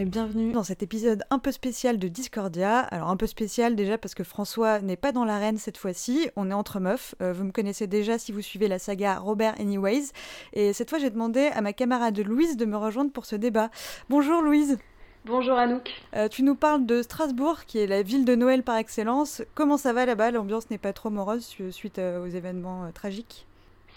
[0.00, 2.78] Et bienvenue dans cet épisode un peu spécial de Discordia.
[2.78, 6.50] Alors un peu spécial déjà parce que François n'est pas dans l'arène cette fois-ci, on
[6.50, 7.14] est entre meufs.
[7.20, 10.12] Euh, vous me connaissez déjà si vous suivez la saga Robert Anyways.
[10.54, 13.68] Et cette fois j'ai demandé à ma camarade Louise de me rejoindre pour ce débat.
[14.08, 14.78] Bonjour Louise.
[15.26, 15.90] Bonjour Anouk.
[16.16, 19.42] Euh, tu nous parles de Strasbourg, qui est la ville de Noël par excellence.
[19.54, 20.30] Comment ça va là-bas?
[20.30, 23.46] L'ambiance n'est pas trop morose suite euh, aux événements euh, tragiques?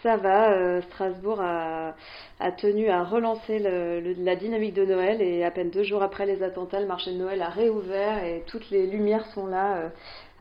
[0.04, 1.94] Ça va, euh, Strasbourg a,
[2.58, 6.82] tenu à relancer la dynamique de Noël et à peine deux jours après les attentats,
[6.82, 9.90] le marché de Noël a réouvert et toutes les lumières sont là euh,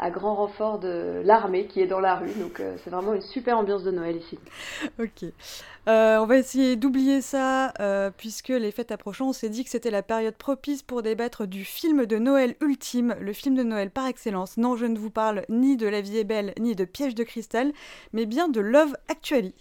[0.00, 2.32] à grand renfort de l'armée qui est dans la rue.
[2.40, 4.36] Donc euh, c'est vraiment une super ambiance de Noël ici.
[4.98, 5.30] Ok.
[5.88, 9.70] Euh, on va essayer d'oublier ça euh, puisque les fêtes approchant, on s'est dit que
[9.70, 13.90] c'était la période propice pour débattre du film de Noël ultime, le film de Noël
[13.90, 14.58] par excellence.
[14.58, 17.24] Non, je ne vous parle ni de La vie est belle, ni de Piège de
[17.24, 17.72] cristal,
[18.12, 19.54] mais bien de Love Actually.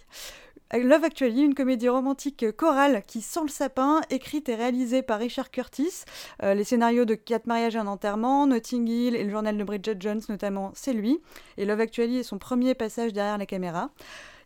[0.72, 5.50] Love Actually, une comédie romantique chorale qui sent le sapin, écrite et réalisée par Richard
[5.50, 6.04] Curtis.
[6.42, 9.64] Euh, les scénarios de Quatre mariages et un enterrement, Notting Hill et le journal de
[9.64, 11.20] Bridget Jones notamment, c'est lui.
[11.58, 13.90] Et Love Actually est son premier passage derrière la caméra.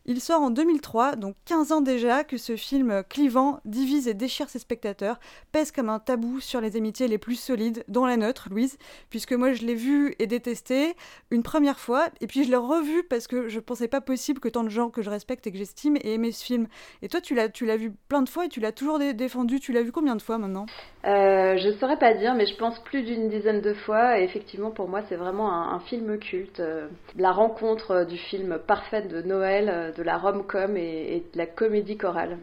[0.09, 4.47] Il sort en 2003, donc 15 ans déjà que ce film clivant divise et déchire
[4.47, 5.19] ses spectateurs,
[5.51, 8.77] pèse comme un tabou sur les amitiés les plus solides, dont la nôtre, Louise,
[9.09, 10.95] puisque moi je l'ai vu et détesté
[11.29, 14.47] une première fois, et puis je l'ai revu parce que je pensais pas possible que
[14.47, 16.67] tant de gens que je respecte et que j'estime aient aimé ce film.
[17.01, 19.59] Et toi, tu l'as, vu plein de fois et tu l'as toujours dé défendu.
[19.59, 20.67] Tu l'as vu combien de fois maintenant?
[21.05, 24.19] Euh, Je saurais pas dire, mais je pense plus d'une dizaine de fois.
[24.19, 26.61] Et effectivement, pour moi, c'est vraiment un, film culte.
[26.61, 31.97] Euh, la rencontre du film parfait de Noël de la rom-com et, de la comédie
[31.97, 32.37] chorale.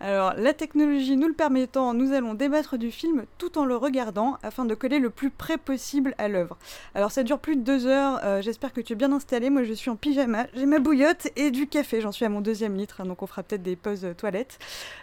[0.00, 4.36] Alors, la technologie nous le permettant, nous allons débattre du film tout en le regardant
[4.42, 6.58] afin de coller le plus près possible à l'œuvre.
[6.96, 8.18] Alors, ça dure plus de deux heures.
[8.24, 9.48] Euh, J'espère que tu es bien installé.
[9.48, 10.46] Moi, je suis en pyjama.
[10.54, 12.00] J'ai ma bouillotte et du café.
[12.00, 14.58] J'en suis à mon deuxième litre, hein, donc on fera peut-être des pauses toilettes.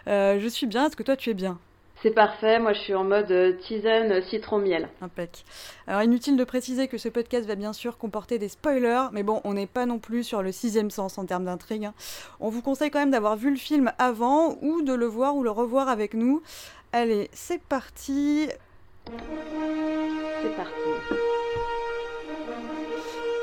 [0.08, 0.88] Euh, je suis bien.
[0.88, 1.58] Est-ce que toi, tu es bien?
[2.02, 4.88] C'est parfait, moi je suis en mode euh, tisane citron-miel.
[5.02, 5.44] Impec.
[5.86, 9.42] Alors inutile de préciser que ce podcast va bien sûr comporter des spoilers, mais bon,
[9.44, 11.86] on n'est pas non plus sur le sixième sens en termes d'intrigue.
[11.86, 11.94] Hein.
[12.40, 15.44] On vous conseille quand même d'avoir vu le film avant ou de le voir ou
[15.44, 16.42] le revoir avec nous.
[16.94, 18.48] Allez, c'est parti.
[19.06, 21.20] C'est parti.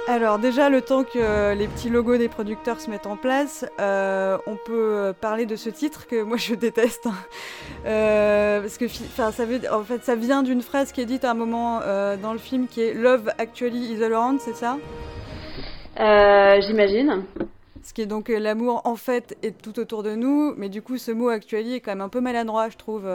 [0.08, 4.38] Alors déjà, le temps que les petits logos des producteurs se mettent en place, euh,
[4.46, 7.08] on peut parler de ce titre que moi je déteste.
[7.86, 11.32] Euh, parce que ça, veut, en fait, ça vient d'une phrase qui est dite à
[11.32, 14.78] un moment euh, dans le film qui est «Love actually is all around», c'est ça?
[15.98, 17.24] J'imagine.
[17.82, 20.98] Ce qui est donc l'amour en fait est tout autour de nous, mais du coup
[20.98, 23.08] ce mot «actually» est quand même un peu maladroit, je trouve.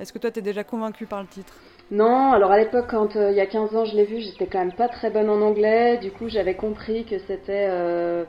[0.00, 1.52] Est-ce que toi t'es déjà convaincu par le titre?
[1.90, 4.46] Non, alors à l'époque, quand euh, il y a 15 ans je l'ai vu, j'étais
[4.46, 5.96] quand même pas très bonne en anglais.
[5.98, 7.66] Du coup, j'avais compris que c'était.
[7.70, 8.24] Euh...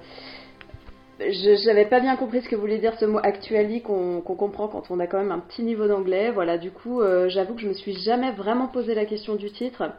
[1.20, 4.90] J'avais pas bien compris ce que voulait dire ce mot actually qu'on qu comprend quand
[4.90, 6.32] on a quand même un petit niveau d'anglais.
[6.32, 9.52] Voilà, du coup, euh, j'avoue que je me suis jamais vraiment posé la question du
[9.52, 9.92] titre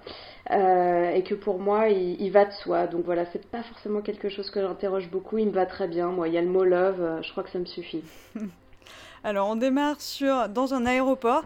[0.51, 2.87] euh, et que pour moi, il, il, va de soi.
[2.87, 5.37] Donc voilà, c'est pas forcément quelque chose que j'interroge beaucoup.
[5.37, 6.09] Il me va très bien.
[6.09, 8.03] Moi, il y a le mot love, je crois que ça me suffit.
[9.23, 11.45] Alors on démarre sur, dans un aéroport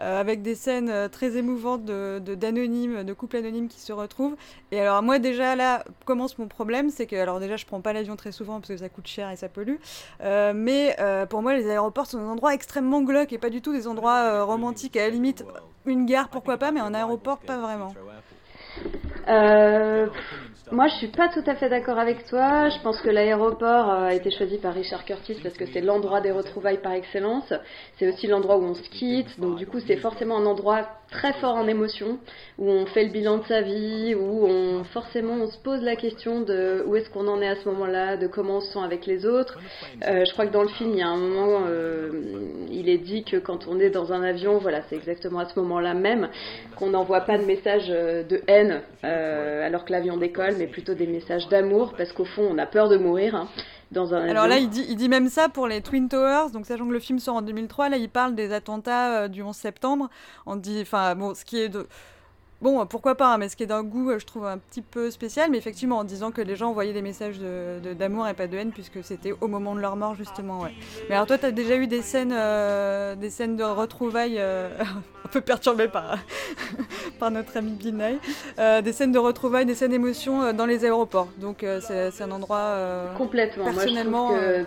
[0.00, 3.92] euh, avec des scènes euh, très émouvantes d'anonymes, de, de, de couples anonymes qui se
[3.92, 4.36] retrouvent.
[4.72, 7.92] Et alors moi déjà là commence mon problème, c'est que alors déjà je prends pas
[7.92, 9.76] l'avion très souvent parce que ça coûte cher et ça pollue.
[10.22, 10.96] Euh, mais
[11.30, 14.42] pour moi les aéroports sont des endroits extrêmement glauques et pas du tout des endroits
[14.42, 14.96] romantiques.
[14.96, 15.44] À la limite
[15.86, 17.94] une gare pourquoi pas, mais un aéroport pas vraiment.
[19.28, 20.08] Euh,
[20.72, 22.70] moi, je suis pas tout à fait d'accord avec toi.
[22.70, 26.30] Je pense que l'aéroport a été choisi par Richard Curtis parce que c'est l'endroit des
[26.30, 27.52] retrouvailles par excellence.
[27.98, 29.38] C'est aussi l'endroit où on se quitte.
[29.38, 32.18] Donc, du coup, c'est forcément un endroit très fort en émotion,
[32.58, 35.94] où on fait le bilan de sa vie, où on forcément on se pose la
[35.94, 38.80] question de où est-ce qu'on en est à ce moment-là, de comment on se sent
[38.84, 39.58] avec les autres.
[40.06, 42.10] Euh, je crois que dans le film, il y a un moment, euh,
[42.70, 45.58] il est dit que quand on est dans un avion, voilà, c'est exactement à ce
[45.60, 46.28] moment-là même
[46.76, 51.48] qu'on n'envoie pas de messages de haine alors que l'avion décolle, mais plutôt des messages
[51.48, 53.34] d'amour, parce qu'au fond, on a peur de mourir.
[53.34, 53.48] Hein.
[53.96, 56.50] Alors là, il dit, il dit même ça pour les Twin Towers.
[56.52, 59.42] Donc, sachant que le film sort en 2003, là, il parle des attentats euh, du
[59.42, 60.08] 11 septembre.
[60.46, 61.86] On dit, enfin, bon, ce qui est de.
[62.64, 64.80] Bon, pourquoi pas, hein, mais ce qui est d'un goût, euh, je trouve un petit
[64.80, 68.32] peu spécial, mais effectivement, en disant que les gens envoyaient des messages d'amour de, et
[68.32, 70.72] pas de haine, puisque c'était au moment de leur mort, justement, ouais.
[71.10, 75.28] Mais alors toi, tu as déjà eu des scènes, euh, des scènes de retrouvailles un
[75.30, 76.16] peu perturbées par,
[77.18, 78.18] par notre ami Binay,
[78.58, 81.28] euh, des scènes de retrouvailles, des scènes d'émotion dans les aéroports.
[81.36, 82.78] Donc c'est un endroit...
[83.18, 84.64] Complètement, personnellement, moi je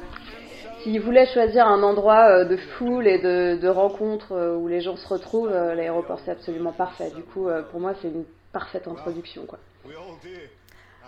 [0.77, 4.56] trouve que s'il voulait choisir un endroit euh, de foule et de, de rencontres euh,
[4.56, 7.12] où les gens se retrouvent, euh, l'aéroport c'est absolument parfait.
[7.15, 9.45] Du coup, pour moi, c'est une parfaite introduction.
[9.45, 9.59] Quoi.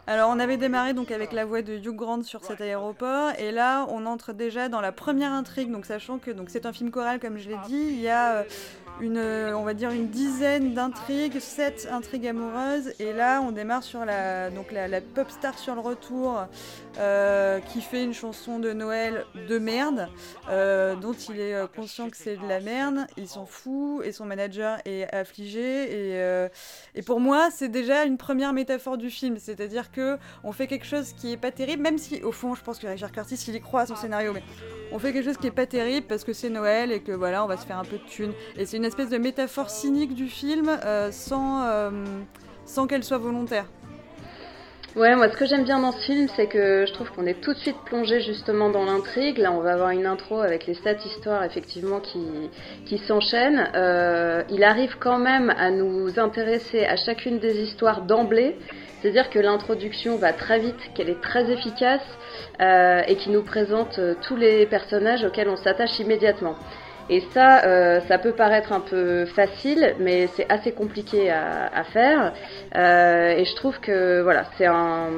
[0.08, 3.52] Alors on avait démarré donc avec la voix de Hugh Grant sur cet aéroport et
[3.52, 6.90] là on entre déjà dans la première intrigue donc sachant que donc c'est un film
[6.90, 8.44] choral comme je l'ai dit il y a
[9.02, 12.94] une, on va dire une dizaine d'intrigues, sept intrigues amoureuses.
[13.00, 16.46] Et là, on démarre sur la, donc la, pop star sur le retour
[16.98, 20.10] euh, qui fait une chanson de Noël de merde,
[20.50, 23.08] euh, dont il est euh, conscient que c'est de la merde.
[23.18, 26.14] Il s'en fout et son manager est affligé.
[26.20, 26.48] Et,
[26.96, 30.86] et pour moi, c'est déjà une première métaphore du film, c'est-à-dire que on fait quelque
[30.86, 33.56] chose qui est pas terrible, même si au fond, je pense que Richard Curtis il
[33.56, 34.44] y croit à son scénario, mais
[34.92, 37.44] on fait quelque chose qui est pas terrible parce que c'est Noël et que voilà,
[37.44, 38.34] on va se faire un peu de thunes.
[38.58, 41.92] Et c'est une espèce de métaphore cynique du film euh, sans, euh,
[42.66, 43.66] sans qu'elle soit volontaire.
[44.96, 47.40] Ouais, moi ce que j'aime bien dans ce film, c'est que je trouve qu'on est
[47.40, 49.38] tout de suite plongé justement dans l'intrigue.
[49.38, 52.50] Là, on va avoir une intro avec les sept histoires effectivement qui,
[52.88, 53.70] qui s'enchaînent.
[53.76, 58.58] Euh, il arrive quand même à nous intéresser à chacune des histoires d'emblée.
[59.02, 62.02] C'est-à-dire que l'introduction va très vite, qu'elle est très efficace
[62.60, 66.56] et qui nous présente tous les personnages auxquels on s'attache immédiatement.
[67.10, 72.34] Et ça, euh, ça peut paraître un peu facile, mais c'est assez compliqué à, faire.
[72.76, 75.10] et je trouve que voilà, c'est un,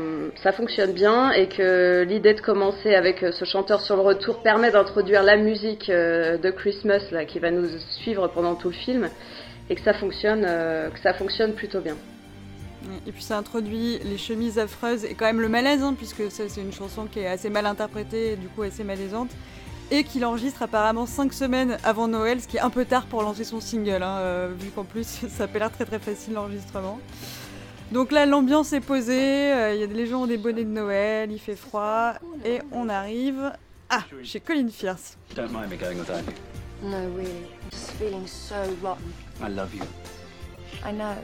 [0.42, 4.72] ça fonctionne bien et que l'idée de commencer avec ce chanteur sur le retour permet
[4.72, 7.68] d'introduire la musique de Christmas là, qui va nous
[8.02, 9.10] suivre pendant tout le film
[9.70, 11.98] et que ça fonctionne, que ça fonctionne plutôt bien.
[13.08, 16.48] Et puis ça introduit les chemises affreuses et quand même le malaise, hein, puisque c'est
[16.58, 19.30] une chanson qui est assez mal interprétée et du coup assez malaisante.
[19.92, 23.22] Et qu'il enregistre apparemment 5 semaines avant Noël, ce qui est un peu tard pour
[23.22, 27.00] lancer son single, hein, euh, vu qu'en plus ça peut l'air très très facile l'enregistrement.
[27.92, 30.70] Donc là l'ambiance est posée, euh, il y a les gens ont des bonnets de
[30.70, 32.14] Noël, il fait froid,
[32.46, 33.52] et on arrive
[33.90, 35.18] ah, chez Colin Fierce.
[35.36, 36.90] Don't mind me going without you.
[36.90, 37.30] No, really.
[37.30, 39.12] I'm just feeling so rotten.
[39.44, 39.84] I love you.
[40.86, 41.16] I know.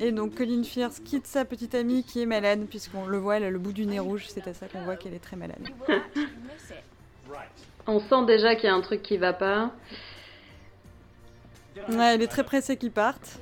[0.00, 3.44] Et donc Colin Fierce quitte sa petite amie qui est malade, puisqu'on le voit, elle
[3.44, 5.68] a le bout du nez rouge, c'est à ça qu'on voit qu'elle est très malade.
[7.90, 9.70] On sent déjà qu'il y a un truc qui va pas.
[11.88, 13.38] Ouais, elle est très pressée qu'il parte.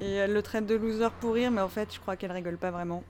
[0.00, 2.56] Et elle le traite de loser pour rire, mais en fait, je crois qu'elle rigole
[2.56, 3.04] pas vraiment.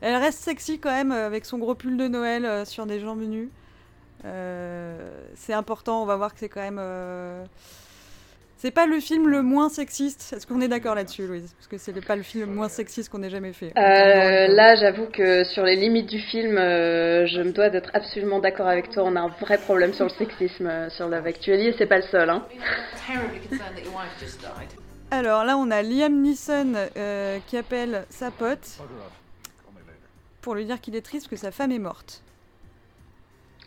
[0.00, 3.22] Elle reste sexy quand même, avec son gros pull de Noël euh, sur des jambes
[3.22, 3.50] nues.
[4.24, 6.78] Euh, c'est important, on va voir que c'est quand même.
[6.78, 7.44] Euh,
[8.58, 10.34] c'est pas le film le moins sexiste.
[10.36, 11.54] Est-ce qu'on est, d'accord là-dessus, Louise?
[11.56, 13.72] Parce que c'est pas le film le moins sexiste qu'on ait jamais fait.
[13.76, 18.68] Euh, là, j'avoue que sur les limites du film, je me dois d'être absolument d'accord
[18.68, 19.04] avec toi.
[19.06, 22.02] On a un vrai problème sur le sexisme sur Love Actually et c'est pas le
[22.10, 22.28] seul.
[22.28, 22.44] Hein.
[25.10, 26.74] Alors là, on a Liam Neeson
[27.46, 28.80] qui appelle sa pote
[30.42, 32.22] pour lui dire qu'il est triste que sa femme est morte.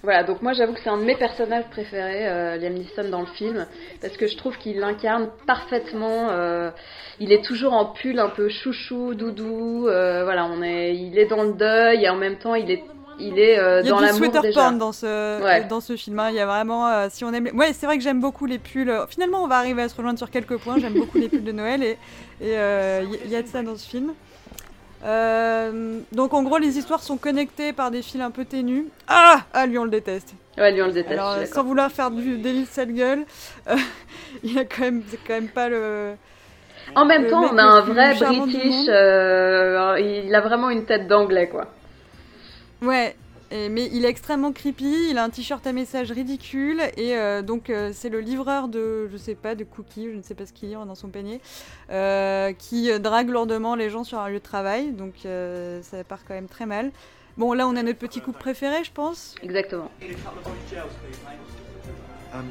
[0.04, 3.20] Voilà, donc moi j'avoue que c'est un de mes personnages préférés, euh, Liam Neeson dans
[3.20, 3.68] le film,
[4.02, 6.30] parce que je trouve qu'il l'incarne parfaitement.
[6.32, 6.72] Euh,
[7.20, 9.88] il est toujours en pull un peu chouchou, doudou.
[9.88, 12.84] Euh, voilà, on est, il est dans le deuil et en même temps il est
[13.20, 14.40] il est dans l'amour déjà.
[14.42, 16.18] Il y a porn dans ce dans ce film.
[16.18, 16.30] Hein.
[16.32, 18.92] Il y a vraiment, si on aime, ouais, c'est vrai que j'aime beaucoup les pulls.
[19.10, 20.80] Finalement, on va arriver à se rejoindre sur quelques points.
[20.80, 21.98] J'aime beaucoup les pulls de Noël et
[22.42, 24.14] il y a de ça dans ce film.
[25.04, 28.86] Euh, donc en gros, les histoires sont connectées par des fils un peu ténus.
[29.08, 30.34] Ah Ah, lui on le déteste.
[30.58, 31.14] Ouais, lui on le déteste.
[31.14, 33.26] Alors, sans vouloir faire du délit de sale gueule,
[33.70, 33.76] euh,
[34.44, 36.14] il a quand même, c'est quand même pas le.
[36.96, 38.88] En même temps, on a un vrai British.
[38.90, 41.68] Euh, il a vraiment une tête d'anglais, quoi.
[42.82, 43.16] Ouais,
[43.52, 47.70] mais il est extrêmement creepy, il a un t-shirt à message ridicule et euh, donc
[47.70, 50.54] euh, c'est le livreur de, je sais pas, de cookies, je ne sais pas ce
[50.54, 51.42] qu'il livre dans son panier,
[51.90, 56.34] euh, qui drague lourdement les gens sur un lieu de travail, donc ça part quand
[56.34, 56.92] même très mal.
[57.38, 59.36] Bon, là, on a notre petit couple préféré, je pense.
[59.42, 59.90] Exactement.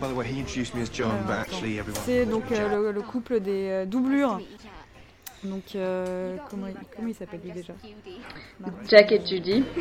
[0.00, 1.40] By the way, he introduced me as John, Alors, but attends.
[1.42, 2.02] actually everyone.
[2.04, 4.38] C'est donc euh, le, le couple des euh, doublures.
[5.42, 7.73] Donc, euh, comment, il- comment il s'appelle lui déjà?
[8.88, 9.64] Jack et Judy.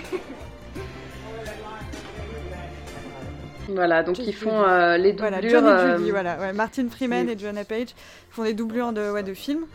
[3.70, 5.62] Voilà, donc ils font euh, les Voilà, doublures.
[5.62, 6.38] John et euh, voilà.
[6.40, 7.34] Ouais, Martin Freeman oui.
[7.34, 7.90] et Joanna Page
[8.32, 9.66] font des doublures de, ouais, de films.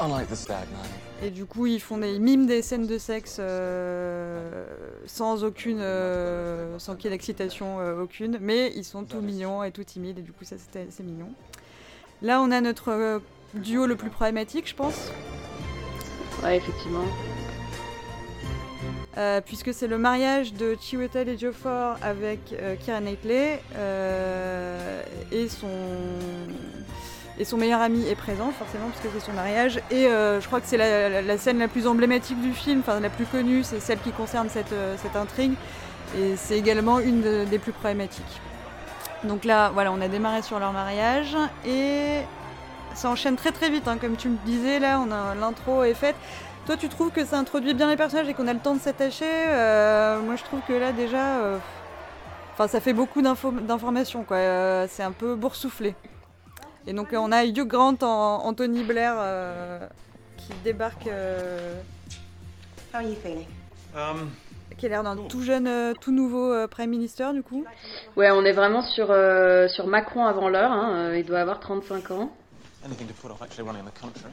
[0.00, 0.86] Unlike the stag man.
[1.22, 4.66] Et du coup, ils font des ils miment des scènes de sexe euh,
[5.06, 9.64] sans aucune, euh, sans qu'il y ait d'excitation euh, aucune, mais ils sont tout mignons
[9.64, 10.56] et tout timides, et du coup, ça
[10.90, 11.28] c'est mignon.
[12.20, 13.18] Là, on a notre euh,
[13.54, 15.10] duo le plus problématique, je pense,
[16.42, 17.04] Ouais, effectivement.
[19.18, 25.68] Euh, puisque c'est le mariage de Chiwetel et Ejiofor avec euh, Knightley euh, et son
[27.38, 30.46] et son meilleur ami est présent forcément parce que c'est son mariage et euh, je
[30.46, 33.80] crois que c'est la, scène la plus emblématique du film, enfin la plus connue, c'est
[33.80, 35.52] celle qui concerne cette, cette intrigue
[36.18, 38.40] et c'est également une de- des plus problématiques.
[39.24, 42.20] Donc là, voilà, on a démarré sur leur mariage et
[42.94, 45.92] ça enchaîne très très vite, hein, comme tu me disais là, on a l'intro est
[45.94, 46.16] faite.
[46.66, 48.80] Toi, tu trouves que ça introduit bien les personnages et qu'on a le temps de
[48.80, 51.58] s'attacher Euh, Moi, je trouve que là déjà, euh,
[52.52, 54.36] enfin, ça fait beaucoup d'infos- d'informations, quoi.
[54.38, 55.94] Euh, c'est un peu boursouflé.
[56.88, 59.86] Et donc, on a Hugh Grant en Anthony Blair euh,
[60.38, 61.80] qui débarque, euh,
[62.92, 63.46] How are you feeling?
[63.96, 64.30] Um,
[64.76, 67.64] qui a l'air d'un tout jeune, euh, tout nouveau euh, Prime Minister, du coup.
[68.16, 70.72] Ouais, on est vraiment sur, euh, sur Macron avant l'heure.
[70.72, 72.30] hein, Il doit avoir 35 ans.
[72.84, 74.30] Anything to put off actually running the country.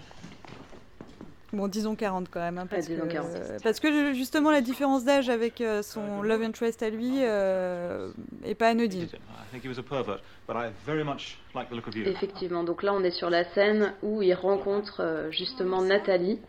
[1.53, 2.57] Bon, disons 40 quand même.
[2.57, 3.29] hein, parce, disons que, 40.
[3.63, 8.10] parce que justement, la différence d'âge avec euh, son love interest à lui euh,
[8.43, 9.03] est pas anodine.
[9.03, 9.07] I
[9.51, 12.07] think he was a pervert, but I very much like the look of you.
[12.07, 16.39] Effectivement, donc là on est sur la scène où il rencontre euh, justement Nathalie,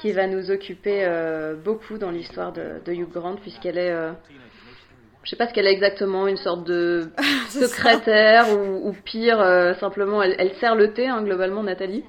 [0.00, 4.12] qui va nous occuper euh, beaucoup dans l'histoire de, de Hugh Grant, puisqu'elle est, euh,
[5.24, 7.10] je sais pas ce qu'elle est exactement, une sorte de
[7.48, 12.04] secrétaire ou, ou pire, euh, simplement elle, elle sert le thé, hein, globalement Nathalie.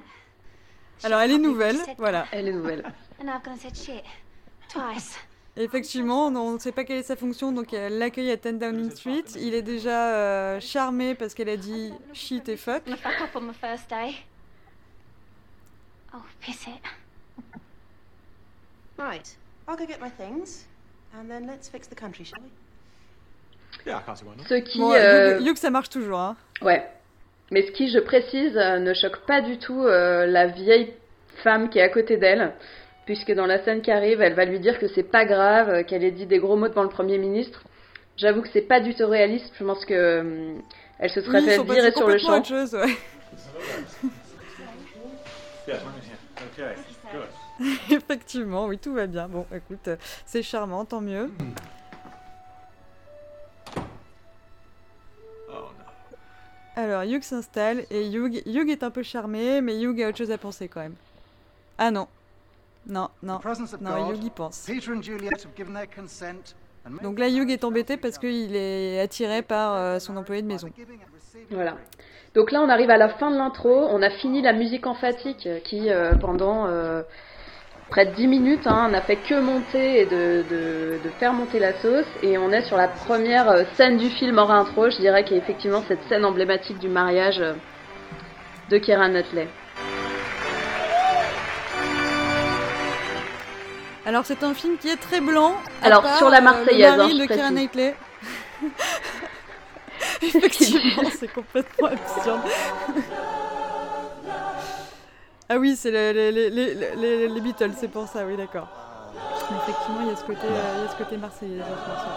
[1.02, 2.26] Alors, elle est nouvelle, voilà.
[2.32, 2.84] Elle est nouvelle.
[5.56, 8.90] Effectivement, on ne sait pas quelle est sa fonction, donc elle l'accueille à 10 Downing
[8.90, 9.24] Street.
[9.36, 12.82] Il est déjà euh, charmé parce qu'elle a dit shit et fuck.
[12.86, 14.14] I'm a fuck up on my first day.
[16.14, 16.80] Oh, piss it.
[18.98, 19.36] Right.
[19.66, 20.66] I'll go get my things,
[21.14, 22.50] and then let's fix the country, shall we?
[23.86, 24.46] Yeah, I can't see why not.
[24.46, 26.18] Ce qui, Bon, euh, Hugh, ça marche toujours.
[26.18, 26.36] Hein.
[26.60, 26.86] Ouais.
[27.50, 30.92] Mais ce qui, je précise, euh, ne choque pas du tout euh, la vieille
[31.42, 32.52] femme qui est à côté d'elle,
[33.06, 35.82] puisque dans la scène qui arrive, elle va lui dire que c'est pas grave, euh,
[35.82, 37.62] qu'elle ait dit des gros mots devant le Premier ministre.
[38.16, 40.54] J'avoue que c'est pas du tout réaliste, je pense que euh,
[40.98, 42.38] elle se serait Oui, fait virer sur le champ.
[42.38, 42.94] autre chose, ouais.
[47.90, 49.28] Effectivement, oui, tout va bien.
[49.28, 49.88] Bon, écoute,
[50.24, 51.30] c'est charmant, tant mieux.
[56.76, 60.30] Alors, Hugh s'installe et Hugh, Hugh est un peu charmé, mais Hugh a autre chose
[60.30, 60.94] à penser quand même.
[61.78, 62.06] Ah non.
[62.86, 63.40] Non, non.
[63.80, 64.70] Non, Hugh y pense.
[67.02, 70.68] Donc là, Hugh est embêté parce qu'il est attiré par euh, son employé de maison.
[71.50, 71.76] Voilà.
[72.34, 73.70] Donc là, on arrive à la fin de l'intro.
[73.70, 77.02] On a fini la musique emphatique euh, qui, euh, pendant euh,
[77.90, 81.58] près de 10 minutes, hein, n'a fait que monter et de, de, de faire monter
[81.58, 82.06] la sauce.
[82.22, 84.88] Et on est sur la première euh, scène du film hors intro.
[84.90, 87.54] Je dirais qu'il y a effectivement cette scène emblématique du mariage euh,
[88.70, 89.48] de Keira Knightley.
[94.06, 95.54] Alors, c'est un film qui est très blanc.
[95.82, 97.94] Alors, part, sur la euh, Marseillaise, le mari hein, je de.
[100.22, 102.40] Effectivement, c'est complètement absurde.
[105.50, 108.68] Ah oui, c'est les, les, les, les, les- les Beatles, c'est pour ça, oui, d'accord.
[109.62, 111.90] Effectivement, il y a ce côté, euh, il y a ce côté marseillais dans ce
[111.90, 112.10] morceau.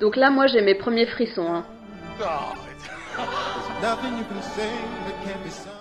[0.00, 1.46] Donc là, moi, j'ai mes premiers frissons.
[1.54, 1.64] hein.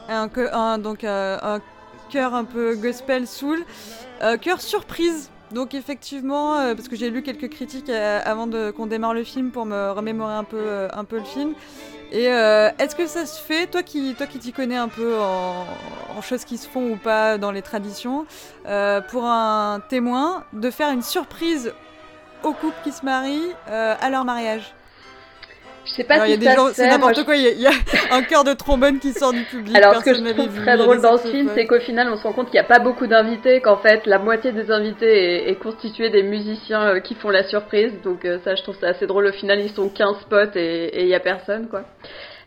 [0.08, 1.60] Un, un- donc euh, un
[2.12, 3.60] cœur un peu gospel soul,
[4.22, 5.30] Euh, cœur surprise.
[5.52, 9.52] Donc effectivement, euh, parce que j'ai lu quelques critiques euh, avant qu'on démarre le film
[9.52, 11.54] pour me remémorer un peu, euh, un peu le film.
[12.12, 15.66] Et est-ce que ça se fait, toi qui, toi qui t'y connais un peu en,
[16.16, 18.25] en choses qui se font ou pas dans les traditions,
[19.10, 21.74] pour un témoin, de faire une surprise
[22.44, 24.74] au couple qui se marie à leur mariage?
[25.86, 27.44] Je sais pas Alors, il y a si des ça gens, c'est n'importe quoi, il
[27.44, 27.72] y, a- il y a
[28.12, 29.75] un cœur de trombone qui sort du public.
[29.75, 32.18] Alors, ce que je trouve vu, très drôle dans ce film, c'est qu'au final, on
[32.18, 35.46] se rend compte qu'il n'y a pas beaucoup d'invités, qu'en fait, la moitié des invités
[35.48, 37.94] est, est constituée des musiciens euh, qui font la surprise.
[38.04, 39.27] Donc, euh, ça, je trouve ça assez drôle.
[39.27, 41.84] Au final, ils sont 15 spots et il n'y a personne, quoi.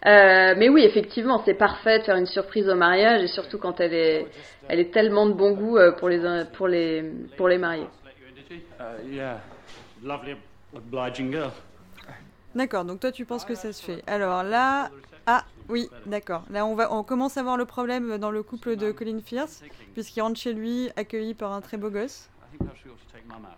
[0.07, 3.81] Euh, mais oui, effectivement, c'est parfait de faire une surprise au mariage et surtout quand
[3.81, 4.27] elle est,
[4.69, 6.21] elle est tellement de bon goût pour les,
[6.57, 7.05] pour les,
[7.37, 7.87] pour les mariés.
[8.81, 9.41] Uh, yeah.
[10.05, 10.37] Lovely,
[10.75, 11.51] obliging girl.
[12.55, 14.03] D'accord, donc toi tu penses que ça se fait.
[14.07, 14.91] Alors là,
[15.27, 16.45] ah oui, d'accord.
[16.51, 19.63] Là on va, on commence à voir le problème dans le couple de Colin Firth,
[19.93, 22.29] puisqu'il rentre chez lui accueilli par un très beau gosse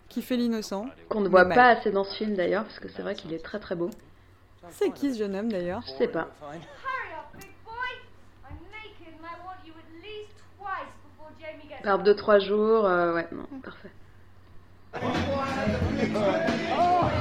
[0.09, 0.85] qui fait l'innocent.
[1.09, 1.77] Qu'on ne voit pas mal.
[1.77, 3.89] assez dans ce film d'ailleurs, parce que c'est vrai qu'il est très très beau.
[4.69, 5.81] C'est qui ce jeune homme d'ailleurs?
[5.85, 6.27] Je sais pas.
[6.41, 6.57] Hurry
[7.15, 7.73] up, big boy!
[8.45, 12.37] I'm naked and I want you at least twice before Jamie gets Barbe de trois
[12.39, 13.91] jours, euh, ouais, non, parfait.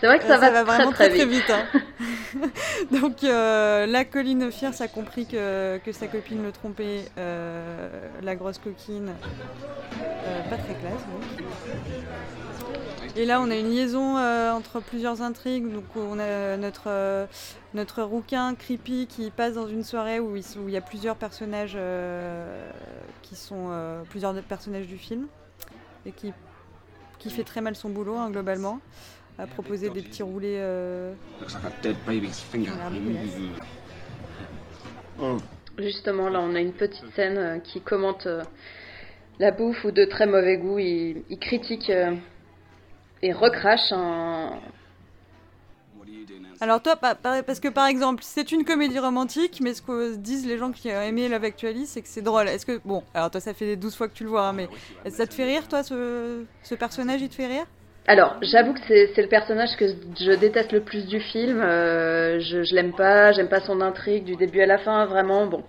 [0.00, 1.46] C'est vrai que ça, va, très, vraiment très, très, vite.
[1.46, 1.50] vite.
[1.50, 1.64] hein.
[3.00, 7.88] Donc euh, la Colline Fierce a compris que, que sa copine le trompait, euh,
[8.22, 9.10] la grosse coquine,
[10.26, 10.92] euh, pas très classe.
[10.92, 11.22] donc.
[13.16, 15.72] Et là on a une liaison euh, entre plusieurs intrigues.
[15.72, 17.26] Donc on a notre,
[17.72, 20.82] notre rouquin creepy qui passe dans une soirée où il, s- où il y a
[20.82, 21.78] plusieurs personnages
[23.22, 23.70] qui sont
[24.10, 25.26] plusieurs personnages du film
[26.04, 26.34] et qui,
[27.18, 28.78] qui fait très mal son boulot hein, globalement
[29.38, 32.64] à proposer des petits roulés euh, Looks like a dead baby's finger.
[32.64, 33.60] qui ont l'air dégueulasses.
[35.78, 38.42] Justement, là, on a une petite scène euh, qui commente euh,
[39.38, 40.78] la bouffe ou de très mauvais goût.
[40.78, 41.90] Il, il critique
[43.22, 44.58] et recrache un.
[46.60, 50.14] Alors toi, pa- pa- parce que par exemple, c'est une comédie romantique, mais ce que
[50.16, 52.48] disent les gens qui ont aimé Love Actually, c'est que c'est drôle.
[52.48, 54.68] Est-ce que bon, alors toi, ça fait 12 fois que tu le vois, hein, mais
[55.04, 57.66] que ça te fait rire, toi, ce, ce personnage, il te fait rire?
[58.08, 59.86] Alors, j'avoue que c'est c'est le personnage que
[60.20, 61.60] je déteste le plus du film.
[61.60, 65.06] euh, je je l'aime pas, j'aime pas son intrigue du début à la fin.
[65.06, 65.64] Vraiment, bon,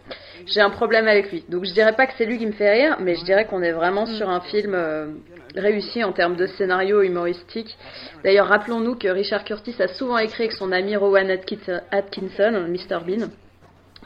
[0.45, 1.43] j'ai un problème avec lui.
[1.49, 3.63] Donc, je dirais pas que c'est lui qui me fait rire, mais je dirais qu'on
[3.63, 5.07] est vraiment sur un film euh,
[5.55, 7.75] réussi en termes de scénario humoristique.
[8.23, 12.99] D'ailleurs, rappelons-nous que Richard Curtis a souvent écrit avec son ami Rowan Atkins- Atkinson, Mr
[13.03, 13.29] Bean.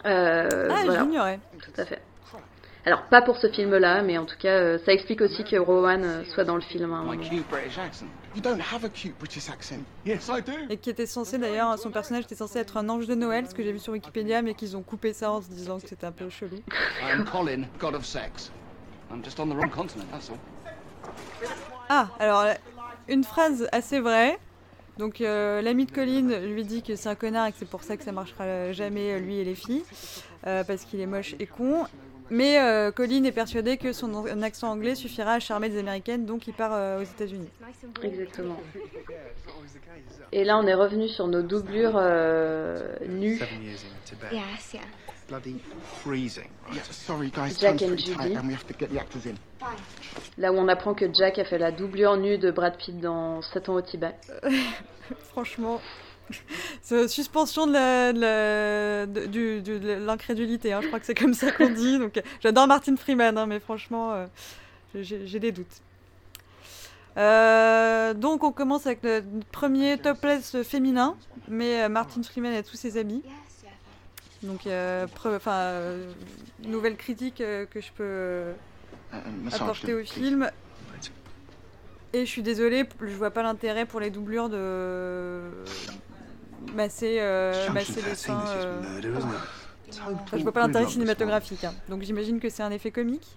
[0.05, 0.99] Euh, Ah, voilà.
[1.01, 1.39] je l'ignorais.
[1.65, 1.99] Tout à fait.
[2.85, 6.03] Alors, pas pour ce film-là, mais en tout cas, euh, ça explique aussi que Rowan
[6.03, 6.91] euh, soit dans le film.
[6.93, 7.29] à un My moment.
[7.29, 8.05] cute British accent.
[8.35, 9.83] You don't have a cute British accent.
[10.05, 10.53] Yes, I do.
[10.69, 13.53] Et qui était censé d'ailleurs, son personnage était censé être un ange de Noël, ce
[13.53, 16.07] que j'ai vu sur Wikipédia, mais qu'ils ont coupé ça en se disant que c'était
[16.07, 16.57] un peu chelou.
[17.03, 18.51] I'm Colin, god of sex.
[19.11, 20.37] I'm just on the wrong continent, that's all.
[21.89, 22.45] Ah, alors
[23.07, 24.39] une phrase assez vraie.
[24.97, 27.83] Donc euh, l'ami de Colin lui dit que c'est un connard et que c'est pour
[27.83, 29.83] ça que ça marchera jamais euh, lui et les filles,
[30.47, 31.85] euh, parce qu'il est moche et con.
[32.31, 36.47] Mais euh, Colin est persuadé que son accent anglais suffira à charmer des américaines, donc
[36.47, 37.49] il part euh, aux États-Unis.
[38.01, 38.57] Exactement.
[40.31, 43.37] Et là, on est revenu sur nos doublures euh, nues.
[44.31, 44.81] Yes, yeah.
[45.27, 45.57] Bloody
[46.03, 46.47] freezing.
[46.73, 48.35] Yeah, sorry guys, Jack and Judy.
[48.35, 49.35] and we have to get the actors in.
[50.37, 53.41] Là où on apprend que Jack a fait la doublure nue de Brad Pitt dans
[53.41, 54.15] 7 ans au Tibet.
[55.31, 55.81] Franchement,
[57.07, 57.73] suspension de
[60.05, 61.99] l'incrédulité, hein, je crois que c'est comme ça qu'on dit.
[61.99, 64.25] Donc j'adore Martin Freeman, hein, mais franchement, euh,
[64.93, 65.81] j'ai des doutes.
[67.17, 71.17] Euh, donc on commence avec le premier topless féminin,
[71.49, 73.21] mais euh, Martin Freeman a tous ses amis.
[74.43, 76.11] Donc euh, euh,
[76.63, 78.53] nouvelle critique euh, que je peux
[79.51, 80.49] apporter au film.
[82.13, 85.41] Et je suis désolée, je vois pas l'intérêt pour les doublures de
[86.75, 88.43] masser, euh, masser les seins.
[88.57, 88.81] euh,
[89.91, 91.63] enfin, je vois pas l'intérêt cinématographique.
[91.63, 91.73] hein.
[91.89, 93.27] Donc j'imagine que c'est un effet comique.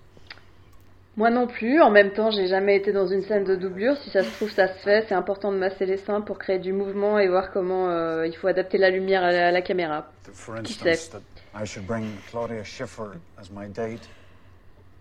[1.16, 1.80] Moi non plus.
[1.80, 3.96] En même temps, j'ai jamais été dans une scène de doublure.
[3.98, 5.04] Si ça se trouve, ça se fait.
[5.08, 8.34] C'est important de masser les seins pour créer du mouvement et voir comment euh, il
[8.36, 10.10] faut adapter la lumière à la, à la caméra.
[10.32, 11.10] For Qui instance, sait?
[11.12, 11.22] that
[11.62, 14.00] I should bring Claudia Schiffer as my date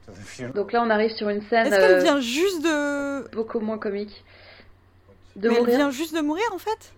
[0.05, 0.53] to the funeral.
[0.53, 3.27] Donc là, on arrive sur une scène Est-ce qu'elle euh, vient juste de.
[3.35, 4.23] beaucoup moins comique.
[5.35, 6.93] De Mais elle vient juste de mourir en fait?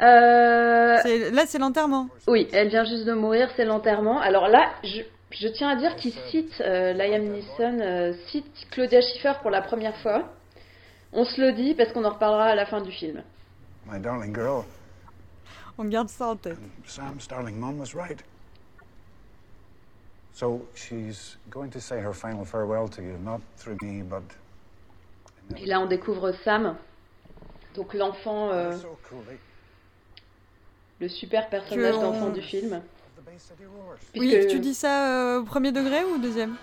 [0.00, 2.08] Euh, Là c'est l'enterrement.
[2.26, 4.20] Oui, elle vient juste de mourir, c'est l'enterrement.
[4.20, 9.00] Alors là, je, je tiens à dire qu'il cite, euh, Liam Neeson euh, cite Claudia
[9.00, 10.24] Schiffer pour la première fois.
[11.12, 13.22] On se le dit parce qu'on en reparlera à la fin du film.
[13.86, 14.64] My darling girl,
[15.78, 16.58] On garde ça en tête.
[16.86, 18.22] Sam's darling mum was right.
[20.34, 24.22] So she's going to say her final farewell to you, not through me, but
[25.58, 26.76] Et là, on découvre Sam,
[27.74, 28.96] donc l'enfant, euh, so.
[31.02, 32.80] Le super personnage d'enfant du film.
[34.16, 36.54] Oui, tu dis ça euh, au premier degré ou au deuxième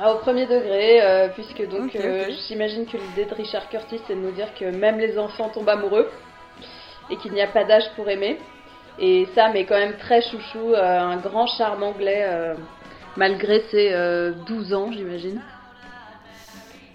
[0.00, 4.16] Ah, au premier degré, euh, puisque donc euh, j'imagine que l'idée de Richard Curtis, c'est
[4.16, 6.08] de nous dire que même les enfants tombent amoureux
[7.08, 8.38] et qu'il n'y a pas d'âge pour aimer.
[8.98, 12.26] Et Sam est quand même très chouchou, un grand charme anglais,
[13.16, 15.40] malgré ses euh, 12 ans, j'imagine.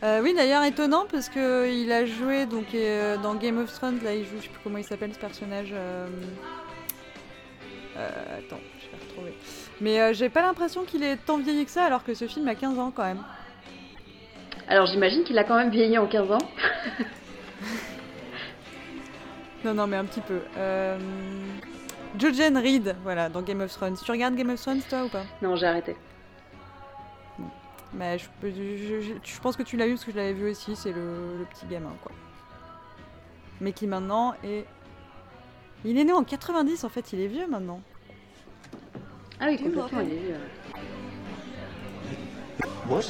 [0.02, 2.68] Oui, d'ailleurs étonnant parce que il a joué donc
[3.22, 4.00] dans Game of Thrones.
[4.04, 5.74] Là, il joue, je sais plus comment il s'appelle ce personnage.
[8.00, 9.34] Euh, attends, je vais retrouver.
[9.82, 12.48] Mais euh, j'ai pas l'impression qu'il est tant vieilli que ça, alors que ce film
[12.48, 13.24] a 15 ans quand même.
[14.68, 16.38] Alors j'imagine qu'il a quand même vieilli en 15 ans.
[19.66, 20.40] Non, non, mais un petit peu.
[20.58, 20.98] Euh...
[22.18, 23.98] Jojen Reed, voilà, dans Game of Thrones.
[24.04, 25.24] Tu regardes Game of Thrones, toi, ou pas?
[25.42, 25.96] Non, j'ai arrêté.
[27.94, 30.34] Mais je, peux- je- je- je pense que tu l'as vu parce que je l'avais
[30.34, 32.12] vu aussi, c'est le, le petit gamin, quoi.
[33.62, 34.66] Mais qui maintenant est...
[35.86, 37.82] Il est né en 90, en fait, il est vieux maintenant.
[39.40, 40.36] Ah oui, complètement, il est vieux.
[42.90, 43.04] What?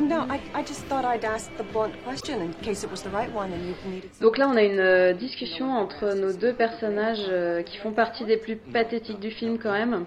[0.00, 3.10] No, I, I just thought I'd ask the blunt question in case it was the
[3.10, 6.54] right one and you needed Donc là, on a une euh, discussion entre nos deux
[6.54, 10.06] personnages euh, qui font partie des plus pathétiques du film quand même.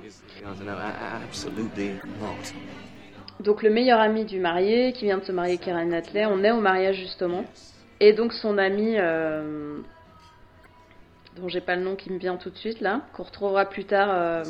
[1.29, 2.53] Absolutely not.
[3.39, 6.43] Donc le meilleur ami du marié qui vient de se marier avec Karen Knightley, on
[6.43, 7.45] est au mariage justement.
[7.99, 9.77] Et donc son ami, euh,
[11.35, 13.85] dont j'ai pas le nom qui me vient tout de suite là, qu'on retrouvera plus
[13.85, 14.43] tard, euh,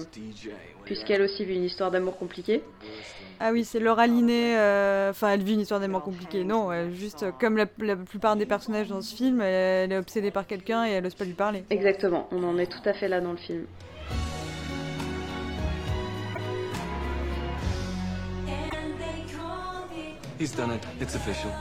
[0.86, 2.62] puisqu'elle aussi vit une histoire d'amour compliquée.
[3.40, 4.56] Ah oui, c'est Laura Linney.
[4.58, 6.44] euh, Enfin, elle vit une histoire d'amour compliquée.
[6.44, 9.92] Non, elle, juste euh, comme la, la plupart des personnages dans ce film, elle, elle
[9.94, 11.64] est obsédée par quelqu'un et elle ose pas lui parler.
[11.70, 13.66] Exactement, on en est tout à fait là dans le film.
[20.40, 20.84] He's done it.
[21.00, 21.52] It's official.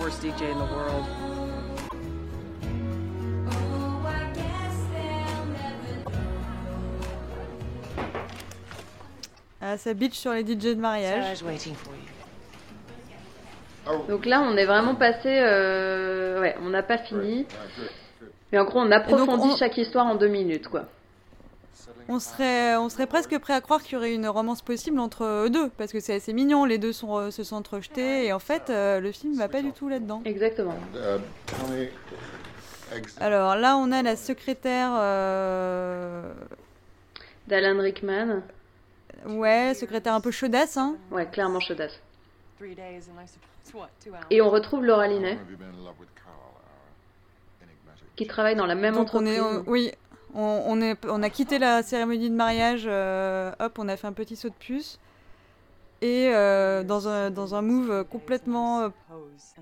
[0.00, 1.41] Worst DJ in the world.
[9.62, 11.40] Ah, ça bitch sur les DJ de mariage.
[11.40, 11.46] You.
[14.08, 17.46] Donc là, on est vraiment passé, euh, ouais, on n'a pas fini.
[18.52, 20.84] Mais en gros, on approfondit on- chaque histoire en deux minutes, quoi.
[22.08, 25.24] On serait, on serait presque prêt à croire qu'il y aurait une romance possible entre
[25.24, 28.38] eux deux, parce que c'est assez mignon, les deux sont, se sont rejetés, et en
[28.40, 30.20] fait, euh, le film va pas du tout là-dedans.
[30.24, 30.74] Exactement.
[33.20, 34.90] Alors là, on a la secrétaire...
[34.96, 36.32] euh,
[37.48, 38.42] D'Alan Rickman.
[39.26, 40.96] Ouais, secrétaire un peu chaudasse, hein.
[41.10, 42.00] Ouais, clairement chaudasse.
[44.30, 45.38] Et on retrouve Laura Linney,
[48.16, 49.36] qui travaille dans la même Donc on entreprise.
[49.36, 49.92] est, on- oui,
[50.34, 54.06] on, on est, on a quitté la cérémonie de mariage, euh, hop, on a fait
[54.06, 54.98] un petit saut de puce.
[56.02, 58.88] Et euh, dans, un, dans un move complètement euh,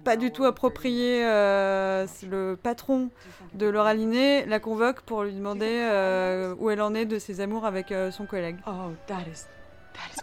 [0.05, 3.11] pas du tout approprié, euh, c'est le patron
[3.53, 7.43] de Laura Linney la convoque pour lui demander euh, où elle en est de ses
[7.43, 8.57] amours avec euh, son collègue.
[8.67, 9.45] Oh, that is,
[9.93, 10.23] that is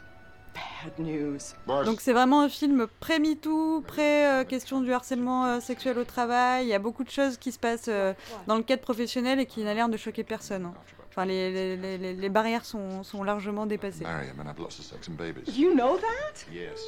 [0.56, 1.38] bad news.
[1.86, 6.66] Donc c'est vraiment un film pré-MeToo, pré-question du harcèlement euh, sexuel au travail.
[6.66, 8.14] Il y a beaucoup de choses qui se passent euh,
[8.48, 10.66] dans le cadre professionnel et qui n'a l'air de choquer personne.
[10.66, 10.74] hein.
[11.18, 14.04] Enfin, les, les- les- les- barrières sont, sont largement dépassées.
[14.04, 15.58] Marry him and have lots of sex and babies.
[15.58, 16.46] You know that?
[16.54, 16.80] Yes.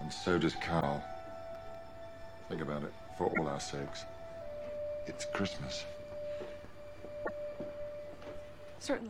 [0.00, 1.02] And so does Carl.
[2.48, 2.92] Think about it.
[3.18, 4.06] For all our sakes.
[5.08, 5.84] It's Christmas.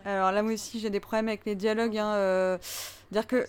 [0.07, 1.99] Alors là, moi aussi, j'ai des problèmes avec les dialogues.
[1.99, 2.59] Hein, euh,
[3.13, 3.47] dire que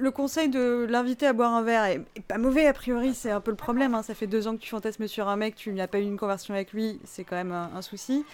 [0.00, 3.30] le conseil de l'inviter à boire un verre est, est pas mauvais, a priori, c'est
[3.30, 3.94] un peu le problème.
[3.94, 4.02] hein.
[4.02, 6.16] Ça fait deux ans que tu fantasmes sur un mec, tu n'as pas eu une
[6.18, 8.24] conversion avec lui, c'est quand même un, un souci.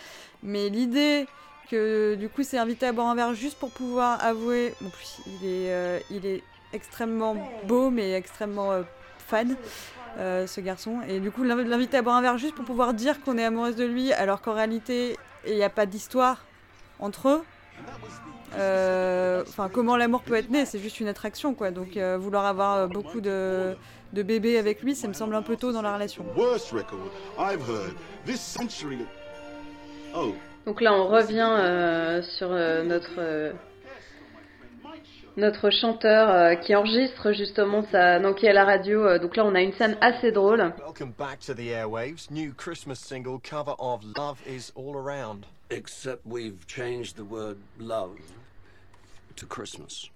[0.43, 1.27] Mais l'idée
[1.71, 4.73] que du coup, c'est invité à boire un verre juste pour pouvoir avouer.
[4.85, 8.83] En plus, il est, euh, il est extrêmement beau, mais extrêmement euh,
[9.19, 9.57] fade.
[10.19, 12.95] euh, ce garçon et du coup l'inv- l'inviter à boire un verre juste pour pouvoir
[12.95, 15.15] dire qu'on est amoureuse de lui alors qu'en réalité
[15.47, 16.47] il n'y a pas d'histoire
[17.01, 17.43] entre eux.
[18.55, 21.71] Euh, Enfin, comment l'amour peut être né C'est juste une attraction, quoi.
[21.71, 23.75] Donc, euh, vouloir avoir euh, beaucoup de,
[24.13, 26.25] de bébés avec lui, ça me semble un peu tôt dans la relation.
[26.37, 28.99] Worst record I've heard this century.
[30.15, 30.35] Oh,
[30.67, 33.53] Donc là, on revient euh, sur euh, notre euh,
[35.37, 39.05] notre chanteur euh, qui enregistre justement sa, donc qui est à la radio.
[39.07, 40.73] euh, donc là, on a une scène assez drôle.
[40.79, 42.31] Welcome back to the airwaves.
[42.31, 45.45] New Christmas single cover of Love Is All Around.
[45.71, 48.17] Except we've changed the word love
[49.37, 50.11] to Christmas.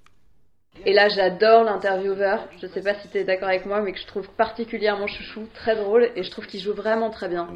[0.86, 2.48] Et là, j'adore l'intervieweur.
[2.62, 5.48] Je sais pas si tu es d'accord avec moi, mais que je trouve particulièrement chouchou,
[5.54, 7.48] très drôle, et je trouve qu'il joue vraiment très bien.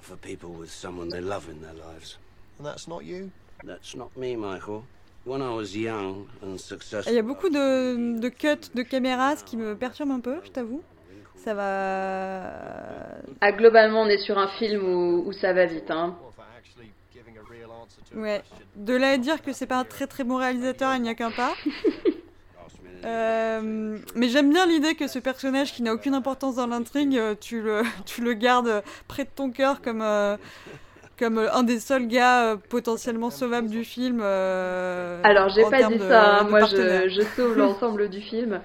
[0.00, 2.18] For people with someone they love in their lives.
[2.58, 3.30] And that's not you?
[3.64, 4.82] That's not me, Michael.
[5.24, 7.12] When I was young and Et successful.
[7.12, 10.36] Il y a beaucoup de, de cuts de caméra, ce qui me perturbe un peu,
[10.44, 10.82] je t'avoue.
[11.36, 12.42] Ça va.
[13.40, 15.90] Ah, globalement, on est sur un film où, où ça va vite.
[15.90, 16.16] Hein.
[18.14, 18.42] Ouais.
[18.76, 21.14] De là à dire que c'est pas un très très bon réalisateur, il n'y a
[21.14, 21.54] qu'un pas.
[23.04, 27.34] Euh, mais j'aime bien l'idée que ce personnage qui n'a aucune importance dans l'intrigue, euh,
[27.34, 30.36] tu le, tu le gardes près de ton cœur comme, euh,
[31.18, 34.20] comme euh, un des seuls gars euh, potentiellement sauvables du film.
[34.22, 36.44] euh, Alors, j'ai pas dit de- ça, hein.
[36.44, 38.60] moi je, je sauve l'ensemble du film.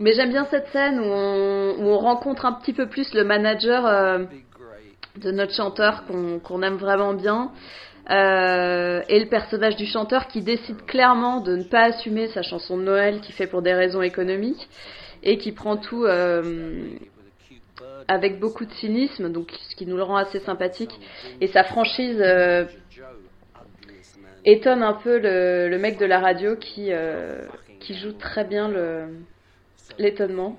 [0.00, 3.24] Mais j'aime bien cette scène où on, où on rencontre un petit peu plus le
[3.24, 4.18] manager euh,
[5.16, 6.04] de notre chanteur
[6.44, 7.50] qu'on aime vraiment bien.
[8.10, 12.76] euh, et le personnage du chanteur qui décide clairement de ne pas assumer sa chanson
[12.78, 14.68] de Noël qu'il fait pour des raisons économiques
[15.24, 16.84] et qui prend tout euh,
[18.08, 20.98] avec beaucoup de cynisme, donc ce qui nous le rend assez sympathique.
[21.40, 22.64] Et sa franchise euh,
[24.44, 27.46] étonne un peu le, mec de la radio qui, euh,
[27.80, 28.70] qui joue très bien
[29.98, 30.56] l'étonnement.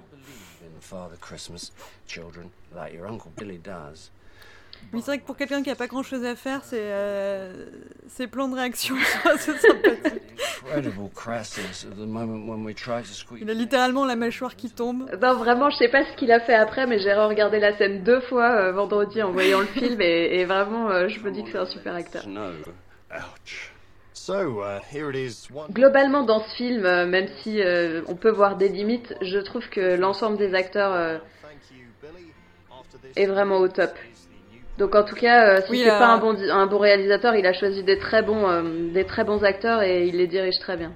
[4.93, 7.65] Oui, c'est vrai que pour quelqu'un qui a pas grand chose à faire, c'est euh,
[8.07, 8.95] ses plans de réaction
[13.03, 13.39] to squeak.
[13.41, 15.09] Il a littéralement la mâchoire qui tombe.
[15.21, 18.03] Non, vraiment, je sais pas ce qu'il a fait après, mais j'ai regardé la scène
[18.03, 21.43] deux fois euh, vendredi en voyant le film et, et vraiment, euh, je me dis
[21.43, 22.23] que c'est un super acteur.
[24.29, 25.49] Uh, here it is.
[25.51, 25.71] One...
[25.71, 29.67] Globalement, dans ce film, euh, même si euh, on peut voir des limites, je trouve
[29.69, 31.17] que l'ensemble des acteurs euh,
[33.15, 33.91] est vraiment au top.
[34.79, 37.35] Donc en tout cas, euh, si Oui, c'est pas un bon, di- un bon réalisateur,
[37.35, 40.57] il a choisi des très bons, euh, des très bons acteurs et il les dirige
[40.59, 40.93] très bien.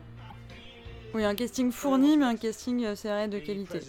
[1.14, 3.80] Oui, un casting fourni, mais un casting, euh, c'est vrai, de qualité.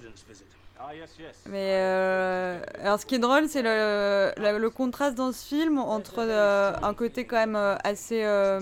[1.46, 5.78] Mais euh, alors, ce qui est drôle, c'est le, le, le contraste dans ce film
[5.78, 8.58] entre euh, un côté quand même assez euh,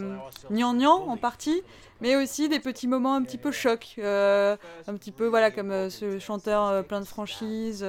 [0.50, 1.62] gnangnan en partie,
[2.02, 6.18] mais aussi des petits moments un petit peu choc, un petit peu voilà comme ce
[6.18, 7.84] chanteur plein de franchises.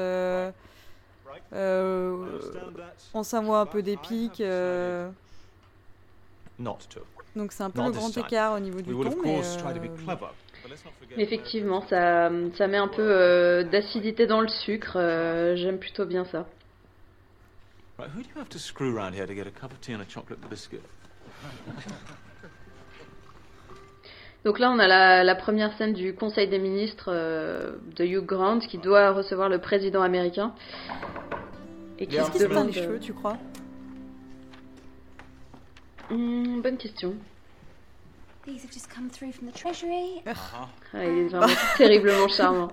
[1.54, 2.40] Euh, euh,
[3.14, 4.42] on s'envoie un peu d'épique.
[4.42, 5.10] euh,
[6.60, 7.02] Not to.
[7.36, 9.44] donc c'est un peu le grand écart au niveau du ton, mais euh.
[11.18, 14.94] Effectivement, ça, ça met un peu euh, d'acidité dans le sucre.
[14.96, 16.46] euh, J'aime plutôt bien ça.
[17.98, 19.94] Right, who do you have to screw around here to get a cup of tea
[19.94, 20.82] and a chocolate biscuit?
[24.46, 28.26] Donc là, on a la, la première scène du Conseil des ministres euh, de Hugh
[28.26, 30.54] Grant qui doit recevoir le président américain.
[31.98, 32.68] Et qui Qu'est-ce qui se teint demande...
[32.68, 33.38] les cheveux, tu crois?
[36.10, 37.16] Hmm, bonne question.
[38.46, 40.22] These have just come through from the Treasury.
[40.26, 42.68] Ah, il est vraiment terriblement charmant.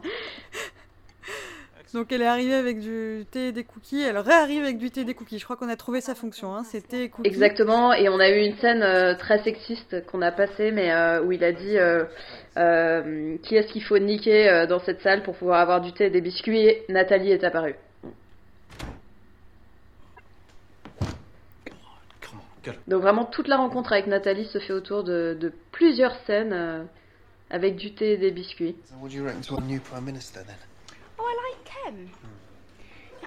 [1.92, 5.00] Donc elle est arrivée avec du thé et des cookies, elle réarrive avec du thé
[5.00, 5.38] et des cookies.
[5.40, 6.62] Je crois qu'on a trouvé sa fonction, hein.
[6.62, 7.28] c'est thé et cookies.
[7.28, 11.20] Exactement, et on a eu une scène euh, très sexiste qu'on a passée, mais euh,
[11.22, 12.04] où il a dit euh,
[12.56, 16.04] euh, qui est-ce qu'il faut niquer euh, dans cette salle pour pouvoir avoir du thé
[16.06, 16.64] et des biscuits?
[16.64, 17.74] Et Nathalie est apparue.
[22.86, 26.84] Donc vraiment toute la rencontre avec Nathalie se fait autour de, de plusieurs scènes euh,
[27.50, 28.76] avec du thé et des biscuits.
[29.42, 29.58] So
[31.20, 32.08] Oh, I like him.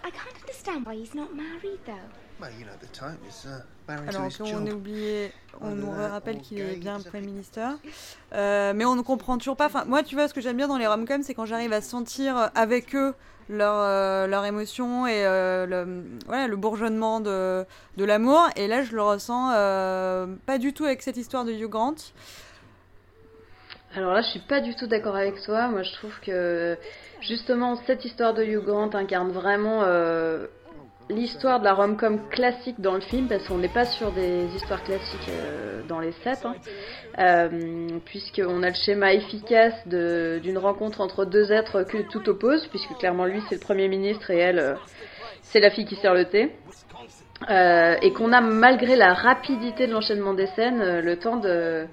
[0.03, 1.93] I can't understand why he's not married, though.
[2.41, 4.67] Well, you know, the time is uh, married to Alors his qu'on job.
[4.67, 7.67] ait oublié, on nous that rappelle qu'il est bien or Prime Minister.
[8.33, 9.67] Euh, mais on ne comprend toujours pas.
[9.67, 11.81] Enfin, moi, tu vois, ce que j'aime bien dans les rom-coms, c'est quand j'arrive à
[11.81, 13.13] sentir avec eux
[13.49, 17.63] leur, euh, leur émotion et euh, le, voilà, le bourgeonnement de,
[17.97, 18.49] de l'amour.
[18.55, 21.95] Et là, je le ressens euh, pas du tout avec cette histoire de Hugh Grant.
[23.95, 25.67] Alors là, je suis pas du tout d'accord avec toi.
[25.67, 26.77] Moi, je trouve que
[27.21, 30.47] justement cette histoire de Hugh Grant incarne vraiment euh,
[31.09, 34.83] l'histoire de la rom-com classique dans le film, parce qu'on n'est pas sur des histoires
[34.83, 36.55] classiques euh, dans les sets, hein.
[37.19, 42.97] Euh, puisqu'on a le schéma efficace d'une rencontre entre deux êtres que tout oppose, puisque
[42.97, 44.73] clairement lui c'est le premier ministre et elle euh,
[45.43, 46.55] c'est la fille qui sert le thé.
[47.49, 51.85] Et qu'on a malgré la rapidité de l'enchaînement des scènes le temps de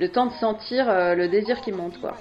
[0.00, 2.16] le temps de sentir euh, le désir qui monte quoi.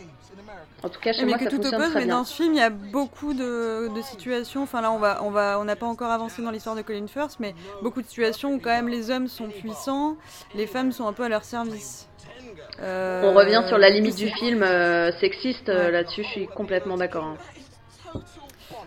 [0.84, 2.18] En tout cas chez mais moi que ça tout fonctionne oppose, très mais bien.
[2.18, 4.62] dans ce film, il y a beaucoup de, de situations.
[4.64, 7.08] Enfin là, on va, on va, on n'a pas encore avancé dans l'histoire de Colin
[7.08, 10.16] Firth, mais beaucoup de situations où quand même les hommes sont puissants,
[10.56, 12.08] les femmes sont un peu à leur service.
[12.82, 17.26] Euh, On revient sur la limite du film euh, sexiste là-dessus, je suis complètement d'accord.
[17.26, 18.20] hein.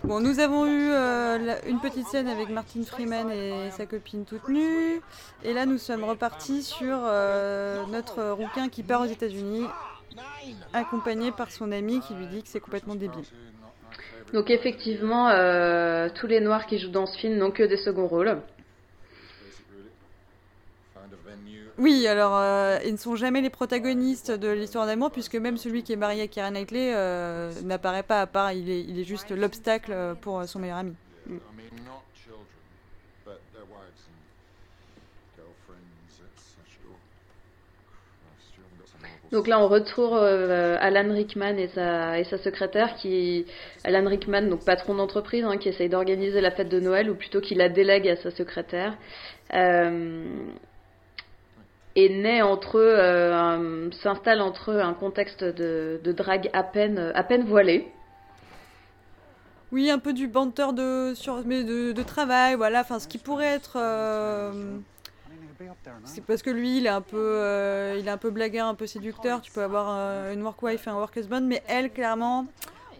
[0.04, 4.48] Bon, nous avons eu euh, une petite scène avec Martin Freeman et sa copine toute
[4.48, 5.00] nue.
[5.44, 9.64] Et là, nous sommes repartis sur euh, notre rouquin qui part aux États-Unis,
[10.72, 13.24] accompagné par son ami qui lui dit que c'est complètement débile.
[14.32, 18.08] Donc effectivement, euh, tous les noirs qui jouent dans ce film n'ont que des seconds
[18.08, 18.38] rôles.
[21.78, 25.82] Oui, alors euh, ils ne sont jamais les protagonistes de l'histoire d'amour, puisque même celui
[25.82, 29.04] qui est marié à Keira Knightley euh, n'apparaît pas à part, il est, il est
[29.04, 30.94] juste l'obstacle euh, pour son meilleur ami.
[31.26, 32.44] I mean, not children,
[33.24, 34.20] but their wives and
[35.36, 36.66] girlfriends, etc.
[38.20, 42.18] Christ, you haven't got some horrible Donc là, on retrouve euh, Alan Rickman et sa,
[42.18, 43.46] et sa secrétaire, qui
[43.84, 47.40] Alan Rickman, donc patron d'entreprise, hein, qui essaye d'organiser la fête de Noël, ou plutôt
[47.40, 48.98] qui la délègue à sa secrétaire.
[49.54, 50.26] Euh,
[51.96, 57.12] et naît entre eux, euh, s'installe entre eux un contexte de, de drague à peine,
[57.14, 57.92] à peine voilé.
[59.72, 62.80] Oui, un peu du banter de, sur, mais de, travail, voilà.
[62.80, 63.76] Enfin, ce qui pourrait être.
[63.76, 64.78] euh,
[66.04, 68.74] c'est parce que lui, il est un peu, euh, il est un peu blagueur, un
[68.74, 69.40] peu séducteur.
[69.40, 72.46] Tu peux avoir euh, une work wife et un work husband, mais elle, clairement,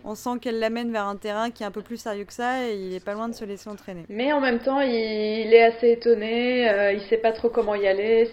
[0.04, 2.66] on sent qu'elle l'amène vers un terrain qui est un peu plus sérieux que ça,
[2.66, 4.04] et il est pas loin de se laisser entraîner.
[4.08, 7.74] Mais en même temps, il, il est assez étonné, euh, il sait pas trop comment
[7.74, 8.28] y aller.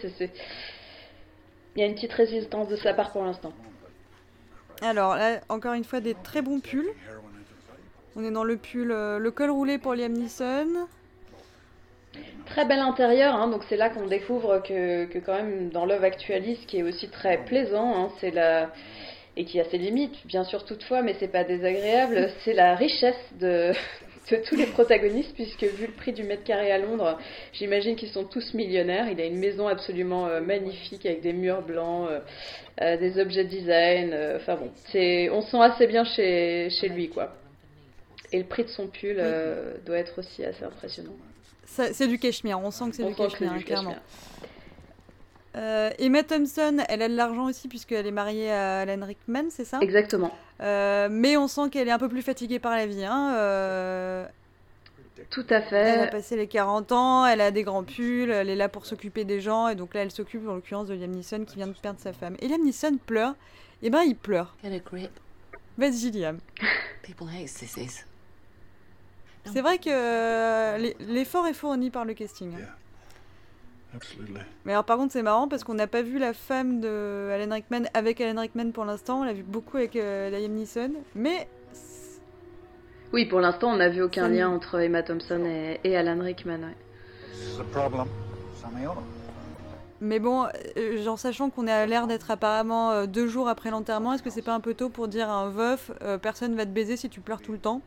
[1.76, 3.54] Il y a une petite résistance de sa part pour l'instant.
[4.82, 6.90] Alors là, encore une fois, des très bons pulls.
[8.16, 10.88] On est dans le pull, euh, le col roulé pour Liam Neeson.
[12.48, 16.04] Très bel intérieur, hein, donc c'est là qu'on découvre que, que quand même dans Love
[16.04, 18.72] Actually, ce qui est aussi très plaisant, hein, c'est la
[19.40, 23.16] et qui a ses limites, bien sûr toutefois, mais c'est pas désagréable, c'est la richesse
[23.40, 23.72] de,
[24.30, 27.18] de tous les protagonistes, puisque vu le prix du mètre carré à Londres,
[27.54, 29.08] j'imagine qu'ils sont tous millionnaires.
[29.10, 32.20] Il a une maison absolument euh, magnifique avec des murs blancs, euh,
[32.82, 37.08] euh, des objets design, enfin bon, c'est on se sent assez bien chez, chez lui
[37.08, 37.34] quoi.
[38.34, 39.24] Et le prix de son pull
[39.86, 41.16] doit être aussi assez impressionnant.
[41.66, 43.92] C'est du cachemire, on sent que c'est du cachemire, hein, clairement.
[43.92, 44.49] cachemire.
[45.56, 49.66] Euh, Emma Thompson, elle a de l'argent aussi puisqu'elle est mariée à Alan Rickman, c'est
[49.66, 49.80] ça?
[49.82, 50.32] Exactement.
[50.62, 53.04] Euh, mais on sent qu'elle est un peu plus fatiguée par la vie.
[53.04, 53.34] Hein.
[53.36, 54.26] euh,
[55.32, 55.76] Tout à fait.
[55.76, 58.86] Elle a passé les 40 ans, elle a des grands pulls, elle est là pour
[58.86, 61.68] s'occuper des gens, et donc là elle s'occupe en l'occurrence de Liam Neeson qui vient
[61.68, 62.36] de perdre sa femme.
[62.40, 63.34] Et Liam Neeson pleure,
[63.82, 64.56] et ben il pleure.
[64.64, 65.12] Get a grip.
[65.80, 66.38] Vas-y Liam.
[67.02, 68.04] People hate sissies.
[69.46, 72.54] C'est vrai que l'e- l'effort est fourni par le casting.
[72.54, 72.68] hein.
[73.96, 74.40] Absolutely.
[74.66, 77.54] Mais alors par contre c'est marrant parce qu'on n'a pas vu la femme de Alan
[77.54, 81.48] Rickman avec Alan Rickman pour l'instant, on l'a vu beaucoup avec euh, Liam Neeson, mais
[83.12, 86.60] Oui, pour l'instant, on n'a vu aucun lien entre Emma Thompson et, et Alan Rickman.
[86.60, 86.76] ouais.
[87.34, 88.08] This is a problem.
[88.62, 88.92] Samuel.
[90.02, 90.46] Mais bon,
[90.78, 94.24] euh, genre sachant qu'on est à l'air d'être apparemment euh, deux jours après l'enterrement, est-ce
[94.24, 96.70] que c'est pas un peu tôt pour dire à un veuf, euh, personne va te
[96.72, 97.82] baiser si tu pleures tout le temps?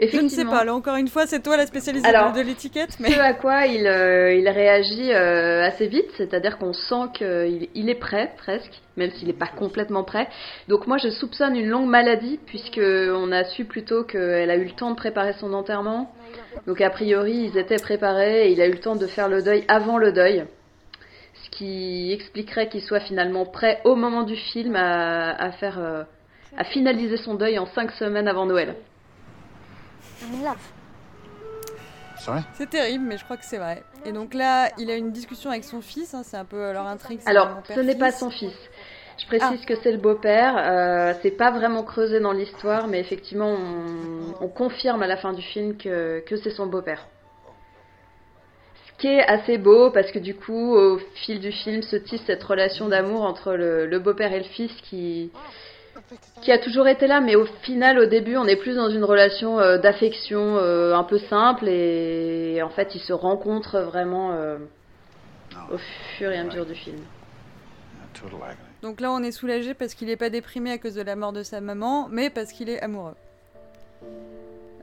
[0.00, 2.98] Je ne sais pas, là encore une fois, c'est toi la spécialiste Alors, de, l'étiquette,
[3.00, 3.10] mais...
[3.10, 7.88] Ce à quoi il, euh, il réagit euh, assez vite, c'est-à-dire qu'on sent qu'il il
[7.88, 10.28] est prêt presque, même s'il n'est pas complètement prêt.
[10.68, 14.64] Donc moi je soupçonne une longue maladie, puisque on a su plutôt qu'elle a eu
[14.64, 16.12] le temps de préparer son enterrement.
[16.66, 19.42] Donc a priori ils étaient préparés et il a eu le temps de faire le
[19.42, 20.44] deuil avant le deuil.
[21.44, 25.78] Ce qui expliquerait qu'il soit finalement prêt au moment du film à, à faire...
[25.78, 26.02] euh,
[26.56, 28.74] à finaliser son deuil en cinq semaines avant Noël.
[32.54, 33.82] C'est terrible, mais je crois que c'est vrai.
[34.04, 36.86] Et donc là, il a une discussion avec son fils, hein, c'est un peu leur
[36.86, 37.20] intrigue.
[37.26, 38.54] Alors, ce n'est pas son fils.
[39.18, 40.56] Je précise que c'est le beau-père.
[40.58, 45.32] Euh, c'est pas vraiment creusé dans l'histoire, mais effectivement, on, on confirme à la fin
[45.32, 47.06] du film que, que c'est son beau-père.
[48.86, 52.22] Ce qui est assez beau, parce que du coup, au fil du film, se tisse
[52.26, 55.30] cette relation d'amour entre le, le beau-père et le fils qui,
[56.42, 59.04] qui a toujours été là, mais au final, au début, on est plus dans une
[59.04, 64.58] relation euh, d'affection euh, un peu simple, et en fait, ils se rencontrent vraiment euh,
[65.72, 65.78] au
[66.16, 66.98] fur et à mesure du film.
[68.82, 71.32] Donc là, on est soulagé parce qu'il n'est pas déprimé à cause de la mort
[71.32, 73.16] de sa maman, mais parce qu'il est amoureux.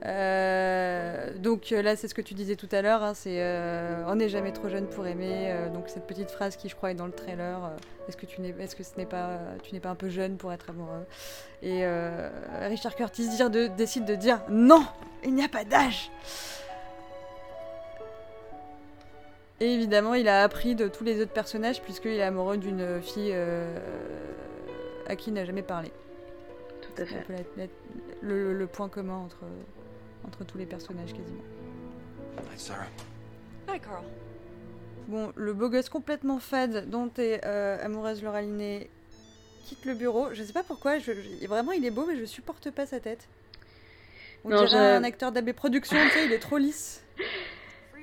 [0.06, 4.04] Euh, donc euh, là, c'est ce que tu disais tout à l'heure, hein, c'est euh,
[4.06, 5.50] on n'est jamais trop jeune pour aimer.
[5.50, 7.70] euh, donc cette petite phrase qui, je crois, est dans le trailer.
[8.06, 10.36] est-ce que tu n'es, est-ce que ce n'est pas, tu n'es pas un peu jeune
[10.36, 11.06] pour être amoureux?
[11.62, 11.86] Et
[12.68, 14.84] Richard Curtis dire de- décide de dire non,
[15.24, 16.10] il n'y a pas d'âge.
[19.60, 23.34] Et évidemment, il a appris de tous les autres personnages puisqu'il est amoureux d'une fille
[25.06, 25.90] à qui il n'a jamais parlé.
[26.82, 27.24] Tout à fait.
[28.20, 29.38] le point commun entre,
[30.26, 31.42] entre tous les personnages quasiment.
[32.52, 32.86] Hey, Sarah.
[33.68, 34.04] Hi, Carl.
[35.08, 38.88] Bon, le beau gosse complètement fade dont est euh, amoureuse Laura Linney
[39.64, 40.28] quitte le bureau.
[40.32, 43.00] Je sais pas pourquoi, je, je- vraiment il est beau mais je supporte pas sa
[43.00, 43.28] tête.
[44.44, 47.02] On Non, dirait je- un acteur d'AB Productions, tu sais, il est trop lisse.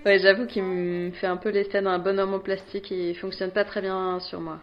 [0.06, 3.52] Ouais, j'avoue qu'il me fait un peu l'effet d'un bonhomme en plastique et il fonctionne
[3.52, 4.60] pas très bien sur moi.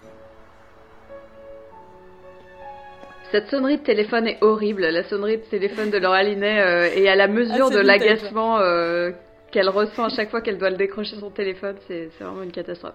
[3.31, 4.87] Cette sonnerie de téléphone est horrible.
[4.87, 8.59] La sonnerie de téléphone de Laura Linney euh, est à la mesure Ah, de l'agacement
[8.59, 9.11] euh,
[9.51, 11.77] qu'elle ressent à chaque fois qu'elle doit le décrocher son téléphone.
[11.87, 12.95] C'est c'est vraiment une catastrophe.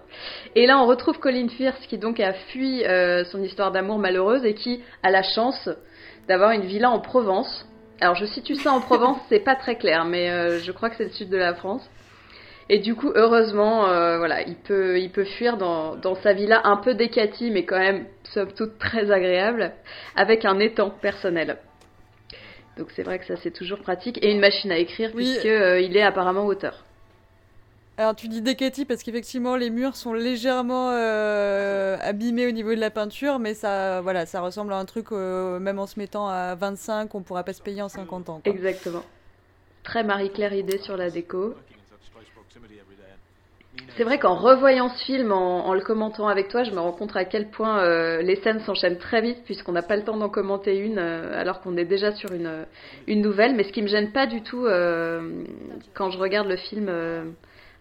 [0.56, 4.44] Et là, on retrouve Colin Firth qui donc a fui euh, son histoire d'amour malheureuse
[4.44, 5.70] et qui a la chance
[6.26, 7.64] d'avoir une villa en Provence.
[8.00, 10.96] Alors, je situe ça en Provence, c'est pas très clair, mais euh, je crois que
[10.96, 11.88] c'est le sud de la France.
[12.70, 16.62] Et du coup, heureusement, euh, voilà, il peut, il peut fuir dans, dans sa villa
[16.64, 19.72] un peu décatie, mais quand même, somme toute, très agréable,
[20.16, 21.58] avec un étang personnel.
[22.76, 25.24] Donc c'est vrai que ça c'est toujours pratique et une machine à écrire Oui.
[25.24, 26.84] puisque euh, est apparemment auteur.
[27.96, 32.80] Alors tu dis Decati parce qu'effectivement les murs sont légèrement euh, abîmés au niveau de
[32.80, 36.26] la peinture, mais ça, voilà, ça ressemble à un truc, euh, même en se mettant
[36.26, 38.40] à 25, on pourra pas se payer en 50 ans.
[38.42, 38.52] quoi.
[38.52, 39.04] Exactement.
[39.84, 41.54] Très Marie-Claire idée sur la déco.
[43.96, 47.14] C'est vrai qu'en revoyant ce film, en, le commentant avec toi, je me rends compte
[47.14, 50.28] à quel point euh, les scènes s'enchaînent très vite puisqu'on n'a pas le temps d'en
[50.28, 52.66] commenter une euh, alors qu'on est déjà sur une,
[53.06, 53.54] une nouvelle.
[53.54, 55.44] Mais ce qui me gêne pas du tout euh,
[55.94, 57.24] quand je regarde le film euh,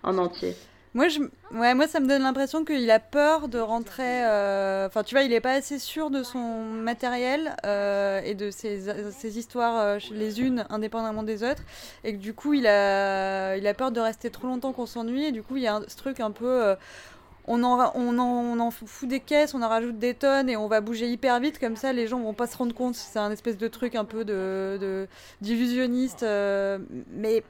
[0.03, 0.53] en entier.
[0.93, 1.19] Moi, je...
[1.51, 4.25] ouais, moi, ça me donne l'impression qu'il a peur de rentrer.
[4.25, 8.51] euh, Enfin, tu vois, il est pas assez sûr de son matériel euh, et de
[8.51, 11.63] ses, ses histoires euh, les unes indépendamment des autres,
[12.03, 15.25] et que du coup, il a, il a peur de rester trop longtemps qu'on s'ennuie.
[15.25, 16.75] Et du coup, il y a ce truc un peu.
[17.47, 20.57] on en, on, en, on en fout des caisses, on en rajoute des tonnes et
[20.57, 23.19] on va bouger hyper vite comme ça les gens vont pas se rendre compte c'est
[23.19, 25.07] un espèce de truc un peu de,
[25.41, 26.23] d'illusionniste
[27.11, 27.43] mais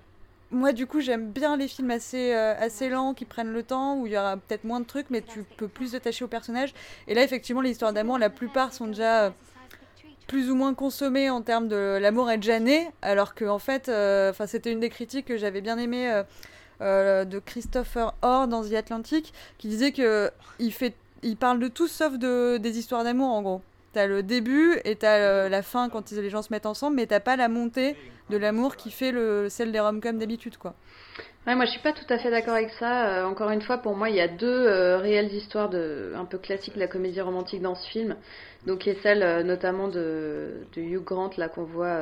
[0.53, 3.97] moi, du coup, j'aime bien les films assez, euh, assez lents qui prennent le temps,
[3.97, 6.73] où il y aura peut-être moins de trucs, mais tu peux plus t'attacher au personnage.
[7.07, 9.29] Et là, effectivement, les histoires d'amour, la plupart sont déjà euh,
[10.27, 13.89] plus ou moins consommées en termes de l'amour est déjà né, alors que en fait,
[13.89, 16.23] euh, c'était une des critiques que j'avais bien aimé
[16.81, 20.73] euh, de Christopher Orr dans The Atlantic, qui disait que il
[21.23, 23.61] il parle de tout sauf de des histoires d'amour en gros.
[23.93, 27.05] T'as le début et t'as euh, la fin quand les gens se mettent ensemble, mais
[27.05, 27.95] t'as pas la montée
[28.31, 30.73] de l'amour qui fait le, celle des rom-coms d'habitude, quoi.
[31.45, 33.07] Moi je suis pas tout à fait d'accord avec ça.
[33.07, 36.25] Euh, encore une fois, pour moi, il y a deux euh, réelles histoires de, un
[36.25, 38.15] peu classiques de la comédie romantique dans ce film.
[38.65, 41.99] Donc, qui est celle euh, notamment de, Hugh Grant, là, qu'on voit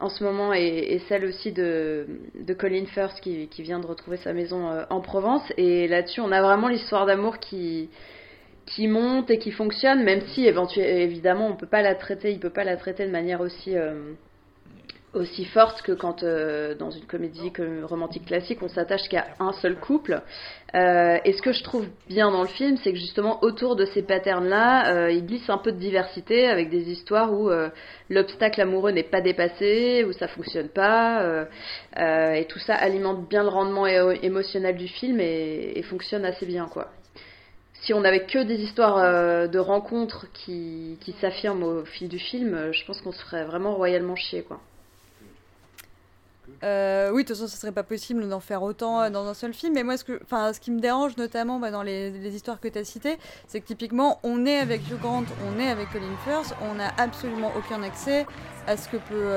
[0.00, 2.06] en ce moment, et, celle aussi de,
[2.58, 5.44] Colin Firth, qui, vient de retrouver sa maison en Provence.
[5.56, 7.88] Et là-dessus, on a vraiment l'histoire d'amour qui,
[8.66, 12.50] qui monte et qui fonctionne, même si évidemment, on peut pas la traiter, il peut
[12.50, 13.76] pas la traiter de manière aussi.
[13.76, 14.12] euh,
[15.12, 19.52] aussi forte que quand euh, dans une comédie que- romantique classique on s'attache qu'à un
[19.54, 20.22] seul couple.
[20.76, 23.86] Euh, et ce que je trouve bien dans le film, c'est que justement autour de
[23.86, 27.50] ces patterns-là, il glisse un peu de diversité avec des histoires où
[28.08, 31.24] l'obstacle amoureux n'est pas dépassé, où ça fonctionne pas,
[31.96, 36.68] et tout ça alimente bien le rendement émotionnel du film et, et fonctionne assez bien
[36.72, 36.86] quoi.
[37.90, 42.20] Si on avait que des histoires euh, de rencontres qui, qui s'affirment au fil du
[42.20, 44.60] film, euh, je pense qu'on se ferait vraiment royalement chier quoi.
[46.62, 49.52] Euh, oui, de toute façon, ce serait pas possible d'en faire autant dans un seul
[49.52, 49.74] film.
[49.74, 52.78] Mais moi, ce, que, ce qui me dérange notamment bah, dans les, histoires que tu
[52.78, 53.18] as citées,
[53.48, 56.92] c'est que typiquement, on est avec Hugh Grant, on est avec Colin Firth, on n'a
[56.96, 58.24] absolument aucun accès
[58.68, 59.32] à ce que peut,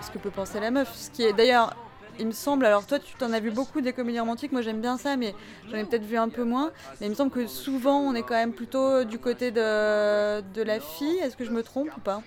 [0.00, 0.94] ce que peut penser la meuf.
[0.94, 1.74] Ce qui est d'ailleurs,
[2.18, 4.80] il me semble, alors toi, tu t'en as vu beaucoup des comédies romantiques, moi j'aime
[4.80, 5.34] bien ça, mais
[5.70, 6.70] j'en ai peut-être vu un peu moins.
[7.00, 10.62] Mais il me semble que souvent, on est quand même plutôt du côté de, de
[10.62, 11.18] la fille.
[11.18, 12.22] Est-ce que je me trompe ou pas?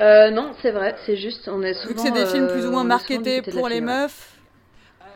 [0.00, 1.88] Euh, non, c'est vrai, c'est juste, on est souvent.
[1.88, 4.30] Vu que c'est des films plus ou euh, moins du marketés pour les meufs.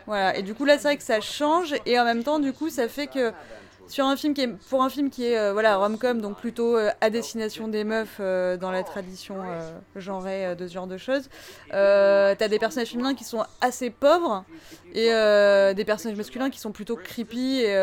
[0.05, 2.51] Voilà, et du coup là c'est vrai que ça change et en même temps du
[2.51, 3.31] coup ça fait que
[3.89, 6.77] sur un film qui est pour un film qui est euh, voilà rom-com donc plutôt
[6.77, 10.97] euh, à destination des meufs euh, dans la tradition euh, genrée de ce genre de
[10.97, 11.29] choses,
[11.69, 14.45] t'as des personnages féminins qui sont assez pauvres
[14.93, 15.07] et
[15.75, 17.75] des personnages masculins qui sont plutôt creepy et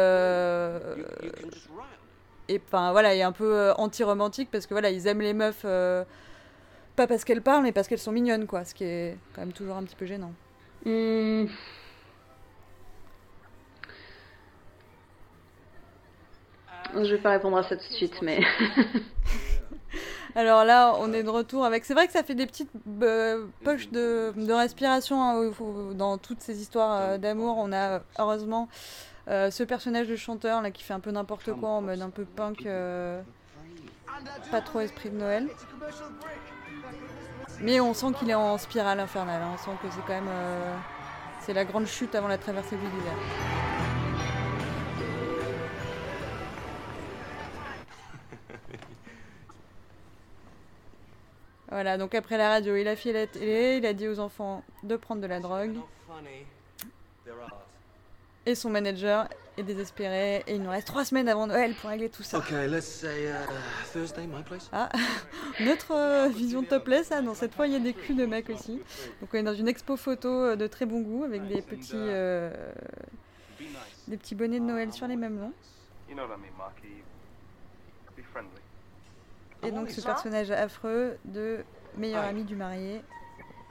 [2.48, 5.66] et enfin voilà et un peu anti-romantique parce que voilà ils aiment les meufs
[6.94, 9.52] pas parce qu'elles parlent mais parce qu'elles sont mignonnes quoi ce qui est quand même
[9.52, 10.32] toujours un petit peu gênant.
[10.84, 11.46] Hmm.
[17.04, 18.40] Je vais pas répondre à ça tout de suite, mais.
[20.34, 21.84] Alors là, on est de retour avec.
[21.84, 22.70] C'est vrai que ça fait des petites
[23.02, 25.50] euh, poches de, de respiration hein,
[25.94, 27.56] dans toutes ces histoires euh, d'amour.
[27.58, 28.68] On a heureusement
[29.28, 32.10] euh, ce personnage de chanteur là qui fait un peu n'importe quoi en mode un
[32.10, 33.20] peu punk, euh,
[34.50, 35.48] pas trop esprit de Noël.
[37.60, 39.40] Mais on sent qu'il est en spirale infernale.
[39.40, 39.52] hein.
[39.54, 40.30] On sent que c'est quand même
[41.40, 43.65] c'est la grande chute avant la traversée de l'hiver.
[51.76, 54.64] Voilà, donc après la radio, il a fait la télé, il a dit aux enfants
[54.82, 55.76] de prendre de la drogue.
[58.46, 60.42] Et son manager est désespéré.
[60.46, 62.38] Et il nous reste trois semaines avant Noël pour régler tout ça.
[62.38, 63.34] Okay, let's say uh,
[63.92, 64.70] Thursday, my place.
[64.72, 64.88] Ah,
[65.60, 68.48] notre euh, vision topless, ah non, cette fois il y a des culs de mecs
[68.48, 68.80] aussi.
[69.20, 71.92] Donc on est dans une expo photo euh, de très bon goût avec des petits,
[71.94, 72.50] euh,
[74.08, 75.52] des petits bonnets de Noël sur les mêmes longs.
[76.08, 77.05] You know what I mean, Marky?
[79.66, 81.64] Et donc ce personnage affreux de
[81.96, 83.02] meilleur ami du marié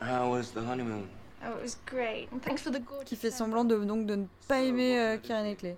[0.02, 1.08] How was the honeymoon?
[1.43, 2.28] Oh, it was great.
[2.34, 3.06] And thanks for the gorgeous.
[3.06, 5.78] qui fait semblant de, donc, de ne pas aimer euh, Kieran Knightley.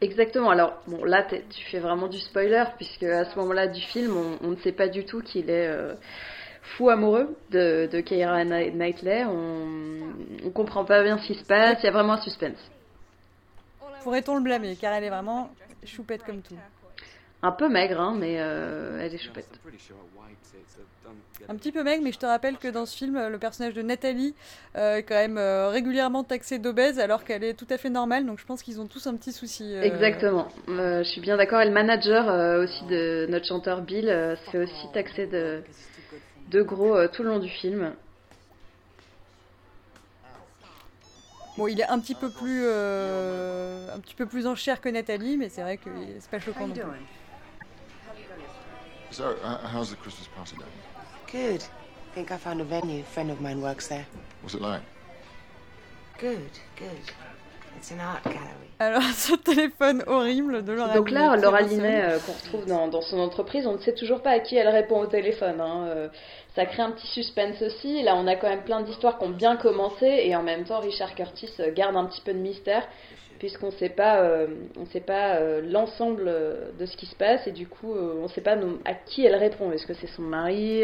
[0.00, 0.50] Exactement.
[0.50, 4.46] Alors, bon, là, tu fais vraiment du spoiler, puisque à ce moment-là du film, on,
[4.46, 5.94] on ne sait pas du tout qu'il est euh,
[6.76, 9.24] fou amoureux de, de Keira Knightley.
[9.24, 10.12] On,
[10.44, 11.78] on comprend pas bien ce qui se passe.
[11.82, 12.58] Il y a vraiment un suspense.
[14.02, 15.50] Pourrait-on le blâmer Car elle est vraiment
[15.84, 16.56] choupette comme tout.
[17.42, 19.48] Un peu maigre, hein, mais euh, elle est choupette.
[21.48, 23.82] Un petit peu maigre, mais je te rappelle que dans ce film, le personnage de
[23.82, 24.34] Nathalie
[24.76, 28.24] euh, est quand même euh, régulièrement taxé d'obèse alors qu'elle est tout à fait normale.
[28.24, 29.74] Donc je pense qu'ils ont tous un petit souci.
[29.74, 30.48] Exactement.
[30.68, 31.60] je suis bien d'accord.
[31.60, 32.26] Et le manager
[32.62, 35.62] aussi de notre chanteur Bill se fait aussi taxé de,
[36.50, 37.92] de gros tout le long du film.
[41.56, 44.88] Bon, il est un petit peu plus, euh, un petit peu plus en chair que
[44.88, 46.82] Nathalie, mais c'est vrai que c'est pas choquant non plus.
[49.14, 50.68] So, uh, how's the Christmas party going?
[51.30, 51.64] Good.
[52.16, 53.02] Think I found a venue.
[53.02, 54.04] A friend of mine works there.
[54.42, 54.82] What's it like?
[56.18, 56.98] Good, good.
[57.76, 58.70] It's an art gallery.
[58.80, 63.02] Alors, ce téléphone horrible de Laura Donc là, Laura Linet, euh, qu'on retrouve dans, dans,
[63.02, 65.60] son entreprise, on ne sait toujours pas à qui elle répond au téléphone.
[65.60, 65.86] Hein.
[65.86, 66.08] Euh,
[66.56, 68.02] ça crée un petit suspense aussi.
[68.02, 70.80] Là, on a quand même plein d'histoires qui ont bien commencé et en même temps,
[70.80, 72.82] Richard Curtis euh, garde un petit peu de mystère
[73.38, 76.24] puisqu'on ne sait pas, euh, on sait pas euh, l'ensemble
[76.78, 79.34] de ce qui se passe et du coup, on ne sait pas à qui elle
[79.34, 79.70] répond.
[79.72, 80.82] Est-ce que c'est son mari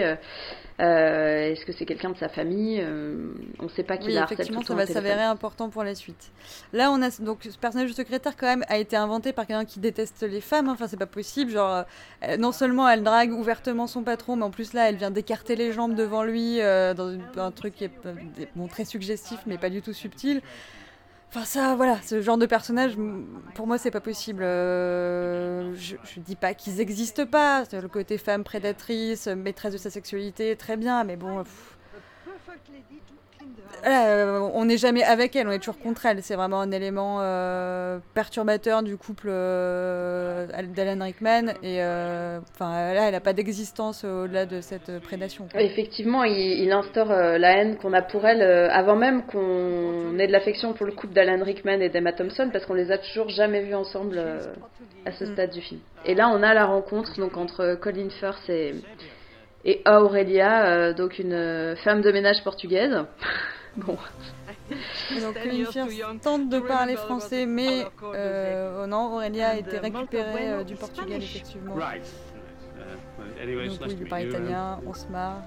[0.78, 2.84] Est-ce que c'est quelqu'un de sa famille
[3.58, 6.30] On ne sait pas qui oui, la effectivement, ça va s'avérer important pour la suite.
[6.72, 9.64] Là, on a donc ce personnage de secrétaire quand même a été inventé par quelqu'un
[9.64, 10.68] qui déteste les femmes.
[10.68, 11.50] Enfin, c'est pas possible.
[11.50, 11.84] Genre,
[12.38, 15.72] non seulement elle drague ouvertement son patron, mais en plus là, elle vient d'écarter les
[15.72, 17.90] jambes devant lui dans un truc qui est
[18.54, 20.42] bon, très suggestif, mais pas du tout subtil.
[21.32, 22.96] Enfin ça, voilà, ce genre de personnage,
[23.54, 24.42] pour moi, c'est pas possible.
[24.42, 27.62] Euh, je, je, dis pas qu'ils n'existent pas.
[27.72, 31.44] Le côté femme prédatrice, maîtresse de sa sexualité, très bien, mais bon.
[33.86, 36.22] Euh, on n'est jamais avec elle, on est toujours contre elle.
[36.22, 41.54] C'est vraiment un élément euh, perturbateur du couple euh, d'Alan Rickman.
[41.62, 41.80] Et
[42.54, 45.48] enfin, là, elle n'a pas d'existence au-delà de cette prédation.
[45.54, 50.32] Effectivement, il, il instaure la haine qu'on a pour elle avant même qu'on ait de
[50.32, 53.62] l'affection pour le couple d'Alan Rickman et d'Emma Thompson, parce qu'on les a toujours jamais
[53.62, 54.20] vus ensemble
[55.06, 55.80] à ce stade du film.
[56.04, 58.74] Et là, on a la rencontre donc entre Colin Firth et
[59.64, 63.04] et Aurelia, donc une femme de ménage portugaise.
[63.76, 63.96] Bon.
[65.20, 70.50] donc une fille tente de parler français, mais euh, oh non, Aurélia a été récupérée
[70.50, 71.76] euh, du Portugal, effectivement.
[71.76, 71.84] Donc
[73.38, 75.42] oui, il parle italien, on se marre.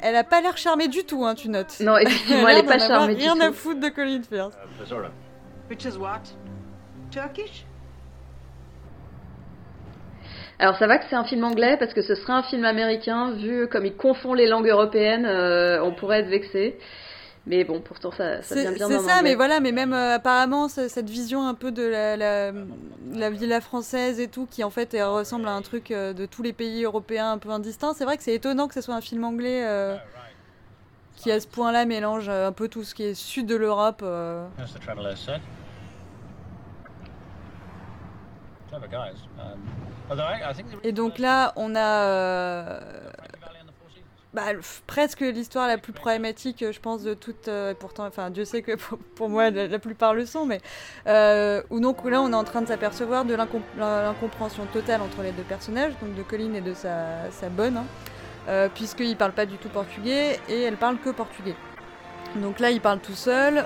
[0.00, 1.80] Elle a pas l'air charmée du tout, hein, tu notes.
[1.80, 3.40] Non, effectivement, elle, est pas charmée du rien tout.
[3.40, 4.56] Rien à foutre de Colin Firth.
[5.70, 6.22] Which is what?
[7.10, 7.66] Turkish?
[10.64, 13.32] Alors ça va que c'est un film anglais parce que ce serait un film américain
[13.32, 16.78] vu comme il confond les langues européennes, euh, on pourrait être vexé.
[17.46, 19.22] Mais bon, pourtant ça, ça vient bien C'est ça, anglais.
[19.22, 22.52] mais voilà, mais même euh, apparemment cette vision un peu de la, la,
[23.12, 26.42] la, villa française et tout, qui en fait ressemble à un truc euh, de tous
[26.42, 27.92] les pays européens un peu indistincts.
[27.92, 29.98] C'est vrai que c'est étonnant que ce soit un film anglais euh,
[31.14, 34.00] qui à ce point-là mélange un peu tout ce qui est sud de l'Europe.
[34.02, 34.46] Euh.
[40.82, 42.80] Et donc là, on a euh,
[44.34, 44.46] bah,
[44.88, 47.46] presque l'histoire la plus problématique, je pense, de toute.
[47.46, 48.72] Euh, pourtant, enfin, Dieu sait que
[49.14, 50.60] pour, moi, la, plupart le sont, mais
[51.06, 55.30] euh, où donc là, on est en train de s'apercevoir de l'incompréhension totale entre les
[55.30, 57.86] deux personnages, donc de Colin et de sa, bonne, hein,
[58.48, 61.54] euh, puisqu'ils parlent pas du tout portugais et elle parle que portugais.
[62.34, 63.64] Donc là, il parle tout seul.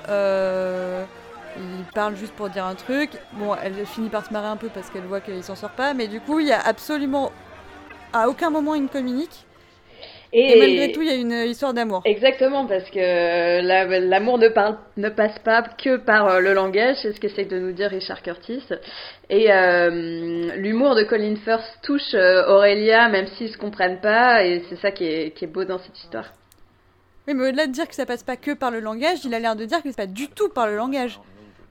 [1.57, 3.11] Il parle juste pour dire un truc.
[3.33, 5.95] Bon, elle finit par se marrer un peu parce qu'elle voit qu'il s'en sort pas,
[5.95, 7.33] mais du coup, il y a absolument
[8.13, 9.45] à aucun moment une communique.
[10.33, 12.03] Et, et malgré tout, il y a une histoire d'amour.
[12.05, 13.61] Exactement, parce que
[14.09, 14.49] l'amour ne,
[14.99, 18.63] ne passe pas que par le langage, c'est ce qu'essaie de nous dire Richard Curtis.
[19.31, 24.77] Et euh, l'humour de Colin Firth touche Aurélia, même s'ils se comprennent pas, et c'est
[24.77, 26.27] ça qui est, qui est beau dans cette histoire.
[27.27, 29.39] Oui, mais au-delà de dire que ça passe pas que par le langage, il a
[29.39, 31.19] l'air de dire que c'est pas du tout par le langage.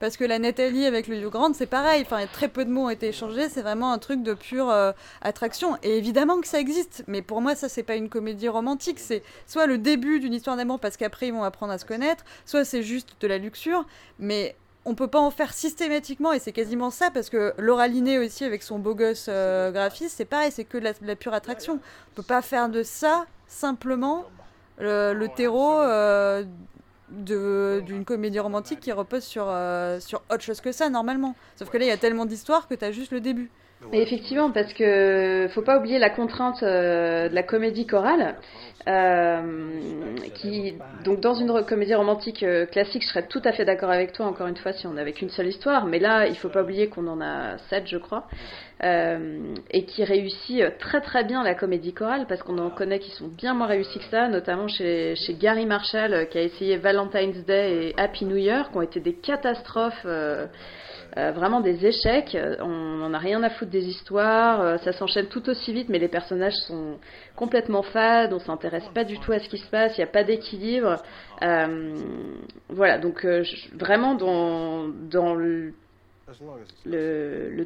[0.00, 2.02] Parce que la Nathalie avec le Grant, c'est pareil.
[2.02, 3.48] Enfin, très peu de mots ont été échangés.
[3.48, 4.92] C'est vraiment un truc de pure euh,
[5.22, 5.76] attraction.
[5.82, 7.04] Et évidemment que ça existe.
[7.08, 8.98] Mais pour moi, ça, c'est pas une comédie romantique.
[9.00, 12.24] C'est soit le début d'une histoire d'amour parce qu'après, ils vont apprendre à se connaître.
[12.46, 13.86] Soit c'est juste de la luxure.
[14.18, 16.32] Mais on peut pas en faire systématiquement.
[16.32, 17.10] Et c'est quasiment ça.
[17.10, 20.52] Parce que Laura Linney aussi, avec son beau gosse euh, graphiste, c'est pareil.
[20.52, 21.74] C'est que de la, de la, pure attraction.
[21.74, 24.26] On peut pas faire de ça simplement
[24.78, 25.80] le, le terreau.
[25.80, 26.44] Euh,
[27.10, 31.34] d'une comédie romantique qui repose sur, euh, sur autre chose que ça normalement.
[31.56, 33.50] Sauf que là il y a tellement d'histoires que tu juste le début.
[33.92, 38.36] Effectivement, parce que faut pas oublier la contrainte euh, de la comédie chorale,
[38.88, 40.74] Euh, qui,
[41.04, 44.24] donc dans une comédie romantique euh, classique, je serais tout à fait d'accord avec toi,
[44.24, 46.88] encore une fois, si on n'avait qu'une seule histoire, mais là, il faut pas oublier
[46.88, 48.28] qu'on en a sept, je crois,
[48.84, 53.10] euh, et qui réussit très très bien la comédie chorale, parce qu'on en connaît qui
[53.10, 57.44] sont bien moins réussis que ça, notamment chez, chez Gary Marshall, qui a essayé Valentine's
[57.44, 60.06] Day et Happy New Year, qui ont été des catastrophes.
[61.16, 62.36] Euh, vraiment des échecs.
[62.60, 64.60] On n'en a rien à foutre des histoires.
[64.60, 66.98] Euh, ça s'enchaîne tout aussi vite, mais les personnages sont
[67.34, 68.32] complètement fades.
[68.32, 69.96] On s'intéresse pas du tout à ce qui se passe.
[69.96, 70.96] Il n'y a pas d'équilibre.
[71.42, 71.94] Euh,
[72.68, 73.24] voilà, donc
[73.74, 75.72] vraiment dans, dans le,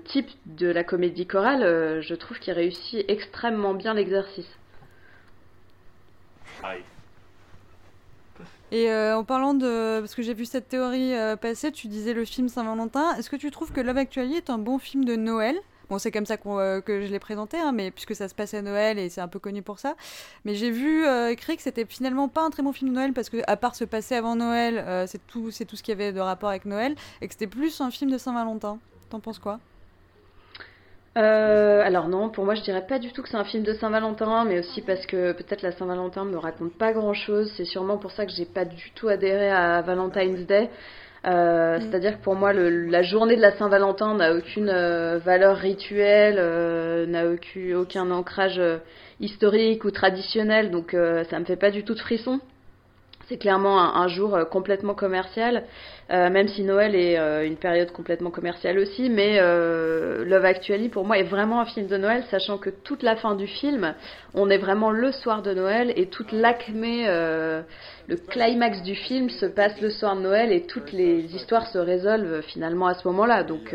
[0.05, 4.51] type de la comédie chorale, je trouve qu'il réussit extrêmement bien l'exercice.
[8.73, 10.01] Et euh, en parlant de.
[10.01, 13.15] Parce que j'ai vu cette théorie euh, passer, tu disais le film Saint-Valentin.
[13.17, 15.57] Est-ce que tu trouves que Love Actually est un bon film de Noël?
[15.91, 18.55] Bon, c'est comme ça euh, que je l'ai présenté, hein, mais puisque ça se passe
[18.55, 19.95] à Noël et c'est un peu connu pour ça.
[20.47, 23.29] Mais j'ai vu écrit que c'était finalement pas un très bon film de Noël parce
[23.29, 26.15] que, à part se passer avant Noël, c'est tout, c'est tout ce qu'il y avait
[26.15, 28.79] de rapport avec Noël et que c'était plus un film de Saint-Valentin.
[29.11, 29.61] T'en penses quoi?
[31.17, 33.75] Euh, alors non, pour moi je dirais pas du tout que c'est un film de
[33.75, 37.53] Saint-Valentin, mais aussi parce que peut-être la Saint-Valentin me raconte pas grand-chose.
[37.57, 40.71] C'est sûrement pour ça que j'ai pas du tout adhéré à Valentine's Day.
[41.25, 41.83] Euh, mm.
[41.83, 46.37] C'est-à-dire que pour moi, le, la journée de la Saint-Valentin n'a aucune euh, valeur rituelle,
[46.39, 48.61] euh, n'a aucun, aucun ancrage
[49.21, 50.97] historique ou traditionnel, donc
[51.31, 52.41] ça me fait pas du tout de frisson.
[53.33, 55.65] C'est clairement un, jour euh, complètement commercial,
[56.11, 59.09] euh, même si Noël est euh, une période complètement commerciale aussi.
[59.09, 63.17] Mais Love Actually, pour moi, est vraiment un film de Noël, sachant que toute la
[63.17, 63.95] fin du film,
[64.35, 69.47] on est vraiment le soir de Noël et toute l'acmé, le climax du film se
[69.47, 73.45] passe le soir de Noël et toutes les histoires se résolvent finalement à ce moment-là.
[73.45, 73.75] Donc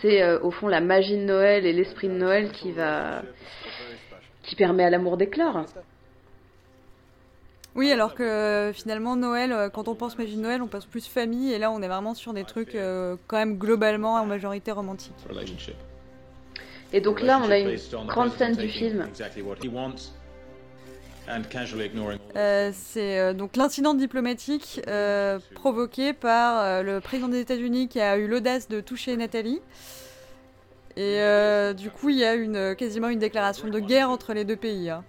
[0.00, 3.20] c'est au fond la magie de Noël et l'esprit de Noël qui va
[4.44, 5.66] qui permet à l'amour d'éclore.
[7.76, 10.86] Oui, alors que euh, finalement, Noël, euh, quand on pense magie de Noël, on pense
[10.86, 14.24] plus famille, et là, on est vraiment sur des trucs euh, quand même globalement en
[14.24, 15.12] majorité romantiques.
[16.94, 19.06] Et donc là, on a une grande scène du film.
[22.72, 24.80] c'est donc l'incident diplomatique
[25.54, 29.60] provoqué par le président des États-Unis qui a eu l'audace de toucher Nathalie.
[30.98, 34.46] Et euh, du coup, il y a une, quasiment une déclaration de guerre entre les
[34.46, 34.88] deux pays.
[34.88, 35.04] Hein.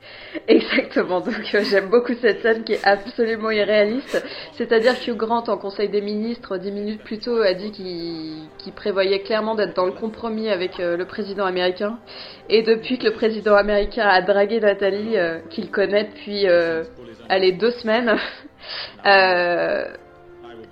[0.45, 4.21] Exactement, donc euh, j'aime beaucoup cette scène qui est absolument irréaliste.
[4.57, 9.21] C'est-à-dire que Grant, en Conseil des ministres, dix minutes plus tôt, a dit qu'il prévoyait
[9.21, 11.99] clairement d'être dans le compromis avec euh, le président américain.
[12.49, 15.15] Et depuis que le président américain a dragué Nathalie,
[15.49, 16.45] qu'il connaît depuis,
[17.29, 18.17] allez, deux semaines,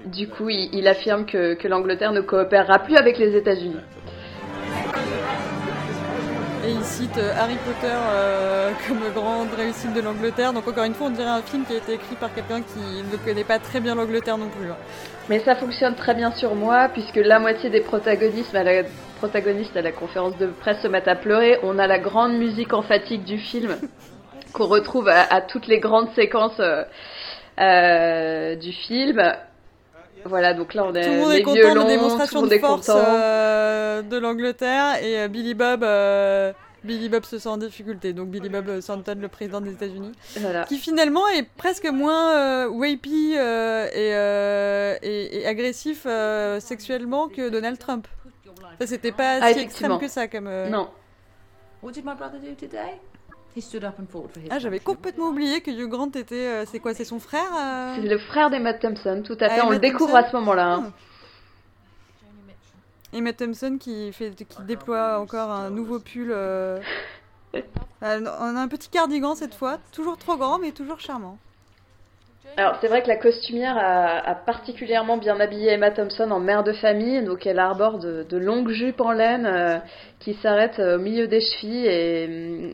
[0.05, 3.75] du coup, il, affirme que, que l'Angleterre ne coopérera plus avec les États-Unis.
[6.65, 10.51] Et il cite euh, Harry Potter euh, comme grande réussite de l'Angleterre.
[10.51, 12.79] Donc encore une fois, on dirait un film qui a été écrit par quelqu'un qui
[12.79, 14.71] ne connaît pas très bien l'Angleterre non plus.
[14.71, 14.77] Hein.
[15.29, 18.81] Mais ça fonctionne très bien sur moi, puisque la moitié des protagonistes à la,
[19.17, 21.59] protagonistes à la conférence de presse se mettent à pleurer.
[21.61, 23.77] On a la grande musique emphatique du film,
[24.53, 26.59] qu'on retrouve à, toutes les grandes séquences
[27.59, 29.21] euh, du film.
[30.25, 32.89] Voilà, donc là on est tout le monde les est content de démonstration de force
[32.89, 35.83] euh, de l'Angleterre et euh, Billy Bob.
[35.83, 36.51] Euh,
[36.83, 40.11] Billy Bob se sent en difficulté, donc Billy Bob Stanton, le président des États-Unis,
[40.67, 42.99] qui finalement est presque moins et,
[45.01, 46.05] et, agressif
[46.59, 48.07] sexuellement que Donald Trump.
[48.79, 50.49] Ça, c'était pas ah, si extrême que ça comme.
[50.69, 50.89] Non.
[51.81, 52.99] What did my brother do today?
[54.49, 56.47] Ah, j'avais complètement oublié que Hugh Grant était.
[56.47, 59.61] Euh, c'est quoi C'est son frère euh C'est le frère d'Emma Thompson, tout à fait.
[59.61, 60.73] On le découvre à ce moment-là.
[60.73, 60.83] Hein.
[60.87, 60.91] Ah.
[63.13, 66.31] Emma Thompson qui, fait, qui déploie encore un nouveau pull.
[66.31, 66.79] Euh,
[68.01, 71.37] on a un petit cardigan cette fois, toujours trop grand mais toujours charmant.
[72.57, 76.73] Alors c'est vrai que la costumière a, particulièrement bien habillé Emma Thompson en mère de
[76.73, 79.77] famille, donc elle arbore de, longues jupes en laine euh,
[80.19, 82.25] qui s'arrêtent au milieu des chevilles et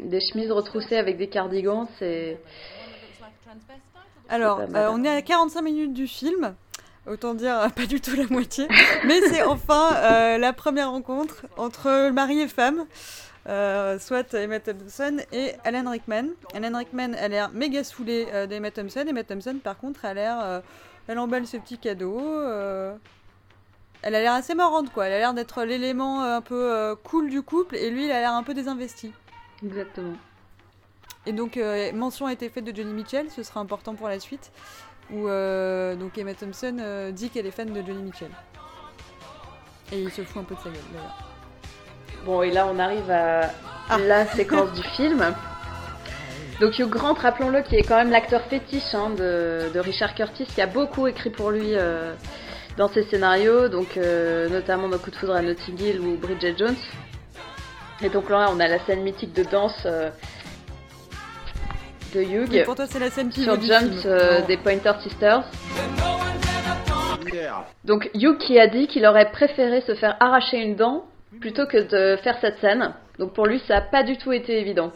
[0.02, 1.88] hum, des chemises retroussées avec des cardigans.
[1.98, 2.38] C'est
[4.30, 6.56] alors euh, on est à 45 minutes du film.
[7.08, 8.68] Autant dire pas du tout la moitié,
[9.06, 12.86] mais c'est enfin euh, la première rencontre entre mari et femme.
[13.48, 16.28] Euh, soit Emma Thompson et Alan Rickman.
[16.54, 19.06] Alan Rickman a l'air méga saoulé euh, d'Emma Thompson.
[19.08, 20.40] Emma Thompson, par contre, a l'air.
[20.42, 20.62] Euh,
[21.08, 22.22] elle emballe ses petits cadeaux.
[24.04, 25.08] elle a l'air assez marrante, quoi.
[25.08, 28.34] Elle a l'air d'être l'élément un peu cool du couple et lui, il a l'air
[28.34, 29.12] un peu désinvesti.
[29.64, 30.16] Exactement.
[31.26, 31.60] Et donc,
[31.94, 34.52] mention a été faite de Johnny Mitchell, ce sera important pour la suite.
[35.12, 38.32] Où donc Emma Thompson dit qu'elle est fan de Johnny Mitchell.
[39.92, 41.31] Et il se fout un peu de sa gueule, d'ailleurs.
[42.26, 43.50] Bon, et là, on arrive à
[43.90, 43.98] ah.
[43.98, 45.34] la séquence du film.
[46.60, 50.46] Donc Hugh Grant, rappelons-le, qui est quand même l'acteur fétiche hein, de, de, Richard Curtis,
[50.46, 52.14] qui a beaucoup écrit pour lui euh,
[52.78, 56.56] dans ses scénarios, donc euh, notamment dans Coup de foudre à Notting Hill ou Bridget
[56.58, 56.76] Jones.
[58.04, 60.10] Et donc là, on a la scène mythique de danse euh,
[62.14, 65.44] de Hugh Oui, pour toi, c'est la scène sur du Jumps euh, des Pointer Sisters.
[67.86, 71.06] Donc Hugh qui a dit qu'il aurait préféré se faire arracher une dent
[71.40, 72.94] plutôt que de faire cette scène.
[73.20, 74.92] Donc pour lui, ça n'a pas du tout été évident.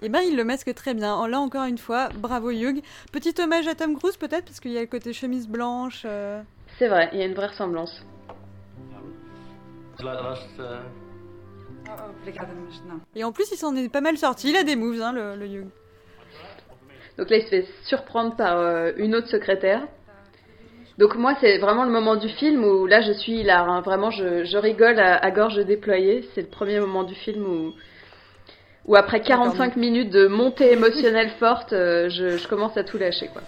[0.00, 1.26] Eh ben, il le masque très bien.
[1.26, 2.82] Là, encore une fois, bravo Hugh.
[3.12, 6.02] Petit hommage à Tom Cruise, peut-être, parce qu'il y a le côté chemise blanche.
[6.04, 6.40] euh.
[6.78, 8.04] C'est vrai, il y a une vraie ressemblance.
[13.16, 14.50] Et en plus, il s'en est pas mal sorti.
[14.50, 15.66] Il a des moves, hein, le, le Hugh.
[17.16, 19.88] Donc là, il se fait surprendre par euh, une autre secrétaire.
[20.98, 23.60] Donc moi, c'est vraiment le moment du film où là, je suis là.
[23.62, 23.80] hein.
[23.82, 26.28] Vraiment, je, je rigole à, à gorge déployée.
[26.34, 27.72] C'est le premier moment du film où,
[28.86, 33.28] où après 45 minutes de montée émotionnelle forte, euh, je, je commence à tout lâcher,
[33.28, 33.42] quoi.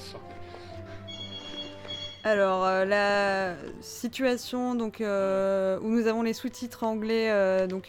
[2.31, 7.89] Alors, euh, la situation donc, euh, où nous avons les sous-titres anglais, euh, donc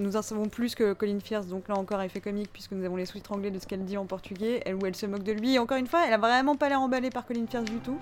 [0.00, 2.96] nous en savons plus que Colin Firth, donc là encore effet comique, puisque nous avons
[2.96, 5.30] les sous-titres anglais de ce qu'elle dit en portugais, elle, où elle se moque de
[5.30, 5.54] lui.
[5.54, 8.00] Et encore une fois, elle a vraiment pas l'air emballée par Colin Firth du tout.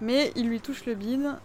[0.00, 1.36] Mais il lui touche le bide.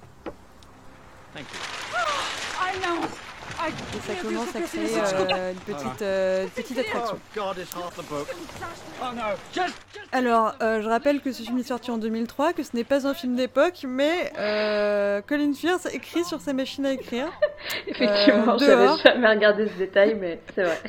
[3.67, 7.17] Et ça commence à créer euh, une petite, euh, petite attraction.
[7.37, 9.05] Oh
[9.53, 9.73] just...
[10.11, 13.07] Alors, euh, je rappelle que ce film est sorti en 2003, que ce n'est pas
[13.07, 17.27] un film d'époque, mais euh, Colin Firth écrit sur sa machine à écrire.
[17.87, 18.99] Effectivement, euh, j'avais dehors.
[19.03, 20.79] jamais regardé ce détail, mais c'est vrai.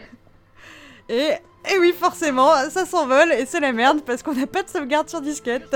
[1.09, 1.31] Et,
[1.73, 5.09] et oui, forcément, ça s'envole et c'est la merde parce qu'on n'a pas de sauvegarde
[5.09, 5.75] sur disquette.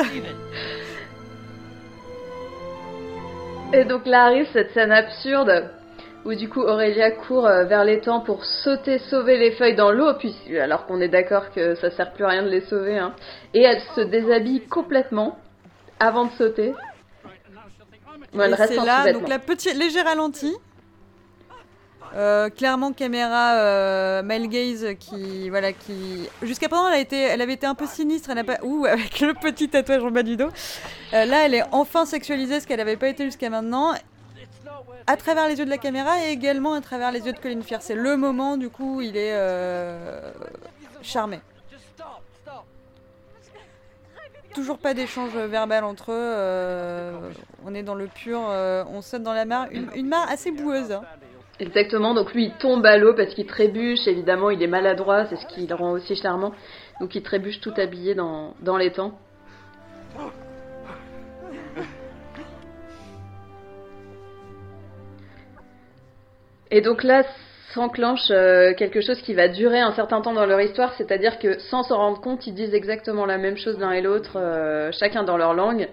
[3.72, 5.70] Et donc là arrive cette scène absurde
[6.25, 10.12] où du coup Aurélia court euh, vers l'étang pour sauter, sauver les feuilles dans l'eau,
[10.18, 13.14] puis alors qu'on est d'accord que ça sert plus à rien de les sauver, hein.
[13.55, 15.39] Et elle se déshabille complètement
[15.99, 16.75] avant de sauter.
[18.33, 20.55] Bon, elle Et reste en là, donc la petite léger ralenti.
[22.16, 27.41] Euh, clairement caméra euh, male gaze qui voilà qui jusqu'à présent elle a été elle
[27.41, 30.25] avait été un peu sinistre elle n'a pas ouh avec le petit tatouage en bas
[30.25, 30.49] du dos
[31.12, 33.95] Euh, là elle est enfin sexualisée ce qu'elle n'avait pas été jusqu'à maintenant
[35.07, 37.61] à travers les yeux de la caméra et également à travers les yeux de Colin
[37.62, 40.33] Firth c'est le moment du coup où il est euh,
[41.03, 41.41] charmé
[44.55, 47.33] toujours pas d'échange verbal entre eux
[47.64, 50.93] on est dans le pur euh, on saute dans la mare une, mare assez boueuse
[50.93, 51.03] hein.
[51.61, 55.37] Exactement, donc lui il tombe à l'eau parce qu'il trébuche, évidemment il est maladroit, c'est
[55.37, 56.53] ce qui le rend aussi charmant.
[57.01, 59.12] Donc il trébuche tout habillé dans, dans l'étang.
[66.71, 67.25] Et donc là
[67.75, 71.59] s'enclenche euh, quelque chose qui va durer un certain temps dans leur histoire, c'est-à-dire que
[71.59, 75.23] sans s'en rendre compte, ils disent exactement la même chose l'un et l'autre, euh, chacun
[75.23, 75.89] dans leur langue.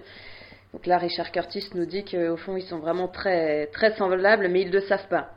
[0.72, 4.62] Donc là, Richard Curtis nous dit qu'au fond, ils sont vraiment très, très semblables, mais
[4.62, 5.30] ils ne le savent pas.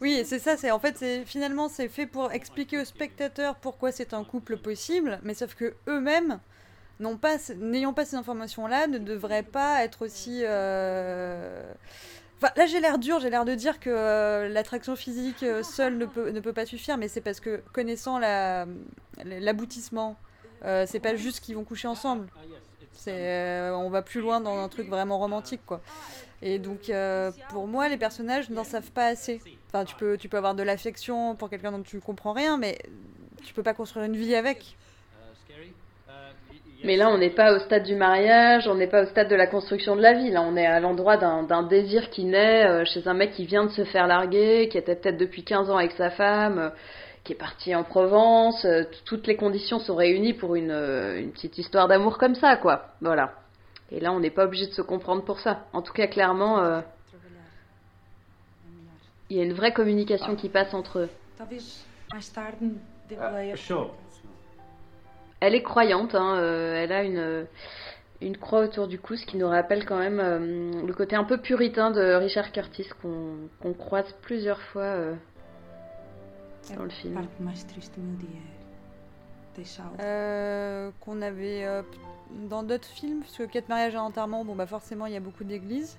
[0.00, 4.12] Oui, c'est ça, c'est en fait, finalement c'est fait pour expliquer aux spectateurs pourquoi c'est
[4.12, 6.40] un couple possible, mais sauf que eux-mêmes
[7.00, 10.42] n'ayant pas ces informations-là, ne devraient pas être aussi.
[10.44, 11.62] euh,
[12.42, 16.04] Là j'ai l'air dur, j'ai l'air de dire que euh, l'attraction physique euh, seule ne
[16.04, 18.66] peut, ne pas suffire, mais c'est parce que connaissant la,
[19.24, 20.16] l'aboutissement,
[20.64, 22.28] euh, c'est pas juste qu'ils vont coucher ensemble.
[23.08, 25.80] Euh, on va plus loin dans un truc vraiment romantique, quoi.
[26.42, 29.40] Et donc, euh, pour moi, les personnages n'en savent pas assez.
[29.68, 32.78] Enfin, tu peux, tu peux avoir de l'affection pour quelqu'un dont tu comprends rien, mais
[33.44, 34.76] tu peux pas construire une vie avec.
[36.84, 39.34] Mais là, on n'est pas au stade du mariage, on n'est pas au stade de
[39.34, 40.30] la construction de la vie.
[40.30, 43.64] Là, on est à l'endroit d'un désir qui naît euh, chez un mec qui vient
[43.64, 46.70] de se faire larguer, qui était peut-être depuis 15 ans avec sa femme, euh,
[47.24, 48.66] qui est parti en Provence.
[48.66, 52.88] euh, toutes les conditions sont réunies pour une, une petite histoire d'amour comme ça, quoi.
[53.00, 53.32] Voilà.
[53.90, 55.64] Et là, on n'est pas obligé de se comprendre pour ça.
[55.72, 56.80] En tout cas, clairement, euh,
[59.30, 61.08] il y a une vraie communication qui passe entre eux.
[63.08, 63.56] Dê boleia.
[65.44, 67.46] Elle est croyante, hein, euh, elle a une,
[68.22, 71.24] une croix autour du cou, ce qui nous rappelle quand même euh, le côté un
[71.24, 75.14] peu puritain de Richard Curtis qu'on croise plusieurs fois euh,
[76.74, 77.20] dans le film.
[80.00, 81.82] Euh, qu'on avait euh,
[82.48, 85.20] dans d'autres films, parce que Quatre mariages et enterrement, bon bah forcément il y a
[85.20, 85.98] beaucoup d'églises.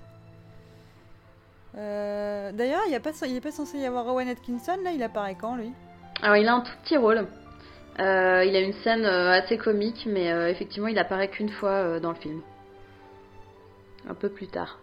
[1.78, 5.54] Euh, D'ailleurs, il n'est pas, pas censé y avoir Rowan Atkinson, là, il apparaît quand
[5.54, 5.70] lui?
[6.20, 7.28] Alors il a un tout petit rôle.
[7.98, 11.98] Euh, il a une scène euh, assez comique, mais euh, effectivement il apparaît qu'une fois
[12.00, 12.42] dans le film.
[14.08, 14.78] un peu plus tard.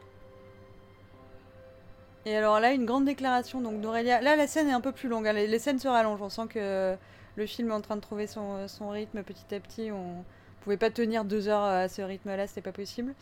[2.25, 4.21] Et alors là, une grande déclaration donc d'Aurélia.
[4.21, 5.27] Là, la scène est un peu plus longue.
[5.27, 5.33] hein.
[5.33, 6.21] Les, les scènes se rallongent.
[6.21, 6.95] On sent que
[7.35, 9.91] le film est en train de trouver son, son rythme petit à petit.
[9.91, 10.23] On
[10.61, 13.13] pouvait pas tenir deux heures à ce rythme-là, c'était pas possible.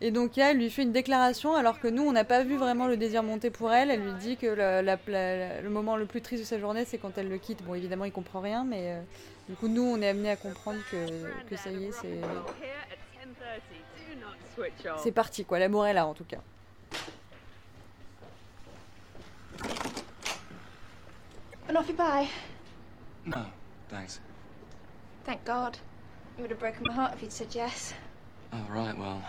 [0.00, 2.56] Et donc là, elle lui fait une déclaration alors que nous, on n'a pas vu
[2.56, 3.90] vraiment le désir monter pour elle.
[3.90, 6.84] Elle lui dit que la- la- la- le moment le plus triste de sa journée,
[6.84, 7.64] c'est quand elle le quitte.
[7.64, 9.00] Bon, évidemment, il comprend rien, mais euh,
[9.48, 11.06] du coup, nous, on est amené à comprendre que,
[11.48, 12.20] que ça y est, c'est
[14.98, 15.58] c'est parti, quoi.
[15.58, 16.38] L'amour est là, en tout cas.
[21.68, 22.28] An off you bye.
[23.26, 23.44] No,
[23.88, 24.20] thanks.
[25.24, 25.76] Thank God.
[26.36, 27.92] It would have broken my heart if you'd said yes.
[28.52, 29.20] Oh, right, well.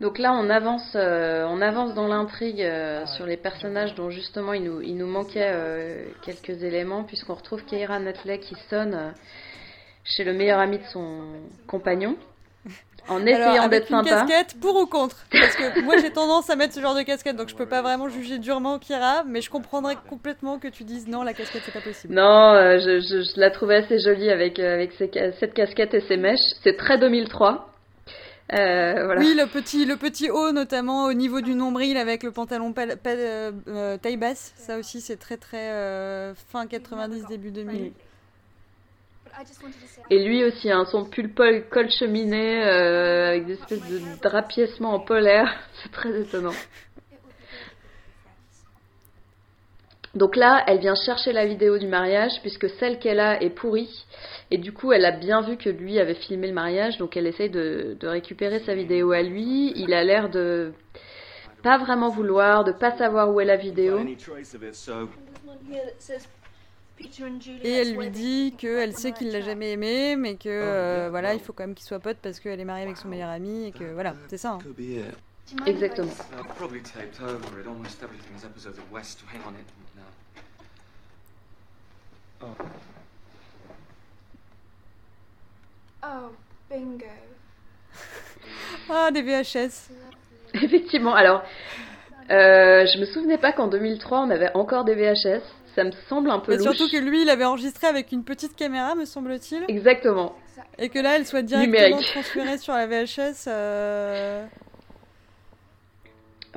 [0.00, 4.52] Donc là, on avance, euh, on avance dans l'intrigue euh, sur les personnages dont justement
[4.52, 9.10] il nous, il nous manquait euh, quelques éléments, puisqu'on retrouve Keira Knightley qui sonne euh,
[10.04, 11.22] chez le meilleur ami de son
[11.66, 12.16] compagnon,
[13.08, 14.26] en essayant d'être une sympa.
[14.26, 15.16] casquette, pour ou contre?
[15.32, 17.82] Parce que moi, j'ai tendance à mettre ce genre de casquette, donc je peux pas
[17.82, 21.72] vraiment juger durement Kira, mais je comprendrais complètement que tu dises non, la casquette, c'est
[21.72, 22.14] pas possible.
[22.14, 25.92] Non, euh, je, je- je la trouvais assez jolie avec, euh, avec ses cette casquette
[25.94, 26.38] et ses mèches.
[26.62, 27.64] C'est très 2003.
[28.54, 29.20] Euh, voilà.
[29.20, 32.96] Oui, le petit, le petit haut, notamment au niveau du nombril avec le pantalon pa-
[32.96, 37.92] pa- euh, euh, taille basse, ça aussi c'est très très euh, fin 90, début 2000.
[40.10, 44.94] Et lui aussi, hein, son pull pol col cheminée euh, avec des espèces de drapiècements
[44.94, 45.54] en polaire.
[45.82, 46.54] C'est très étonnant.
[50.14, 54.06] Donc là, elle vient chercher la vidéo du mariage puisque celle qu'elle a est pourrie.
[54.50, 57.26] Et du coup, elle a bien vu que lui avait filmé le mariage, donc elle
[57.26, 59.72] essaye de, de récupérer sa vidéo à lui.
[59.76, 60.72] Il a l'air de
[61.62, 63.98] pas vraiment vouloir, de pas savoir où est la vidéo.
[67.62, 71.40] Et elle lui dit qu'elle sait qu'il l'a jamais aimé, mais que euh, voilà, il
[71.40, 73.72] faut quand même qu'il soit pote parce qu'elle est mariée avec son meilleur ami et
[73.72, 74.52] que voilà, c'est ça.
[74.52, 74.58] hein.
[75.66, 76.10] Exactement.
[76.32, 77.66] I've probably taped over it.
[77.66, 79.64] Almost everything's episodes of West Wing on it
[79.96, 80.02] now.
[82.42, 82.46] Oh.
[86.04, 86.30] Oh,
[86.70, 87.04] bingo.
[88.90, 89.90] Ah, des VHS.
[90.54, 91.14] Effectivement.
[91.14, 91.42] Alors,
[92.30, 95.42] euh, je me souvenais pas qu'en 2003 on avait encore des VHS.
[95.74, 96.76] Ça me semble un peu Mais louche.
[96.76, 99.64] surtout que lui, il avait enregistré avec une petite caméra, me semble-t-il.
[99.68, 100.34] Exactement.
[100.78, 102.06] Et que là, elle soit directement Numérique.
[102.12, 103.44] transférée sur la VHS.
[103.48, 104.46] euh,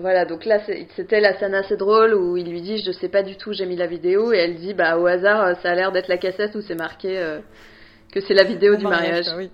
[0.01, 0.59] Voilà, donc là
[0.95, 3.65] c'était la scène assez drôle où il lui dit je sais pas du tout, j'ai
[3.65, 6.55] mis la vidéo et elle dit bah au hasard ça a l'air d'être la cassette
[6.55, 7.39] où c'est marqué euh,
[8.11, 9.49] que c'est la vidéo du mariage, oui.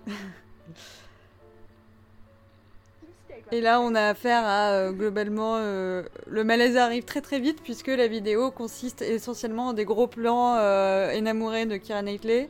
[3.53, 7.61] Et là, on a affaire à euh, globalement euh, le malaise arrive très très vite
[7.63, 12.49] puisque la vidéo consiste essentiellement en des gros plans euh, énamourés de Kira Knightley.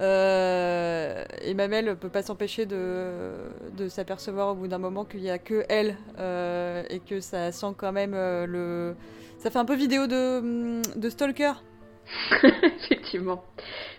[0.00, 3.32] Euh, et Mamel peut pas s'empêcher de,
[3.76, 7.52] de s'apercevoir au bout d'un moment qu'il y a que elle euh, et que ça
[7.52, 8.94] sent quand même euh, le.
[9.38, 11.52] Ça fait un peu vidéo de, hum, de stalker.
[12.42, 13.44] Effectivement.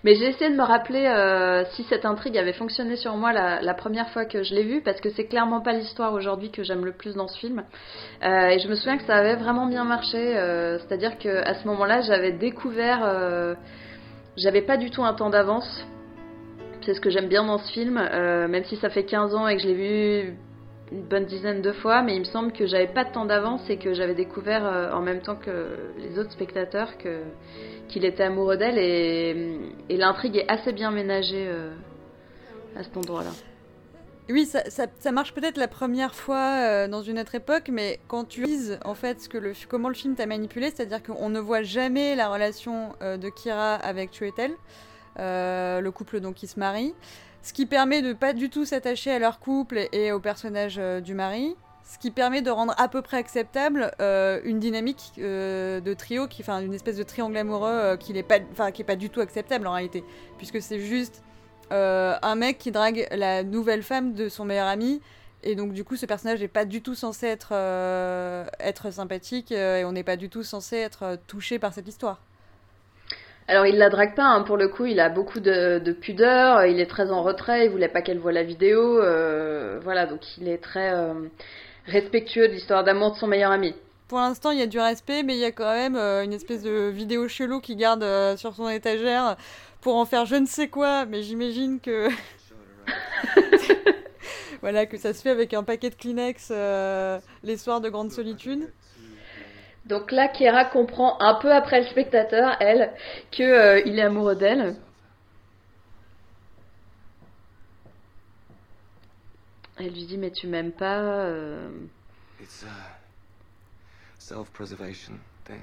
[0.04, 3.62] Mais j'ai essayé de me rappeler euh, si cette intrigue avait fonctionné sur moi la,
[3.62, 6.64] la première fois que je l'ai vue, parce que c'est clairement pas l'histoire aujourd'hui que
[6.64, 7.64] j'aime le plus dans ce film.
[8.22, 10.34] Et je me souviens que ça avait vraiment bien marché,
[10.80, 13.56] c'est-à-dire que à ce moment-là, j'avais découvert,
[14.38, 15.86] j'avais pas du tout un temps d'avance.
[16.82, 19.48] C'est ce que j'aime bien dans ce film, euh, même si ça fait 15 ans
[19.48, 20.36] et que je l'ai vu
[20.92, 23.68] une bonne dizaine de fois, mais il me semble que j'avais pas de temps d'avance
[23.70, 26.94] et que j'avais découvert euh, en même temps que les autres spectateurs
[27.88, 29.58] qu'il était amoureux d'elle et,
[29.90, 31.72] et l'intrigue est assez bien ménagée euh,
[32.76, 33.32] à cet endroit-là.
[34.28, 38.44] Oui, ça, marche peut-être la première fois euh, dans une autre époque, mais quand tu
[38.44, 41.62] lises en fait ce que le, comment le film t'a manipulé, c'est-à-dire qu'on ne voit
[41.62, 44.52] jamais la relation euh, de Kira avec Chuetel,
[45.20, 46.96] euh, le couple donc qui se marie,
[47.44, 51.14] ce qui permet de pas du tout s'attacher à leur couple et, au personnage du
[51.14, 56.62] mari, ce qui permet de rendre à peu près acceptable une dynamique de trio, enfin
[56.62, 60.04] une espèce de triangle amoureux qui n'est pas, pas du tout acceptable en réalité,
[60.40, 61.22] puisque c'est juste
[61.72, 65.02] euh, un mec qui drague la nouvelle femme de son meilleur ami.
[65.44, 69.52] Et donc, du coup, ce personnage n'est pas du tout censé être, euh, être sympathique
[69.52, 72.20] euh, et on n'est pas du tout censé être touché par cette histoire.
[73.48, 76.66] Alors il la drague pas, hein, pour le coup, il a beaucoup de, de pudeur,
[76.66, 79.00] il est très en retrait, il voulait pas qu'elle voie la vidéo,
[79.84, 80.92] voilà, donc il est très
[81.86, 83.76] respectueux de l'histoire d'amour de son meilleur ami.
[84.08, 86.64] Pour l'instant, il y a du respect, mais il y a quand même une espèce
[86.64, 88.04] de vidéo chelou qui garde
[88.36, 89.38] sur son étagère
[89.86, 92.10] pour en faire je ne sais quoi, mais j'imagine que.
[94.62, 98.10] voilà, que ça se fait avec un paquet de Kleenex euh, les soirs de grande
[98.12, 98.74] solitude.
[99.86, 102.96] Donc là, Kira comprend un peu après le spectateur, elle,
[103.32, 104.76] que euh, il est amoureux d'elle.
[109.78, 110.98] Elle lui dit mais tu m'aimes pas.
[110.98, 111.70] euh,
[112.42, 112.98] It's a
[114.18, 115.14] self-preservation
[115.44, 115.62] thing,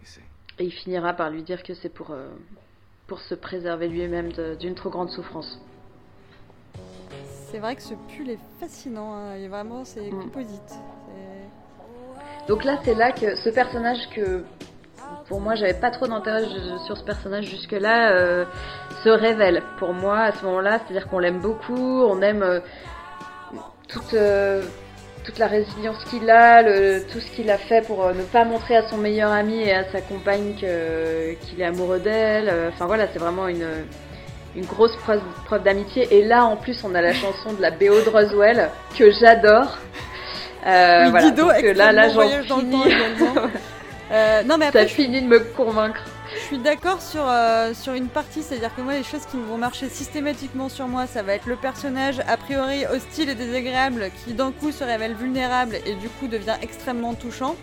[0.00, 0.22] you see.
[0.58, 2.30] Et il finira par lui dire que c'est pour, euh,
[3.10, 4.30] pour se préserver lui-même
[4.60, 5.58] d'une trop grande souffrance.
[7.50, 10.62] C'est vrai que ce pull est fascinant, hein, et vraiment c'est composite.
[10.68, 14.44] C'est- Donc là, c'est là que ce personnage que
[15.26, 16.44] pour moi j'avais pas trop d'intérêt
[16.86, 18.44] sur ce personnage jusque-là euh,
[19.02, 19.64] se révèle.
[19.80, 22.60] Pour moi, à ce moment-là, c'est-à-dire qu'on l'aime beaucoup, on aime euh,
[23.88, 24.62] toute, euh,
[25.24, 28.44] toute la résilience qu'il a, le- tout ce qu'il a fait pour euh, ne pas
[28.44, 32.48] montrer à son meilleur ami et à sa compagne que- qu'il est amoureux d'elle.
[32.48, 33.66] Euh, Enfin voilà, c'est vraiment une,
[34.56, 36.08] une grosse preuve, preuve d'amitié.
[36.10, 39.78] Et là, en plus, on a la chanson de la BO de Roswell que j'adore.
[40.66, 42.82] Euh, Oui, voilà, Dido, euh, là, là, j'en temps finis.
[42.86, 43.42] également.
[44.12, 46.00] Euh, non mais après, Ça finit de me convaincre.
[46.34, 49.58] Je suis d'accord sur, euh, sur une partie, c'est-à-dire que moi, les choses qui vont
[49.58, 54.32] marcher systématiquement sur moi, ça va être le personnage a priori hostile et désagréable qui
[54.34, 57.56] d'un coup se révèle vulnérable et du coup devient extrêmement touchant.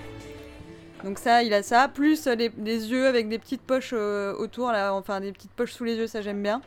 [1.03, 4.71] Donc ça, il a ça, plus les, les yeux avec des petites poches euh, autour,
[4.71, 6.61] là, enfin des petites poches sous les yeux, ça j'aime bien.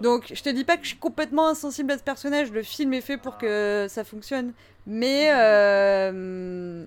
[0.00, 2.92] Donc je te dis pas que je suis complètement insensible à ce personnage, le film
[2.94, 4.52] est fait pour que ça fonctionne,
[4.86, 6.84] mais euh,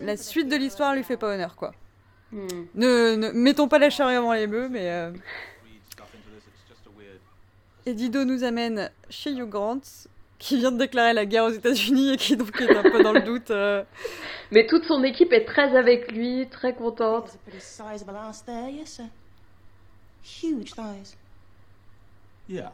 [0.00, 1.72] la suite de l'histoire lui fait pas honneur quoi.
[2.32, 4.90] Ne, ne- mettons pas la charrue avant les bœufs, mais.
[4.90, 5.12] euh,
[7.86, 9.80] Et Dido nous amène chez Hugh Grant,
[10.38, 13.12] qui vient de déclarer la guerre aux États-Unis et qui donc est un peu dans
[13.12, 13.50] le doute.
[13.50, 13.82] euh.
[14.50, 17.38] Mais toute son équipe est très avec lui, très contente.
[17.46, 19.04] Pretty sizable ass there, yes, sir.
[20.42, 21.16] Huge thighs.
[22.48, 22.72] Yeah.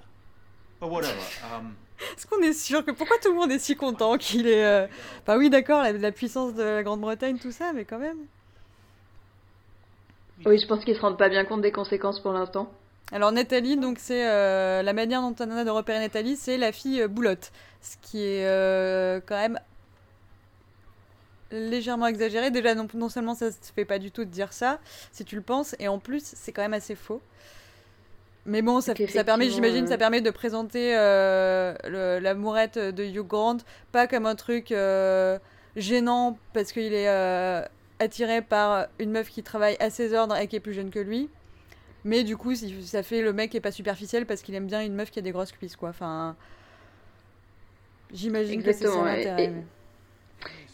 [0.81, 1.15] But whatever.
[1.55, 1.75] Um,
[2.17, 4.65] Est-ce qu'on est sûr que pourquoi tout le monde est si content qu'il est.
[4.65, 4.87] euh,
[5.27, 8.19] Bah oui, d'accord, la, la puissance de la Grande-Bretagne, tout ça, mais quand même.
[10.47, 12.71] Oui, je pense qu'ils se rendent pas bien compte des conséquences pour l'instant.
[13.13, 16.73] Alors Nathalie, donc c'est euh, la manière dont on a de repérer Nathalie, c'est la
[16.73, 19.59] fille euh, boulotte, ce qui est euh, quand même
[21.51, 22.51] légèrement exagéré.
[22.51, 24.79] Déjà, non, non seulement ça se fait pas du tout de dire ça,
[25.13, 27.21] si tu le penses, et en plus c'est quand même assez faux.
[28.47, 31.75] Mais bon, ça, permet, j'imagine, ça permet de présenter euh,
[32.21, 33.57] l'amourette de Hugh Grant
[33.91, 34.75] pas comme un truc
[35.77, 37.09] gênant parce qu'il est
[37.99, 40.99] attiré par une meuf qui travaille à ses ordres et qui est plus jeune que
[40.99, 41.29] lui.
[42.05, 44.67] Mais du coup, si- ça fait le mec qui est pas superficiel parce qu'il aime
[44.67, 45.89] bien une meuf qui a des grosses cuisses, quoi.
[45.91, 46.37] Enfin,
[48.13, 49.45] j'imagine que c'est son Exactement, et- intérêt.
[49.45, 49.63] et- mais-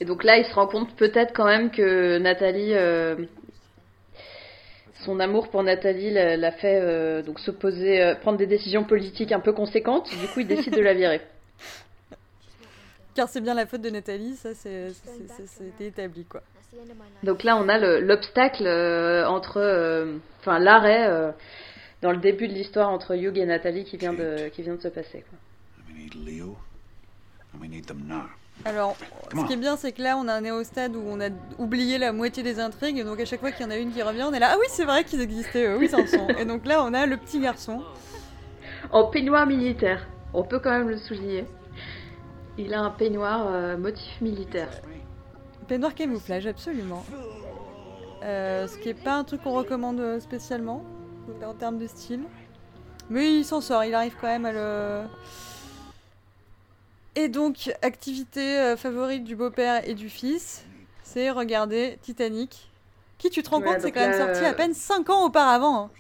[0.00, 3.16] Et donc là, il se rend compte peut-être quand même que Nathalie, euh,
[5.04, 9.30] son amour pour Nathalie l'a fait euh, donc se poser, euh, prendre des décisions politiques
[9.32, 10.08] un peu conséquentes.
[10.10, 11.20] Du coup, il décide de la virer.
[13.14, 16.42] Car c'est bien la faute de Nathalie, ça c'est- c'est- c'est- c'était établi, quoi.
[17.22, 21.30] Donc là, on a le- l'obstacle euh, entre, euh, enfin l'arrêt euh,
[22.02, 24.80] dans le début de l'histoire entre Hugh et Nathalie qui vient de, qui vient de
[24.80, 25.24] se passer.
[25.28, 25.38] Quoi.
[25.88, 26.56] We need Leo,
[27.54, 28.22] and we need them now?
[28.64, 28.94] Alors,
[29.34, 31.96] ce qui est bien, c'est que là, on est au stade où on a oublié
[31.96, 34.02] la moitié des intrigues, et donc à chaque fois qu'il y en a une qui
[34.02, 36.28] revient, on est là, ah oui, c'est vrai qu'ils existaient, eux, oui, ils en sont.
[36.38, 37.82] Et donc là, on a le petit garçon.
[38.92, 41.46] En peignoir militaire, on peut quand même le souligner.
[42.58, 44.68] Il a un peignoir euh, motif militaire.
[45.70, 47.04] Peignoir camouflage, absolument.
[48.24, 50.82] Euh, ce qui est pas un truc qu'on recommande euh, spécialement
[51.46, 52.24] en termes de style.
[53.08, 55.02] Mais il s'en sort, il arrive quand même à le.
[57.14, 60.64] Et donc, activité euh, favorite du beau-père et du fils,
[61.04, 62.68] c'est regarder Titanic.
[63.18, 65.84] Qui, tu te rends Ouais, compte, c'est quand même sorti à peine 5 ans auparavant.
[65.84, 65.90] hein.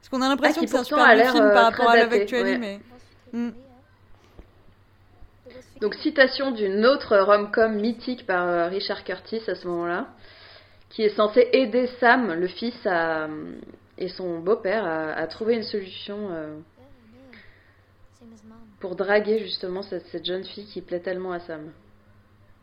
[0.00, 2.14] Parce qu'on a l'impression Ah, que c'est un super bon film par rapport à Love
[2.14, 2.56] Actually, ouais.
[2.58, 2.80] mais.
[3.34, 3.50] Hmm.
[5.80, 10.08] Donc citation d'une autre rom-com mythique par euh, Richard Curtis à ce moment-là,
[10.90, 13.28] qui est censé aider Sam, le fils, à,
[13.96, 16.58] et son beau-père à, à trouver une solution euh,
[18.78, 21.72] pour draguer justement cette, cette jeune fille qui plaît tellement à Sam.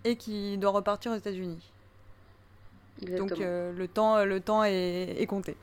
[0.04, 1.72] Et qui doit repartir aux États-Unis.
[3.02, 5.56] Donc euh, le temps, le temps est, est compté.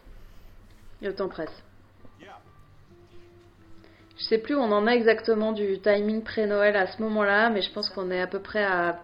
[1.02, 1.62] Le temps presse.
[4.16, 7.62] Je sais plus où on en a exactement du timing pré-Noël à ce moment-là, mais
[7.62, 9.00] je pense qu'on est à peu près à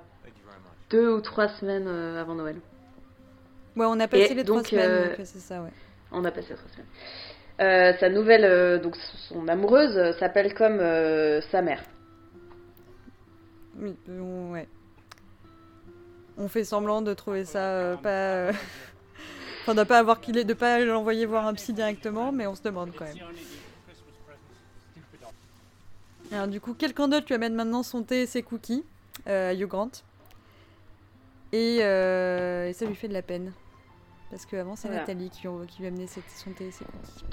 [0.90, 2.56] deux ou trois semaines euh, avant Noël.
[3.76, 5.70] Ouais, on a passé Et les trois semaines, euh, donc c'est ça, ouais.
[6.12, 6.86] On a passé les trois semaines.
[7.60, 8.96] Euh, sa nouvelle, euh, donc
[9.28, 11.82] son amoureuse, euh, s'appelle comme euh, sa mère.
[13.78, 14.68] Oui, euh, ouais.
[16.38, 18.08] On fait semblant de trouver ça euh, pas.
[18.08, 18.52] euh,
[19.62, 22.54] enfin, de pas avoir qu'il est, de pas l'envoyer voir un psy directement, mais on
[22.54, 23.16] se demande quand même.
[26.32, 28.84] Alors du coup, quelqu'un d'autre lui amène maintenant son thé et ses cookies,
[29.28, 29.90] euh, à Hugh Grant.
[31.52, 33.52] Et, euh, et ça lui fait de la peine.
[34.30, 35.00] Parce qu'avant, c'est Voilà.
[35.02, 37.24] Nathalie qui, lui- qui lui amenait son thé et ses cookies.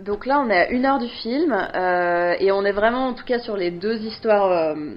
[0.00, 3.14] Donc là, on est à une heure du film euh, et on est vraiment, en
[3.14, 4.94] tout cas, sur les deux histoires euh,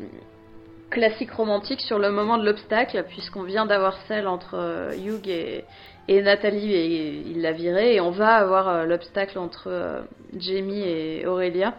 [0.89, 5.63] classiques romantiques sur le moment de l'obstacle, puisqu'on vient d'avoir celle entre euh, Hugh et,
[6.07, 10.01] et Nathalie et il l'a virée, et on va avoir euh, l'obstacle entre euh,
[10.35, 11.75] Jamie et Aurélia.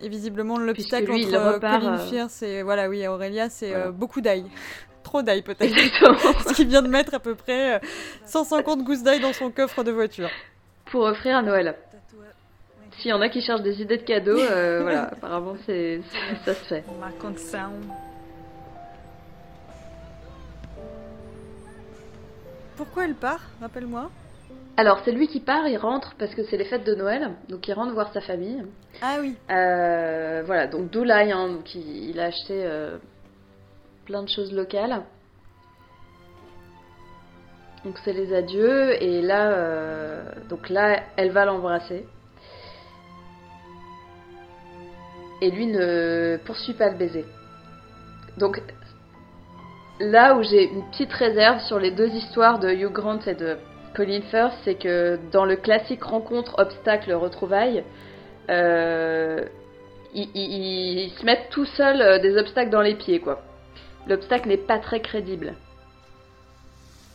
[0.00, 3.70] Et visiblement, l'obstacle entre il euh, repart, Colin euh, Firth et voilà, oui, Aurélia, c'est
[3.70, 3.86] Voilà.
[3.86, 4.44] euh, beaucoup d'ail.
[5.02, 5.62] Trop d'ail peut-être.
[5.62, 6.18] Exactement.
[6.32, 7.78] Parce qu'il vient de mettre à peu près euh,
[8.26, 10.28] 150 gousses d'ail dans son coffre de voiture.
[10.90, 11.74] Pour offrir à Noël.
[12.98, 16.44] S'il y en a qui cherchent des idées de cadeaux, euh, voilà, apparemment c'est c'est-
[16.44, 16.84] ça se fait.
[22.76, 23.40] Pourquoi elle part?
[23.60, 24.10] Rappelle-moi.
[24.78, 27.66] Alors c'est lui qui part, il rentre parce que c'est les fêtes de Noël, donc
[27.66, 28.62] il rentre voir sa famille.
[29.00, 29.34] Ah oui.
[29.50, 32.98] Euh, voilà, donc d'où l'ail, hein, donc il, il a acheté euh,
[34.04, 35.02] plein de choses locales.
[37.84, 42.04] Donc c'est les adieux et là, euh, donc là, elle va l'embrasser.
[45.40, 47.24] Et lui ne poursuit pas le baiser.
[48.36, 48.60] Donc
[50.00, 53.56] là où j'ai une petite réserve sur les deux histoires de Hugh Grant et de
[53.96, 57.82] Colin Firth, c'est que dans le classique rencontre, obstacle, retrouvailles,
[58.50, 59.40] euh,
[60.14, 63.42] ils, ils- ils se mettent tout seuls euh, des obstacles dans les pieds, quoi.
[64.06, 65.54] L'obstacle n'est pas très crédible.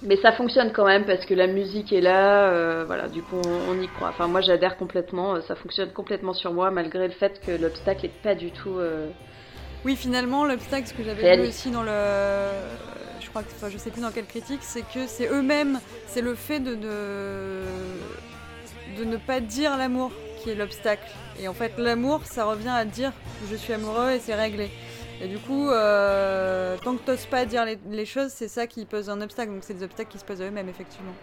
[0.03, 3.39] Mais ça fonctionne quand même parce que la musique est là, euh, voilà, du coup
[3.45, 4.09] on, on y croit.
[4.09, 8.21] Enfin moi j'adhère complètement, ça fonctionne complètement sur moi malgré le fait que l'obstacle est
[8.23, 8.79] pas du tout...
[8.79, 9.09] euh,
[9.85, 11.49] Oui, finalement, l'obstacle, ce que j'avais Réaliste.
[11.59, 11.91] aussi dans le.
[13.69, 16.75] Je sais plus dans quelle critique, c'est que c'est eux-mêmes, c'est le fait de
[18.99, 20.11] ne pas dire l'amour
[20.41, 21.09] qui est l'obstacle.
[21.39, 23.13] Et en fait, l'amour, ça revient à dire
[23.49, 24.69] je suis amoureux et c'est réglé.
[25.21, 28.85] Et du coup, euh, tant que t'oses pas dire les, les choses, c'est ça qui
[28.85, 29.51] pose un obstacle.
[29.51, 31.13] Donc c'est des obstacles qui se posent à eux-mêmes, effectivement.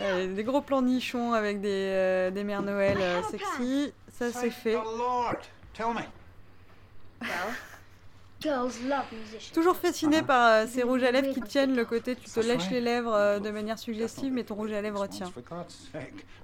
[0.00, 4.50] Euh, des gros plans nichons avec des, euh, des mères Noël euh, sexy, ça c'est
[4.50, 4.76] fait.
[9.52, 12.70] Toujours fasciné par euh, ces rouges à lèvres qui tiennent le côté tu te lèches
[12.70, 15.26] les lèvres euh, de manière suggestive mais ton rouge à lèvres tient.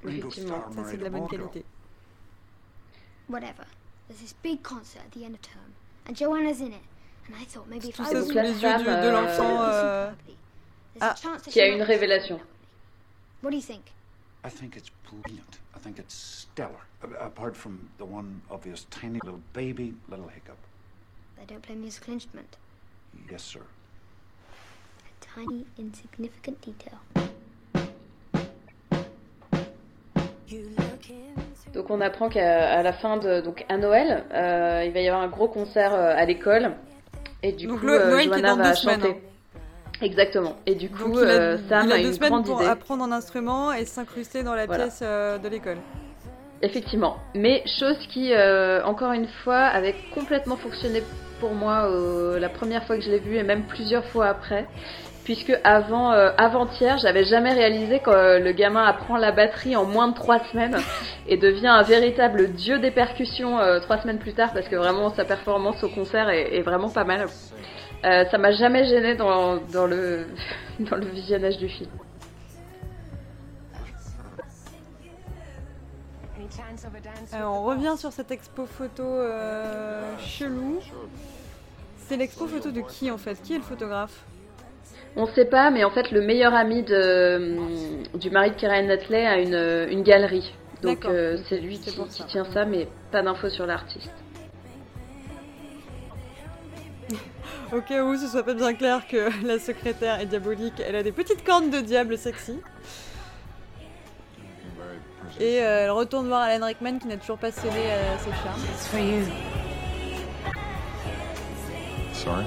[0.04, 1.64] Effectivement, ça c'est de la a bonne qualité.
[3.28, 3.64] Whatever.
[4.08, 5.70] There's this big concert at the end of term,
[6.08, 6.82] and Joanna's in it.
[7.28, 9.62] And I thought maybe if Tout I ça was sous les yeux de l'enfant.
[9.62, 10.10] euh,
[11.00, 11.14] Ah,
[11.48, 12.38] qui a une révélation.
[13.44, 13.84] What do you think?
[14.42, 15.58] I think it's brilliant.
[15.76, 16.80] I think it's stellar.
[17.02, 20.56] A- Apart from the one obvious tiny little baby little hiccup.
[21.36, 22.56] They don't play musical instrument?
[23.30, 23.60] Yes, sir.
[25.20, 26.98] Tiny, insignificant detail.
[31.74, 35.22] Donc on apprend qu'à la fin de donc à Noël, euh, il va y avoir
[35.22, 36.76] un gros concert euh, à l'école
[37.42, 39.22] et du Donc coup le- euh, Noël qui est Joanna dans va deux semaines, chanter.
[40.04, 40.56] Exactement.
[40.66, 42.60] Et du coup il a, euh, Sam il a a deux une semaines grande pour
[42.60, 42.70] idée.
[42.70, 44.84] apprendre un instrument et s'incruster dans la Voilà.
[44.84, 45.78] pièce euh, de l'école.
[46.62, 47.16] Effectivement.
[47.34, 51.02] Mais chose qui, euh, encore une fois, avait complètement fonctionné
[51.40, 54.66] pour moi euh, la première fois que je l'ai vu et même plusieurs fois après.
[55.24, 59.86] Puisque avant, euh, avant-hier, j'avais jamais réalisé que euh, le gamin apprend la batterie en
[59.86, 60.76] moins de trois semaines
[61.28, 65.14] et devient un véritable dieu des percussions euh, trois semaines plus tard parce que vraiment
[65.14, 67.26] sa performance au concert est, est vraiment pas mal.
[68.04, 70.26] Euh, ça m'a jamais gêné dans, dans, le,
[70.80, 71.90] dans le visionnage du film.
[77.32, 80.80] On revient sur cette expo photo euh, chelou.
[81.96, 83.40] C'est l'expo photo de qui en fait?
[83.42, 84.24] Qui est le photographe?
[85.16, 87.56] On sait pas, mais en fait, le meilleur ami de,
[88.18, 90.52] du mari de Karen Knightley a une, une galerie.
[90.82, 94.12] Donc euh, c'est lui qui, qui tient ça, mais pas d'infos sur l'artiste.
[97.72, 101.02] Au cas où ce soit pas bien clair que la secrétaire est diabolique, elle a
[101.02, 102.58] des petites cornes de diable sexy.
[105.40, 108.60] Et euh, elle retourne voir Alan Rickman qui n'a toujours pas cédé à ses charmes.
[112.12, 112.44] Sorry.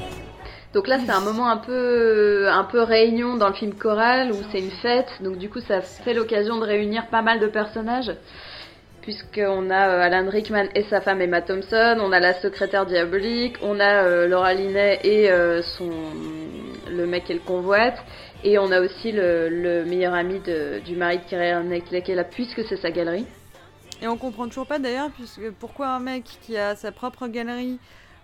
[0.73, 4.37] Donc là, c'est un moment un peu, un peu réunion dans le film choral où
[4.51, 5.09] c'est une fête.
[5.21, 8.11] Donc du coup, ça fait l'occasion de réunir pas mal de personnages.
[9.07, 13.55] Puisqu'on a euh, Alan Rickman et sa femme Emma Thompson, on a la secrétaire diabolique,
[13.61, 15.89] on a euh, Laura Linney et euh, son,
[16.89, 17.97] le mec et le convoite.
[18.43, 20.41] Et on a aussi le, le meilleur ami
[20.85, 23.25] du mari de Keira Knightley qui est là, puisque c'est sa galerie.
[24.01, 27.79] Et on comprend toujours pas d'ailleurs puisque pourquoi un mec qui a sa propre galerie,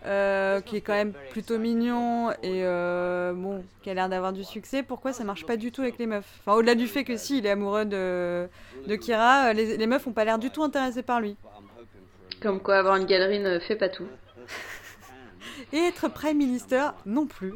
[0.06, 4.44] euh, qui est quand même plutôt mignon et euh, bon, qui a l'air d'avoir du
[4.44, 6.40] succès, pourquoi ça marche pas du tout avec les meufs?
[6.42, 8.50] Enfin, au-delà du fait que si il est amoureux de,
[8.86, 11.38] de Kira, euh, les, les meufs ont pas l'air du tout intéressées par lui.
[12.42, 14.08] Comme quoi avoir une galerie ne fait pas tout.
[15.72, 17.54] Et être Prime Minister non plus.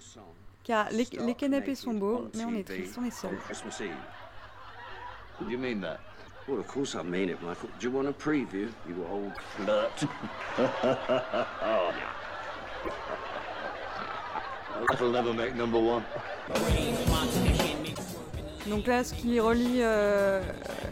[0.00, 0.22] song?
[0.64, 3.12] Car les, les canapés sont beaux, on mais on est TV tristes, on est
[5.40, 5.48] on
[6.48, 7.68] Well, of course I mean it, Michael.
[7.78, 10.04] Do you want a preview, you old flirt?
[10.58, 11.92] oh.
[14.88, 16.02] That'll never make number one.
[18.66, 20.40] Donc là, ce qui relie euh,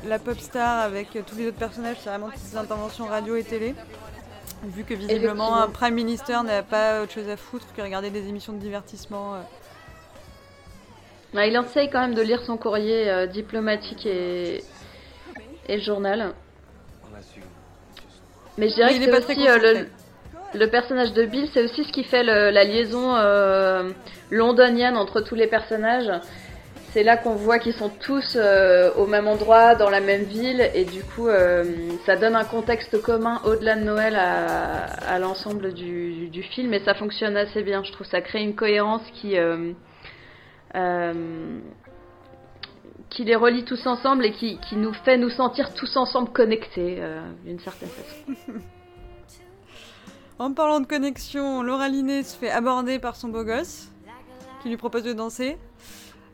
[0.06, 3.44] la pop star avec tous les autres personnages, c'est vraiment toutes ces interventions radio et
[3.44, 3.74] télé.
[4.64, 5.68] Vu que visiblement, un.
[5.68, 9.34] Prime Minister n'a pas autre chose à foutre que regarder des émissions de divertissement.
[9.34, 9.38] euh.
[11.34, 14.64] Ouais, il essaye quand même de lire son courrier euh, diplomatique et,
[15.70, 16.32] et le journal.
[18.58, 19.84] Mais je dirais Oui, que est c'est aussi euh,
[20.54, 23.90] le, personnage de Bill, c'est aussi ce qui fait le- la liaison euh,
[24.30, 26.10] londonienne entre tous les personnages.
[26.92, 30.68] C'est là qu'on voit qu'ils sont tous euh, au même endroit, dans la même ville,
[30.74, 31.64] et du coup, euh,
[32.04, 36.80] ça donne un contexte commun au-delà de Noël à, à l'ensemble du, du film, et
[36.80, 37.84] ça fonctionne assez bien.
[37.84, 39.70] Je trouve ça crée une cohérence qui, euh,
[40.74, 41.12] euh,
[43.10, 46.96] qui les relie tous ensemble et qui, qui nous fait nous sentir tous ensemble connectés,
[47.00, 48.54] euh, d'une certaine façon.
[50.38, 53.90] En parlant de connexion, Laura Linney se fait aborder par son beau gosse,
[54.62, 55.58] qui lui propose de danser.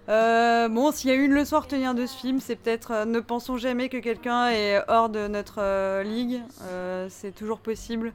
[0.09, 3.05] Euh, bon, s'il y a une leçon à retenir de ce film, c'est peut-être euh,
[3.05, 6.41] ne pensons jamais que quelqu'un est hors de notre ligue.
[7.09, 8.13] C'est toujours possible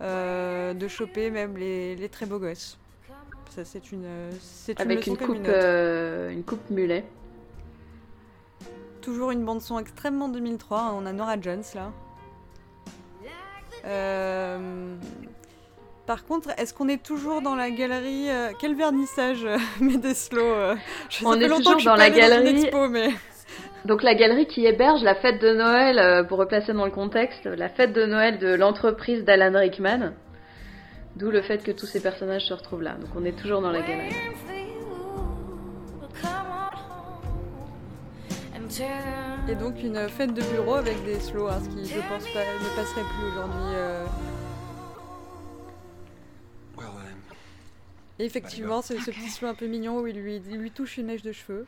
[0.00, 2.78] de choper même les, les très beaux gosses.
[3.50, 4.06] Ça, c'est une,
[4.40, 6.30] c'est une Avec leçon une comme coupe, une autre.
[6.30, 7.04] une coupe mulet.
[9.04, 10.78] Toujours une bande son extrêmement 2003.
[10.80, 11.90] hein, On a Nora Jones là.
[13.86, 14.94] Euh,
[16.06, 20.74] Par contre, est-ce qu'on est toujours dans la galerie euh, Quel vernissage euh, Medeslo euh,
[21.10, 22.62] je- On est longtemps toujours dans la galerie.
[22.64, 23.08] expo, mais
[23.84, 27.44] Donc la galerie qui héberge la fête de Noël, euh, pour replacer dans le contexte,
[27.44, 30.12] la fête de Noël de l'entreprise d'Alan Rickman.
[31.16, 32.94] D'où le fait que tous ces personnages se retrouvent là.
[32.94, 34.14] Donc on est toujours dans la galerie.
[39.48, 42.40] Et donc une fête de bureau avec des slows, hein, ce qui je pense pas,
[42.40, 43.74] ne passerait plus aujourd'hui.
[43.74, 44.04] euh.
[48.18, 50.98] Et effectivement, c'est ce petit slow un peu mignon où il lui, il lui touche
[50.98, 51.66] une mèche de cheveux.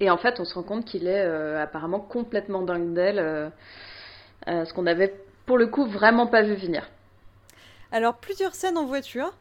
[0.00, 3.48] Et en fait, on se rend compte qu'il est euh, apparemment complètement dingue d'elle, euh,
[4.48, 5.14] euh, ce qu'on avait
[5.46, 6.90] pour le coup vraiment pas vu venir.
[7.92, 9.32] Alors, plusieurs scènes en voiture,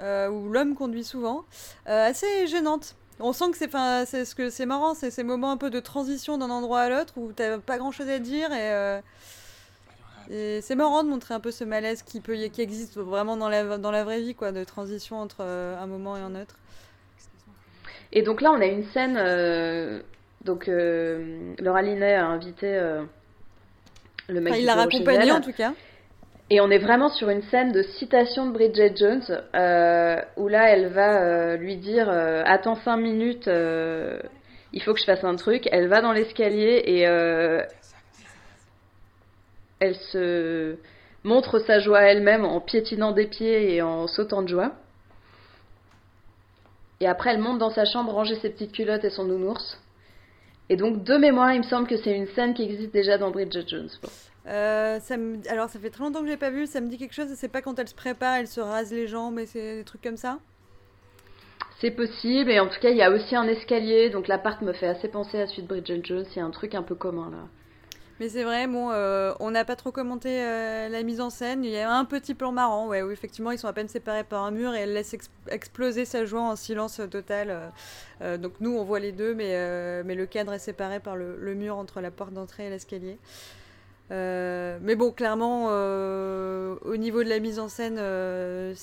[0.00, 1.44] euh, où l'homme conduit souvent,
[1.88, 2.96] euh, assez gênantes.
[3.20, 5.70] On sent que c'est, enfin, c'est ce que c'est marrant, c'est ces moments un peu
[5.70, 9.00] de transition d'un endroit à l'autre où t'as pas grand chose à dire et, euh,
[10.30, 13.48] et c'est marrant de montrer un peu ce malaise qui peut, qui existe vraiment dans
[13.48, 16.56] la, dans la vraie vie, quoi, de transition entre euh, un moment et un autre.
[18.12, 19.16] Et donc là, on a une scène.
[19.18, 20.00] euh,
[20.44, 22.78] donc, Laura Linney a invité
[24.28, 25.72] le mec Enfin, il l'a raccompagné en tout cas.
[26.54, 29.22] Et on est vraiment sur une scène de citation de Bridget Jones,
[29.54, 35.00] euh, où là, elle va euh, lui dire euh, Attends 5 minutes, il faut que
[35.00, 35.66] je fasse un truc.
[35.72, 37.00] Elle va dans l'escalier et
[39.80, 40.76] elle se
[41.24, 44.72] montre sa joie elle-même en piétinant des pieds et en sautant de joie.
[47.00, 49.80] Et après, elle monte dans sa chambre, ranger ses petites culottes et son nounours.
[50.68, 53.30] Et donc, de mémoire, il me semble que c'est une scène qui existe déjà dans
[53.30, 53.88] Bridget Jones.
[54.46, 55.38] Euh, ça me...
[55.48, 57.48] Alors, ça fait très longtemps que j'ai pas vu, ça me dit quelque chose, c'est
[57.48, 60.16] pas quand elle se prépare, elle se rase les jambes et c'est des trucs comme
[60.16, 60.40] ça
[61.80, 64.72] C'est possible, et en tout cas, il y a aussi un escalier, donc l'appart me
[64.72, 66.94] fait assez penser à celui de Bridget Jones, il y a un truc un peu
[66.94, 67.48] commun là.
[68.20, 71.64] Mais c'est vrai, bon, euh, on n'a pas trop commenté euh, la mise en scène.
[71.64, 74.22] Il y a un petit plan marrant, ouais, où effectivement ils sont à peine séparés
[74.22, 77.72] par un mur et elle laisse ex- exploser sa joie en silence total.
[78.20, 81.36] euh, donc nous, on voit les deux, mais, mais le cadre est séparé par le,
[81.36, 83.18] le mur entre la porte d'entrée et l'escalier.
[84.10, 88.74] Euh, mais bon, clairement, euh, au niveau de la mise en scène, euh,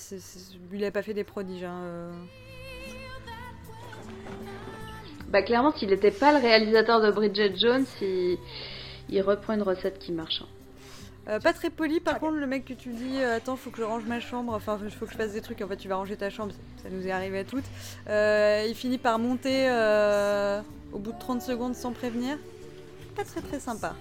[0.73, 1.63] il n'a pas fait des prodiges.
[1.63, 2.11] hein.
[5.27, 8.37] Bah clairement, s'il n'était pas le réalisateur de Bridget Jones, il,
[9.09, 10.41] il reprend une recette qui marche.
[11.27, 11.39] hein.
[11.43, 14.05] Pas très poli, par contre, le mec que tu dis, attends, faut que je range
[14.05, 16.31] ma chambre, enfin, faut que je fasse des trucs, en fait, tu vas ranger ta
[16.31, 17.65] chambre, ça nous est arrivé à toutes.
[18.07, 19.67] Il finit par monter
[20.91, 22.35] au bout de 30 secondes sans prévenir.
[23.15, 23.93] Pas très très sympa.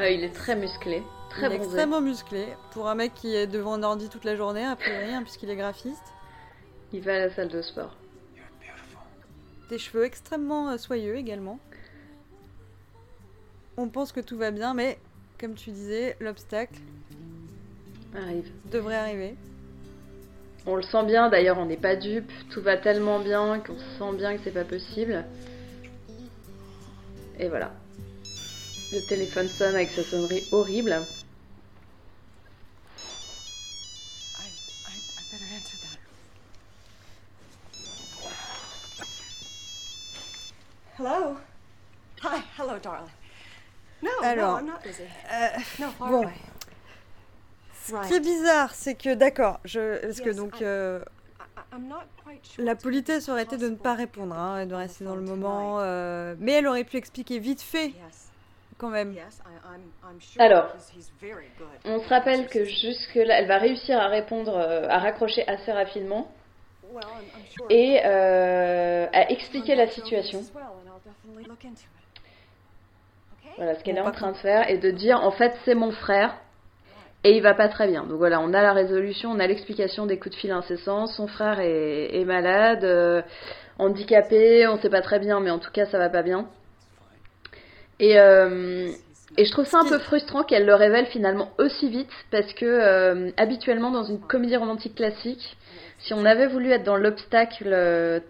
[0.00, 3.46] Euh, il est très musclé, très il est extrêmement musclé, pour un mec qui est
[3.46, 6.14] devant un ordi toute la journée, a priori, hein, puisqu'il est graphiste.
[6.94, 7.94] Il va à la salle de sport.
[9.68, 11.58] Des cheveux extrêmement euh, soyeux également.
[13.76, 14.98] On pense que tout va bien, mais
[15.38, 16.80] comme tu disais, l'obstacle
[18.14, 18.50] Arrive.
[18.70, 19.36] devrait arriver.
[20.66, 22.32] On le sent bien, d'ailleurs, on n'est pas dupe.
[22.50, 25.24] Tout va tellement bien qu'on sent bien que c'est pas possible.
[27.38, 27.72] Et voilà.
[28.92, 31.00] Le téléphone sonne avec sa sonnerie horrible.
[40.98, 41.36] Hello?
[42.22, 43.08] Hi, hello, darling.
[44.02, 45.02] No, no, I'm not busy.
[45.02, 46.24] Euh, no, far bon.
[47.84, 51.02] Ce qui est bizarre, c'est que, d'accord, parce que donc, euh,
[52.58, 56.34] la politesse aurait été de ne pas répondre hein, de rester dans le moment, euh,
[56.38, 57.92] mais elle aurait pu expliquer vite fait
[58.80, 59.14] quand même.
[60.38, 60.68] Alors,
[61.84, 66.32] on se rappelle que jusque-là, elle va réussir à répondre, euh, à raccrocher assez rapidement
[67.68, 70.40] et euh, à expliquer la situation.
[73.56, 75.90] Voilà, ce qu'elle est en train de faire et de dire en fait c'est mon
[75.90, 76.34] frère
[77.22, 78.04] et il va pas très bien.
[78.04, 81.06] Donc voilà, on a la résolution, on a l'explication des coups de fil incessants.
[81.06, 83.20] Son frère est, est malade, euh,
[83.78, 86.48] handicapé, on sait pas très bien, mais en tout cas ça va pas bien.
[88.00, 88.90] Et, euh,
[89.36, 92.64] et je trouve ça un peu frustrant qu'elle le révèle finalement aussi vite parce que
[92.64, 95.56] euh, habituellement dans une comédie romantique classique,
[95.98, 98.20] si on avait voulu être dans l'obstacle euh,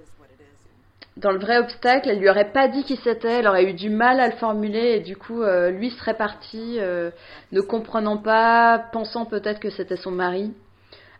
[1.16, 3.90] dans le vrai obstacle, elle lui aurait pas dit qui c'était, elle aurait eu du
[3.90, 9.60] mal à le formuler et du coup lui serait parti ne comprenant pas, pensant peut-être
[9.60, 10.54] que c'était son mari.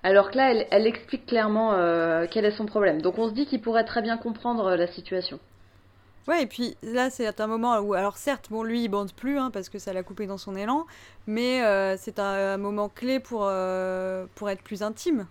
[0.02, 1.77] Alors que là, elle, elle explique clairement
[2.31, 3.02] quel est son problème.
[3.02, 5.39] Donc on se dit qu'il pourrait très bien comprendre la situation.
[6.28, 9.38] Ouais, et puis là, c'est un moment où, alors certes, bon, lui, il bande plus,
[9.38, 10.86] hein, parce que ça l'a coupé dans son élan,
[11.26, 15.26] mais euh, c'est un, un moment clé pour, euh, pour être plus intime.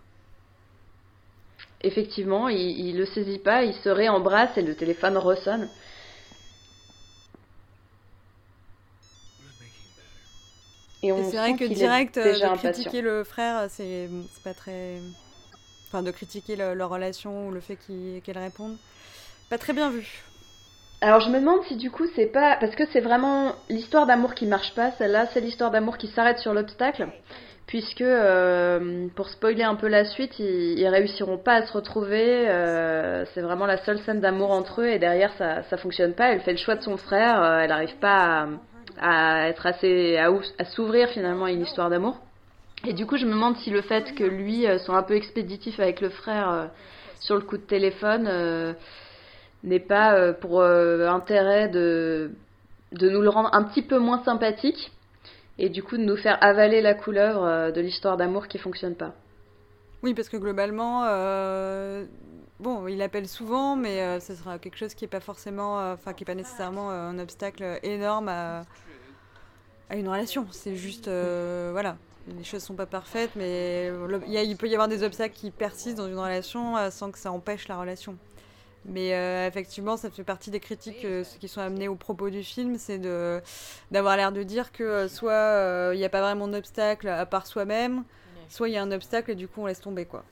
[1.81, 5.69] Effectivement, il, il le saisit pas, il se réembrasse et le téléphone ressonne.
[11.15, 14.09] Et c'est vrai que direct, euh, de critiquer le frère, c'est
[14.43, 15.01] pas très...
[15.87, 18.79] Enfin, de critiquer le- leur relation ou le fait qu'elle réponde.
[19.49, 20.23] Pas très bien vu.
[21.01, 24.33] Alors je me demande si du coup c'est pas parce que c'est vraiment l'histoire d'amour
[24.33, 27.07] qui marche pas, celle-là c'est l'histoire d'amour qui s'arrête sur l'obstacle,
[27.67, 32.49] puisque euh, pour spoiler un peu la suite, ils, ils réussiront pas à se retrouver.
[32.49, 36.33] euh, c'est vraiment la seule scène d'amour entre eux et derrière ça ça fonctionne pas.
[36.33, 38.47] Elle fait le choix de son frère, euh, elle arrive pas
[38.99, 42.17] à, à être assez à s'ouvrir finalement à une histoire d'amour.
[42.85, 45.15] Et du coup je me demande si le fait que lui euh, soit un peu
[45.15, 46.65] expéditif avec le frère euh,
[47.21, 48.75] sur le coup de téléphone.
[49.63, 52.31] N'est pas euh, pour euh, intérêt de,
[52.93, 54.91] de nous le rendre un petit peu moins sympathique
[55.57, 58.95] et du coup de nous faire avaler la couleuvre euh, de l'histoire d'amour qui fonctionne
[58.95, 59.13] pas.
[60.01, 61.03] Oui, parce que globalement,
[62.61, 66.23] bon, il appelle souvent, mais ce sera quelque chose qui est pas forcément, enfin, qui
[66.23, 68.61] est pas nécessairement un obstacle énorme à,
[69.89, 70.47] à une relation.
[70.51, 71.97] C'est juste, voilà,
[72.37, 73.91] les choses sont pas parfaites, mais
[74.25, 77.67] il, peut y avoir des obstacles qui persistent dans une relation sans que ça empêche
[77.67, 78.15] la relation.
[78.85, 82.43] Mais euh, effectivement, ça fait partie des critiques euh, qui sont amenées au propos du
[82.43, 83.41] film, c'est de
[83.91, 87.25] d'avoir l'air de dire que euh, soit euh, il n'y a pas vraiment d'obstacle à
[87.25, 88.03] part soi-même,
[88.47, 90.23] soit il y a un obstacle et du coup on laisse tomber quoi.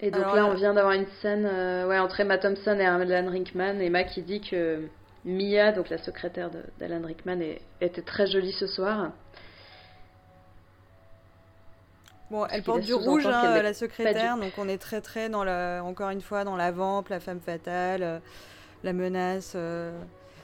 [0.00, 2.86] Et donc Alors là, on vient d'avoir une scène euh, ouais, entre Emma Thompson et
[2.86, 3.80] Alan Rickman.
[3.80, 4.82] Emma qui dit que
[5.24, 9.10] Mia, donc la secrétaire d'Alan Rickman, est- était très jolie ce soir.
[12.30, 15.44] Bon, elle porte du rouge, hein, la secrétaire, du- donc on est très très dans
[15.44, 18.18] la, encore une fois dans la vampe, la femme fatale, euh,
[18.84, 19.52] la menace.
[19.54, 19.98] euh,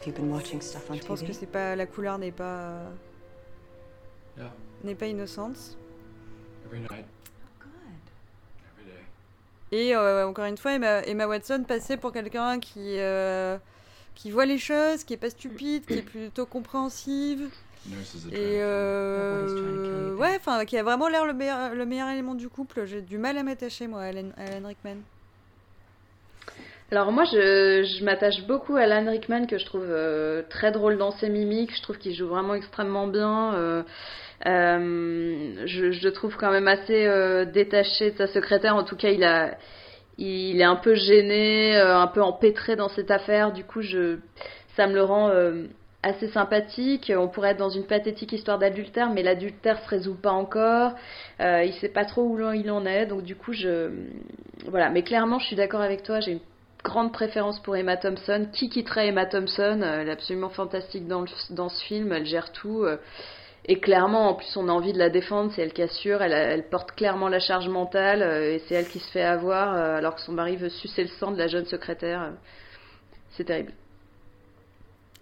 [0.06, 0.10] je
[1.06, 2.88] pense que c'est pas la couleur n'est pas euh,
[4.36, 4.50] Yeah.
[4.82, 5.56] n'est pas innocente.
[6.66, 7.04] Every night.
[8.76, 9.02] Every day.
[9.72, 13.56] Et euh, encore une fois, Emma, Emma Watson passait pour quelqu'un qui euh,
[14.14, 17.48] qui voit les choses, qui est pas stupide, qui est plutôt compréhensive.
[18.32, 22.86] Et euh, ouais, enfin, qui a vraiment l'air le meilleur, le meilleur élément du couple.
[22.86, 24.96] J'ai du mal à m'attacher moi à Alan, à Alan Rickman.
[26.90, 30.96] Alors moi, je, je m'attache beaucoup à Alan Rickman, que je trouve euh, très drôle
[30.96, 31.76] dans ses mimiques.
[31.76, 33.54] Je trouve qu'il joue vraiment extrêmement bien.
[33.54, 33.82] euh,
[34.46, 38.76] euh, je, je le trouve quand même assez euh, détaché de sa secrétaire.
[38.76, 39.56] En tout cas, il a,
[40.18, 43.52] il est un peu gêné, euh, un peu empêtré dans cette affaire.
[43.52, 44.18] Du coup, je,
[44.76, 45.64] ça me le rend euh,
[46.04, 47.10] assez sympathique.
[47.16, 50.92] On pourrait être dans une pathétique histoire d'adultère, mais l'adultère se résout pas encore.
[51.40, 53.90] Euh, il sait pas trop où il en est, donc du coup, je,
[54.68, 54.90] voilà.
[54.90, 56.20] Mais clairement, je suis d'accord avec toi.
[56.20, 56.40] J'ai une
[56.84, 58.46] grande préférence pour Emma Thompson.
[58.52, 59.80] Qui quitterait Emma Thompson?
[59.82, 62.12] Euh, Elle est absolument fantastique dans, le- dans ce film.
[62.12, 62.84] Elle gère tout.
[62.84, 62.98] euh,
[63.66, 65.50] et clairement, en plus, on a envie de la défendre.
[65.54, 66.22] C'est elle qui assure.
[66.22, 68.22] Elle, elle porte clairement la charge mentale.
[68.22, 71.30] et c'est elle qui se fait avoir alors que son mari veut sucer le sang
[71.32, 72.32] de la jeune secrétaire.
[73.30, 73.72] C'est terrible.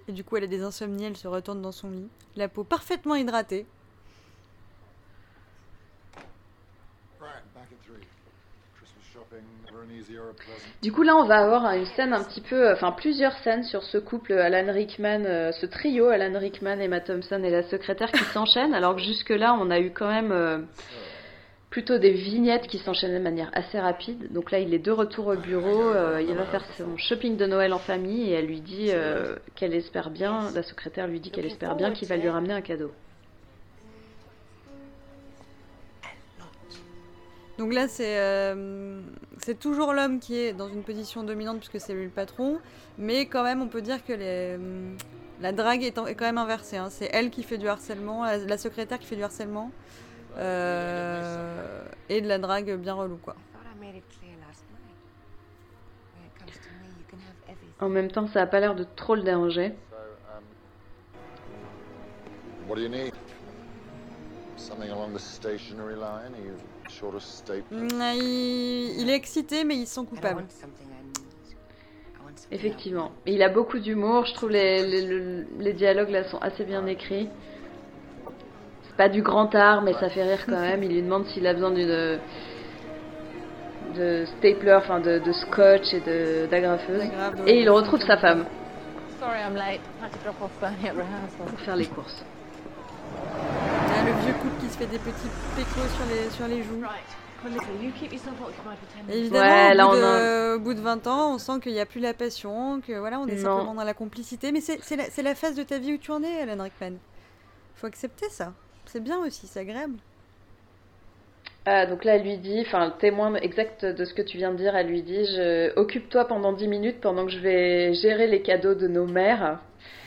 [0.08, 2.64] Et du coup, elle a des insomnies, elle se retourne dans son lit, la peau
[2.64, 3.66] parfaitement hydratée.
[10.82, 13.82] Du coup, là, on va avoir une scène un petit peu, enfin plusieurs scènes sur
[13.82, 18.24] ce couple Alan Rickman, euh, ce trio Alan Rickman, Emma Thompson et la secrétaire qui
[18.24, 20.58] s'enchaînent, alors que jusque-là, on a eu quand même euh,
[21.72, 24.30] plutôt des vignettes qui s'enchaînaient de manière assez rapide.
[24.30, 27.46] Donc là, il est de retour au bureau, euh, il va faire son shopping de
[27.46, 31.30] Noël en famille et elle lui dit euh, qu'elle espère bien, la secrétaire lui dit
[31.30, 32.92] qu'elle espère bien qu'il va lui ramener un cadeau.
[37.58, 39.00] Donc là, c'est euh,
[39.38, 42.58] c'est toujours l'homme qui est dans une position dominante puisque c'est lui le patron,
[42.98, 44.58] mais quand même, on peut dire que les,
[45.40, 46.76] la drague est, en- est quand même inversée.
[46.76, 46.88] hein.
[46.90, 49.70] C'est elle qui fait du harcèlement, la, la secrétaire qui fait du harcèlement,
[50.36, 53.36] euh, et de la drague bien relou, quoi.
[57.80, 59.72] En même temps, ça a pas l'air de trop le déranger.
[62.68, 63.12] What do you need?
[64.56, 66.32] Something along the stationary line?
[66.34, 66.54] Are you
[66.88, 67.64] short of staples?
[67.76, 70.44] Mm, il, il est excité, mais il se sent coupable.
[72.52, 73.10] Effectivement.
[73.26, 74.24] Il a beaucoup d'humour.
[74.26, 77.28] Je trouve les, les, le- les dialogues là sont assez bien écrits.
[78.92, 80.82] C'est pas du grand art, mais ça fait rire quand même.
[80.82, 82.18] Il lui demande s'il a besoin d'une
[83.96, 87.02] de stapler, enfin de, de scotch et de d'agrafeuse.
[87.46, 88.44] Et il retrouve sa femme
[89.20, 89.80] Sorry I'm late.
[90.00, 91.46] I had to drop off Bernie at rehearsal.
[91.46, 92.24] pour faire les courses.
[93.94, 96.82] Ah, le vieux couple qui se fait des petits pécos sur les, sur les joues.
[97.44, 100.02] Honestly, you keep yourself occupied for 10 Et évidemment, Ouais, au, là, bout on de,
[100.04, 102.92] a- au bout de 20 ans, on sent qu'il n'y a plus la passion, que
[102.98, 103.42] voilà, on est Non.
[103.58, 104.52] simplement dans la complicité.
[104.52, 106.96] Mais c'est la, la phase de ta vie où tu en es, Alan Rickman.
[107.76, 108.52] Faut accepter ça.
[108.92, 109.96] C'est bien aussi, c'est agréable.
[111.64, 114.52] Ah, donc là, elle lui dit, enfin, le témoin exact de ce que tu viens
[114.52, 115.74] de dire, elle lui dit je...
[115.76, 119.60] Occupe-toi pendant 10 minutes pendant que je vais gérer les cadeaux de nos mères.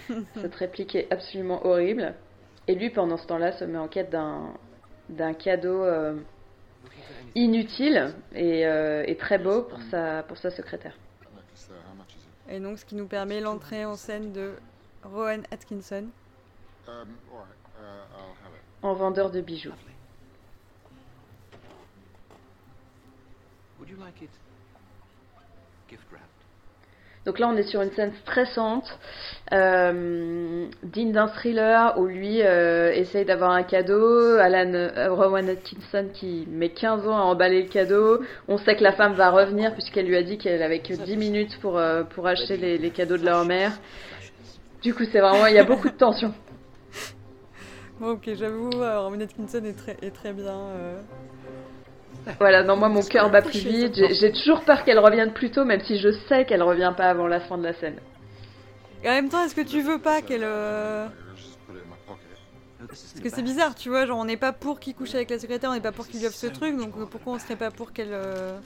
[0.39, 2.13] Cette réplique est absolument horrible.
[2.67, 4.53] Et lui, pendant ce temps-là, se met en quête d'un
[5.09, 6.15] d'un cadeau euh,
[7.33, 10.95] inutile et, euh, et très beau pour sa, pour sa secrétaire.
[12.49, 14.53] Et donc, ce qui nous permet l'entrée en scène de
[15.03, 16.05] Rowan Atkinson.
[18.81, 19.71] En vendeur de bijoux.
[23.79, 24.29] Would you like it
[25.89, 26.35] gift wrapped?
[27.25, 28.99] Donc là, on est sur une scène stressante,
[29.51, 34.37] euh, digne d'un thriller où lui euh, essaye d'avoir un cadeau.
[34.37, 38.21] Alan euh, Rowan Atkinson qui met 15 ans à emballer le cadeau.
[38.47, 41.17] On sait que la femme va revenir puisqu'elle lui a dit qu'elle avait que 10
[41.17, 43.71] minutes pour, euh, pour acheter les, les cadeaux de leur mère.
[44.83, 46.31] Du coup, c'est vraiment, il y a beaucoup de tension.
[47.99, 50.51] Bon, ok, j'avoue, euh, Rowan Atkinson est très, est très bien.
[50.53, 51.01] euh.
[52.39, 53.95] Voilà, non, moi mon cœur bat plus vite.
[54.19, 57.27] J'ai toujours peur qu'elle revienne plus tôt, même si je sais qu'elle revient pas avant
[57.27, 57.97] la fin de la scène.
[59.03, 60.43] Et en même temps, est-ce que tu veux pas qu'elle.
[60.43, 61.07] euh,
[62.87, 65.39] Parce que c'est bizarre, tu vois, genre on n'est pas pour qu'il couche avec la
[65.39, 67.71] secrétaire, on n'est pas pour qu'il lui offre ce truc, donc pourquoi on serait pas
[67.71, 68.11] pour qu'elle.
[68.11, 68.57] euh,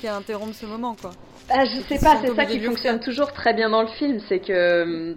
[0.00, 1.10] qu'elle interrompe ce moment, quoi?
[1.50, 4.40] Ah, je sais pas, c'est ça qui fonctionne toujours très bien dans le film, c'est
[4.40, 5.16] que hum,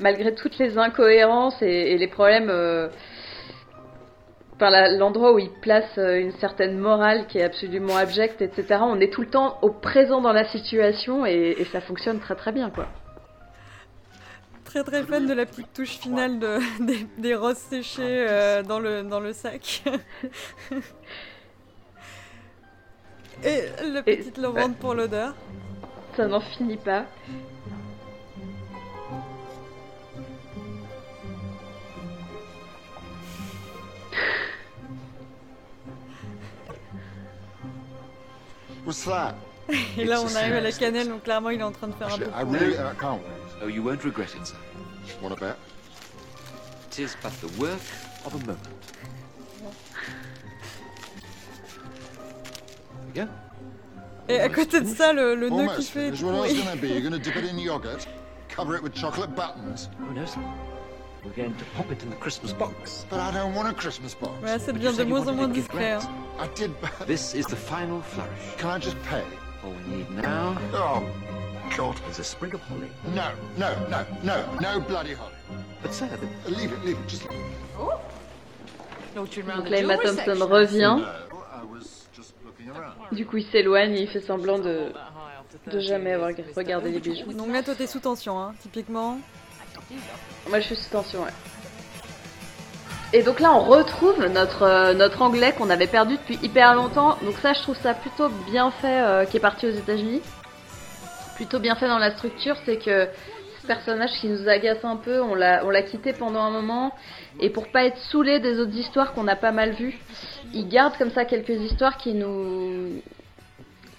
[0.00, 2.88] malgré toutes les incohérences et, et les problèmes, euh,
[4.60, 9.12] l'endroit où il place euh, une certaine morale qui est absolument abjecte, etc., on est
[9.12, 12.70] tout le temps au présent dans la situation et, et ça fonctionne très très bien,
[12.70, 12.86] quoi.
[14.64, 18.80] Très très fan de la petite touche finale de, des, des roses séchées euh, dans,
[18.80, 19.84] le, dans le sac.
[23.42, 25.34] Et la petite lavande pour l'odeur.
[26.16, 27.04] Ça n'en finit pas.
[38.84, 39.34] What's that?
[39.96, 42.12] Et là, on arrive à la cannelle, donc clairement, il est en train de faire
[42.12, 42.24] un peu.
[42.26, 43.62] I really I can't wait.
[43.62, 44.56] Oh, you won't regret it, sir.
[45.22, 45.56] What about?
[46.90, 47.80] It is but the work
[48.26, 48.58] of a moment.
[54.28, 56.10] Et à côté de ça, le, le nœud qui fait.
[56.12, 56.20] finished.
[56.20, 56.64] tout What else pourri.
[56.64, 56.86] gonna be?
[56.88, 58.06] You're gonna dip it in yogurt,
[58.48, 59.88] cover it with chocolate buttons.
[60.00, 60.40] Oh, no, sir.
[61.24, 63.06] We're going to pop it in the Christmas box.
[63.08, 64.32] But I don't want a Christmas box.
[64.42, 65.92] Ouais, ça devient de moins en moins discret.
[65.92, 66.00] hein.
[66.38, 66.70] I did.
[67.06, 68.56] This is the final flourish.
[68.58, 69.22] Can I just pay?
[69.64, 71.02] All we need now Oh,
[71.76, 71.96] God.
[72.10, 72.88] is a sprig of holly.
[73.14, 75.32] No, no, no, no, no bloody holly.
[75.82, 76.08] But, sir,
[76.44, 77.08] the Leave it, leave it.
[77.08, 77.26] Just.
[77.26, 77.98] Round
[79.14, 80.98] Donc là, Emma Thompson revient.
[83.12, 84.92] Du coup, il s'éloigne et il fait semblant de,
[85.70, 87.32] de jamais avoir regardé les bijoux.
[87.32, 89.18] Donc là, toi, t'es sous tension, hein, typiquement.
[90.48, 91.30] Moi, je suis sous tension, ouais.
[93.12, 97.16] Et donc là, on retrouve notre, euh, notre anglais qu'on avait perdu depuis hyper longtemps.
[97.22, 100.20] Donc ça, je trouve ça plutôt bien fait, euh, qui est parti aux États-Unis.
[101.36, 103.08] Plutôt bien fait dans la structure, c'est que
[103.62, 106.92] ce personnage qui nous agace un peu, on l'a, on l'a quitté pendant un moment.
[107.38, 109.98] Et pour pas être saoulé des autres histoires qu'on a pas mal vues,
[110.52, 113.00] il garde comme ça quelques histoires qui nous,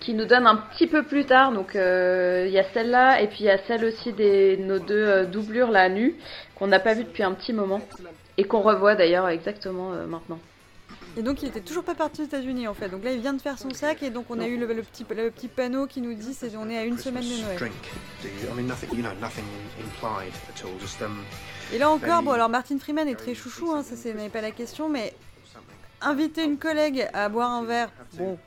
[0.06, 1.52] qui nous donne un petit peu plus tard.
[1.52, 4.78] Donc euh, il y a celle-là et puis il y a celle aussi des nos
[4.78, 6.16] deux euh, doublures là nues
[6.56, 7.82] qu'on n'a pas vues depuis un petit moment
[8.38, 10.40] et qu'on revoit d'ailleurs exactement euh, maintenant.
[11.18, 12.90] Et donc il était toujours pas parti aux États-Unis en fait.
[12.90, 14.84] Donc là il vient de faire son sac et donc on a eu le, le
[14.84, 17.72] petit, le petit panneau qui nous dit c'est on est à une semaine de Noël.
[21.02, 21.16] Um.
[21.74, 24.30] Et là encore, very- bon alors Martin Freeman est très chouchou, hein, ça c'est n'est
[24.30, 25.14] pas la question, mais
[26.02, 28.38] inviter une collègue à boire un verre, bon,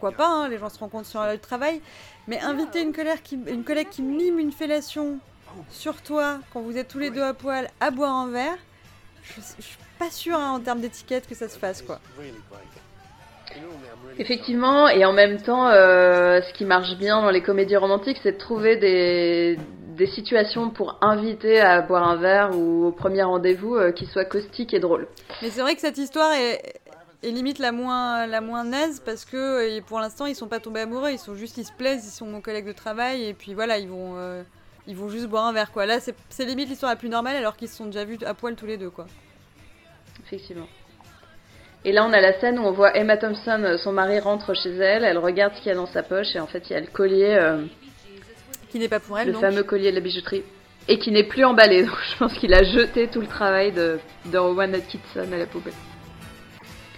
[0.00, 1.82] pourquoi pas, hein, les gens se rencontrent sur le travail,
[2.26, 5.18] mais inviter une collègue qui, une collègue qui mime une fellation
[5.68, 8.56] sur toi quand vous êtes tous les deux à poil à boire un verre,
[9.22, 12.00] je, je suis pas sûre hein, en termes d'étiquette que ça se fasse quoi.
[14.18, 18.32] Effectivement, et en même temps, euh, ce qui marche bien dans les comédies romantiques, c'est
[18.32, 19.58] de trouver des,
[19.96, 24.24] des situations pour inviter à boire un verre ou au premier rendez-vous euh, qui soient
[24.24, 25.08] caustiques et drôles.
[25.42, 26.79] Mais c'est vrai que cette histoire est,
[27.22, 30.60] est limite la moins, la moins naze parce que euh, pour l'instant ils sont pas
[30.60, 33.34] tombés amoureux, ils sont juste, ils se plaisent, ils sont mon collègue de travail et
[33.34, 34.42] puis voilà, ils vont, euh,
[34.86, 35.86] ils vont juste boire un verre quoi.
[35.86, 38.56] Là c'est limite l'histoire la plus normale alors qu'ils se sont déjà vus à poil
[38.56, 39.06] tous les deux quoi.
[40.24, 40.66] Effectivement.
[41.84, 44.54] Et là, on a la scène où on voit Emma Thompson, euh, son mari rentre
[44.54, 46.74] chez elle, elle regarde ce qu'il y a dans sa poche et en fait, il
[46.74, 47.64] y a le collier, euh,
[48.70, 49.40] Qui n'est pas pour elle le donc.
[49.40, 50.42] fameux collier de la bijouterie,
[50.88, 51.82] et qui n'est plus emballé.
[51.86, 55.46] Donc, je pense qu'il a jeté tout le travail de, de Rowan Atkinson à la
[55.46, 55.72] poubelle.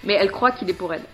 [0.05, 1.05] Mais elle croit qu'il est pour elle.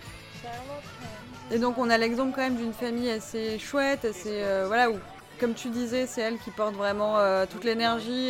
[1.51, 4.97] Et donc on a l'exemple quand même d'une famille assez chouette, assez euh, voilà où
[5.39, 8.29] comme tu disais c'est elle qui porte vraiment euh, toute l'énergie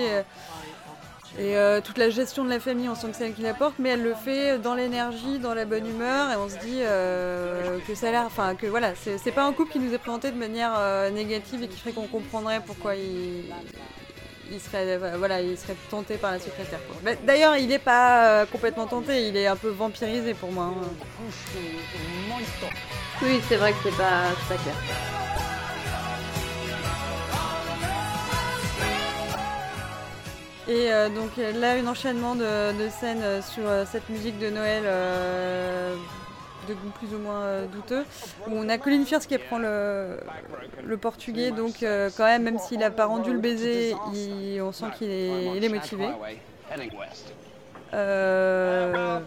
[1.38, 3.53] et, euh, toute la gestion de la famille on sent que c'est elle qui la
[3.53, 6.80] porte mais elle le fait dans l'énergie, dans la bonne humeur et on se dit
[7.88, 10.31] que ça a l'air enfin que voilà c'est pas un couple qui nous est présenté
[10.31, 10.80] de manière
[11.11, 13.44] négative et qui ferait qu'on comprendrait pourquoi il
[14.51, 16.80] il serait euh, voilà il serait tenté par la secrétaire
[17.23, 20.65] D'ailleurs il est pas euh, complètement tenté il est un peu vampirisé pour moi.
[20.65, 20.88] hein.
[23.21, 24.76] Oui, c'est vrai que c'est pas, pas clair.
[30.67, 34.84] Et euh, donc là, un enchaînement de, scènes sur cette musique de Noël
[36.74, 38.04] plus ou moins euh, douteux,
[38.48, 40.20] où on a Colin Firth qui apprend le,
[40.86, 44.72] le portugais, donc euh, quand même, même s'il n'a pas rendu le baiser, il- on
[44.72, 46.08] sent qu'il est, motivé.
[47.94, 49.20] Euh,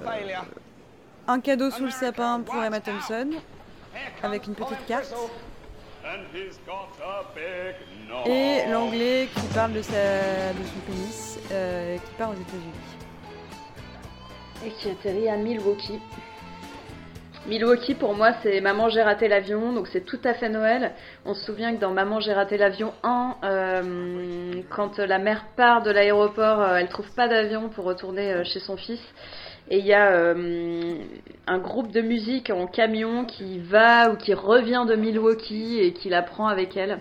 [1.27, 3.31] un cadeau sous le sapin pour Emma Thompson,
[4.23, 5.13] avec une petite carte.
[8.27, 12.73] Et l'anglais qui parle de, sa, de son pénis, euh, qui part aux États-Unis.
[14.67, 16.01] Et qui atterrit à Milwaukee.
[17.47, 20.93] Milwaukee, pour moi, c'est Maman, j'ai raté l'avion, donc c'est tout à fait Noël.
[21.25, 25.83] On se souvient que dans Maman, j'ai raté l'avion 1, euh, quand la mère part
[25.83, 29.01] de l'aéroport, euh, elle trouve pas d'avion pour retourner euh, chez son fils.
[29.71, 30.95] Et il y a euh,
[31.49, 36.11] un groupe de musique en camion qui va ou qui revient de Milwaukee et qui
[36.11, 37.01] la prend avec elle.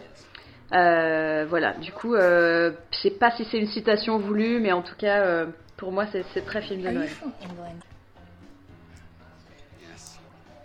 [0.74, 4.96] Euh, voilà, du coup, je sais pas si c'est une citation voulue, mais en tout
[4.98, 5.46] cas,
[5.76, 7.10] pour moi, c'est c'est très film de Noël.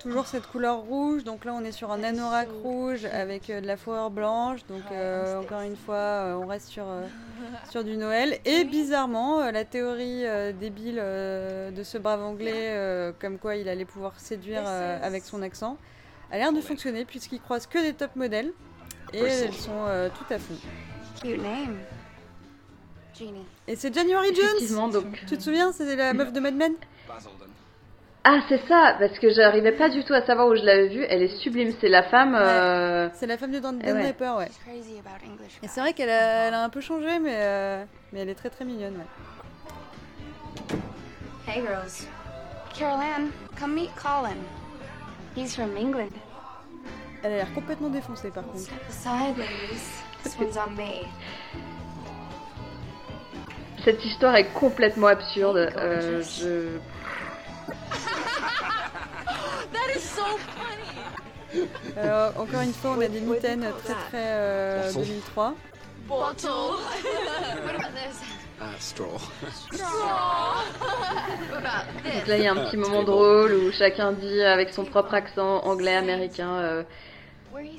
[0.06, 3.66] Toujours cette couleur rouge, donc là on est sur un anorak rouge avec euh, de
[3.66, 7.02] la fourrure blanche, donc euh, encore une fois euh, on reste sur, euh,
[7.68, 8.38] sur du Noël.
[8.44, 13.56] Et bizarrement, euh, la théorie euh, débile euh, de ce brave anglais, euh, comme quoi
[13.56, 15.76] il allait pouvoir séduire euh, avec son accent,
[16.30, 18.52] a l'air de fonctionner puisqu'il croise que des top modèles
[19.12, 20.54] et elles sont euh, tout à fond.
[21.20, 21.78] Cute name.
[23.12, 23.44] Jeannie.
[23.66, 25.04] Et c'est January Jones donc.
[25.26, 26.74] Tu te souviens, c'était la meuf de Mad Men?
[28.28, 31.04] Ah, c'est ça, parce que j'arrivais pas du tout à savoir où je l'avais vue.
[31.08, 32.34] Elle est sublime, c'est la femme.
[32.34, 34.02] euh, C'est la femme de Dan, Eh Dan ouais.
[34.02, 34.48] Draper, ouais.
[35.62, 38.34] Et c'est vrai qu'elle a, elle a un peu changé, mais, euh, mais elle est
[38.34, 38.96] très très mignonne.
[38.96, 40.76] Ouais.
[41.46, 42.08] Hey, girls.
[42.76, 43.30] Carol Ann,
[43.60, 44.34] come meet Colin.
[45.36, 46.10] He's from England.
[47.22, 48.58] Elle a l'air complètement défoncée par contre.
[53.84, 55.70] Cette histoire est complètement absurde.
[55.76, 56.78] euh, je...
[59.72, 61.68] That is so funny.
[61.96, 65.04] Euh, encore une fois, on a des mitaines très très euh, Bottle.
[65.04, 65.54] 2003.
[66.08, 66.48] Bottle.
[67.64, 68.20] what about this?
[68.60, 69.18] Uh, straw.
[69.72, 70.62] Straw.
[71.50, 72.14] what about this?
[72.14, 75.14] Donc là, il y a un petit moment drôle où chacun dit avec son propre
[75.14, 76.82] accent anglais-américain euh,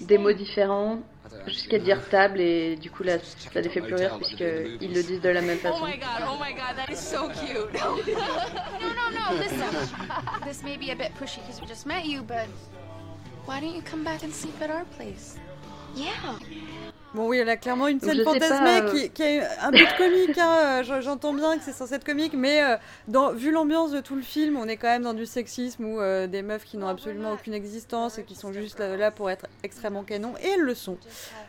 [0.01, 0.99] des mots différents
[1.47, 5.21] jusqu'à dire table et du coup là, ça les fait plus rire puisqu'ils le disent
[5.21, 5.85] de la même Oh façon.
[5.85, 7.73] my god, oh my god, that is so cute.
[7.73, 9.59] no, no, no, listen.
[10.45, 12.47] This may be a bit pushy because we just met you, but
[13.45, 15.37] why don't you come back and sleep at our place?
[15.95, 16.37] Yeah.
[17.17, 19.87] Bon oui, elle a clairement une scène fantasmée pas, euh, qui, qui a un but
[19.97, 20.37] comique.
[20.37, 22.77] hein, euh, J'entends bien que c'est censé être comique, mais euh,
[23.07, 25.99] dans, vu l'ambiance de tout le film, on est quand même dans du sexisme où
[25.99, 29.31] euh, des meufs qui n'ont absolument aucune existence et qui sont juste là, là pour
[29.31, 30.97] être extrêmement canon, et elles le sont.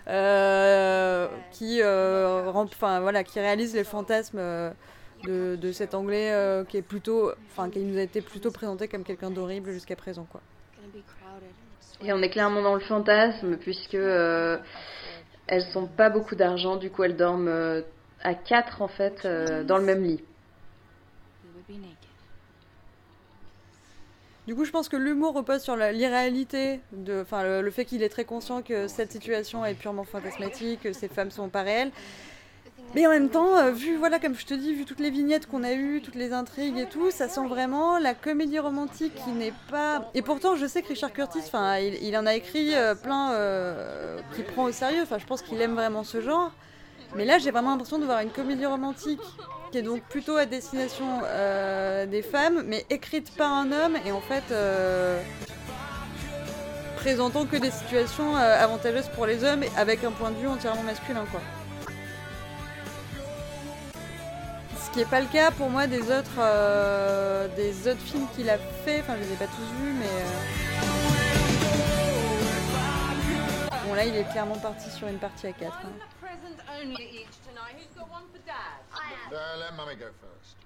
[0.08, 4.70] Euh, qui, euh, rem- enfin, voilà, qui réalisent les fantasmes euh,
[5.24, 8.88] de, de cet anglais euh, qui est plutôt, enfin qui nous a été plutôt présenté
[8.88, 10.40] comme quelqu'un d'horrible jusqu'à présent quoi.
[12.02, 14.56] Et on est clairement dans le fantasme puisque euh,
[15.48, 17.82] elles sont pas beaucoup d'argent, du coup elles dorment euh,
[18.22, 20.20] à quatre en fait euh, dans le même lit.
[24.46, 27.84] Du coup, je pense que l'humour repose sur la- l'irréalité, de, enfin le, le fait
[27.84, 31.62] qu'il est très conscient que cette situation est purement fantasmatique, que ces femmes sont pas
[31.62, 31.90] réelles.
[32.94, 35.46] Mais en même temps, euh, vu voilà, comme je te dis, vu toutes les vignettes
[35.46, 39.30] qu'on a eues, toutes les intrigues et tout, ça sent vraiment la comédie romantique qui
[39.30, 40.10] n'est pas.
[40.14, 44.18] Et pourtant, je sais que Richard Curtis, enfin, il, en a écrit euh, plein euh,
[44.34, 45.02] qui prend au sérieux.
[45.02, 46.50] Enfin, je pense qu'il aime vraiment ce genre.
[47.14, 49.20] Mais là, j'ai vraiment l'impression de voir une comédie romantique
[49.70, 54.12] qui est donc plutôt à destination euh, des femmes, mais écrite par un homme et
[54.12, 54.44] en fait
[56.96, 61.24] présentant que des situations avantageuses pour les hommes avec un point de vue entièrement masculin,
[61.30, 61.40] quoi.
[64.98, 68.58] Qui n'est pas le cas pour moi des autres, euh, des autres films qu'il a
[68.58, 68.98] fait.
[69.00, 70.06] Enfin, je les ai pas tous vus, mais.
[70.08, 70.40] euh,
[73.86, 75.72] Bon, là, il est clairement parti sur une partie à 4.
[79.30, 80.56] Uh, let Mummy go first.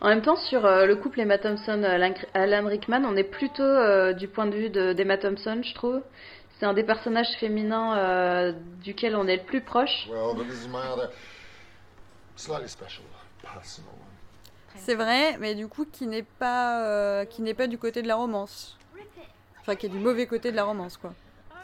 [0.00, 3.62] En même temps, sur euh, le couple Emma Thompson, Alan, Alan Rickman, on est plutôt
[3.64, 6.02] euh, du point de vue de- d'Emma Thompson, je trouve.
[6.60, 8.52] C'est un des personnages féminins euh,
[8.84, 10.06] duquel on est le plus proche.
[10.08, 11.10] Well, but this is my other
[12.36, 13.13] slightly special, personal one.
[14.76, 18.08] C'est vrai, mais du coup, qui n'est pas, euh, qui n'est pas du côté de
[18.08, 18.76] la romance.
[19.60, 21.14] Enfin, qui est du mauvais côté de la romance, quoi.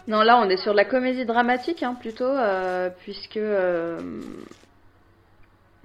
[0.08, 3.98] Non, là, on est sur de la comédie dramatique, hein, plutôt, euh, puisque euh,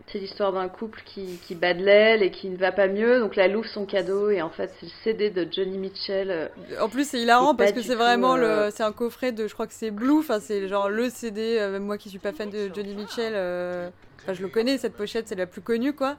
[0.08, 3.20] c'est l'histoire d'un couple qui, qui bat de l'aile et qui ne va pas mieux.
[3.20, 6.30] Donc, là, elle ouvre son cadeau et en fait, c'est le CD de Johnny Mitchell.
[6.30, 6.48] euh,
[6.80, 9.54] En plus, c'est hilarant parce que c'est vraiment euh, le, c'est un coffret de, je
[9.54, 11.58] crois que c'est Blue, enfin c'est genre le CD.
[11.60, 13.90] euh, même moi qui suis pas fan de Johnny Mitchell, euh,
[14.22, 16.18] enfin je le connais cette pochette, c'est la plus connue quoi.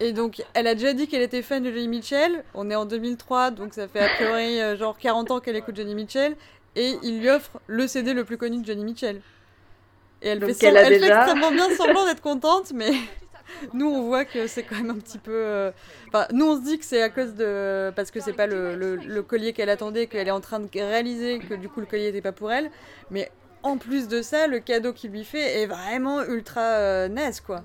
[0.00, 2.42] Et donc, elle a déjà dit qu'elle était fan de Johnny Mitchell.
[2.54, 5.76] On est en 2003, donc ça fait a priori euh, genre 40 ans qu'elle écoute
[5.76, 6.34] Johnny Mitchell.
[6.74, 9.20] Et il lui offre le CD le plus connu de Johnny Mitchell.
[10.24, 12.90] Et elle, fait, elle fait extrêmement bien semblant d'être contente, mais
[13.74, 15.32] nous on voit que c'est quand même un petit peu.
[15.34, 15.70] euh,
[16.08, 17.92] Enfin, nous on se dit que c'est à cause de.
[17.94, 20.68] Parce que c'est pas le, le- le collier qu'elle attendait, qu'elle est en train de
[20.74, 22.70] réaliser que du coup le collier n'était pas pour elle.
[23.10, 23.30] Mais
[23.62, 27.62] en plus de ça, le cadeau qu'il lui fait est vraiment ultra euh, naze quoi.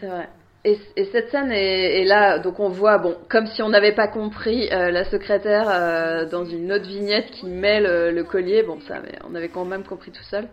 [0.00, 0.28] C'est vrai.
[0.64, 4.08] Et, et cette scène est, là, donc on voit, bon, comme si on n'avait pas
[4.08, 8.64] compris, euh, la secrétaire euh, dans une autre vignette qui met le, collier.
[8.64, 8.96] Bon, ça,
[9.28, 10.48] on avait quand même compris tout seul.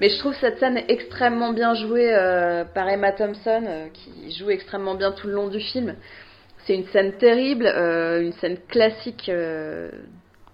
[0.00, 3.62] Mais je trouve cette scène extrêmement bien jouée euh, par Emma Thompson,
[3.92, 5.94] qui joue extrêmement bien tout le long du film.
[6.66, 9.30] C'est une scène terrible, une scène classique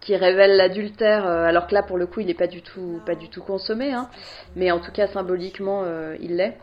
[0.01, 3.14] qui révèle l'adultère, alors que là, pour le coup, il n'est pas du tout, pas
[3.14, 4.10] du tout consommé, hein,
[4.56, 5.85] mais en tout cas symboliquement,
[6.20, 6.56] il l'est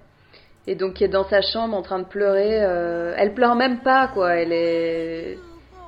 [0.68, 2.64] et donc qui est dans sa chambre en train de pleurer.
[2.64, 4.36] euh, elle pleure même pas, quoi.
[4.36, 5.38] Elle est,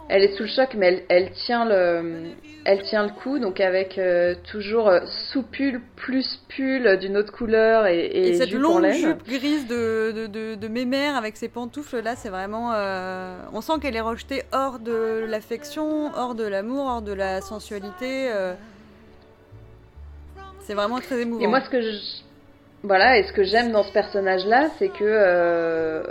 [0.08, 2.32] elle est sous le choc, mais elle, elle tient le,
[2.66, 5.00] elle tient le coup, donc avec euh, toujours euh,
[5.32, 8.94] sous pull plus pull d'une autre couleur et, et, Et, cette jupe en longue laine.
[8.96, 12.72] jupe grise de, de, de, de mémère avec ses pantoufles là, c'est vraiment.
[12.74, 17.42] euh, On sent qu'elle est rejetée hors de l'affection, hors de l'amour, hors de la
[17.42, 18.30] sensualité.
[20.62, 21.42] C'est vraiment très émouvant.
[21.42, 21.98] Et moi, ce que je...
[22.84, 26.04] Voilà, et ce que j'aime dans ce personnage-là, c'est que, euh,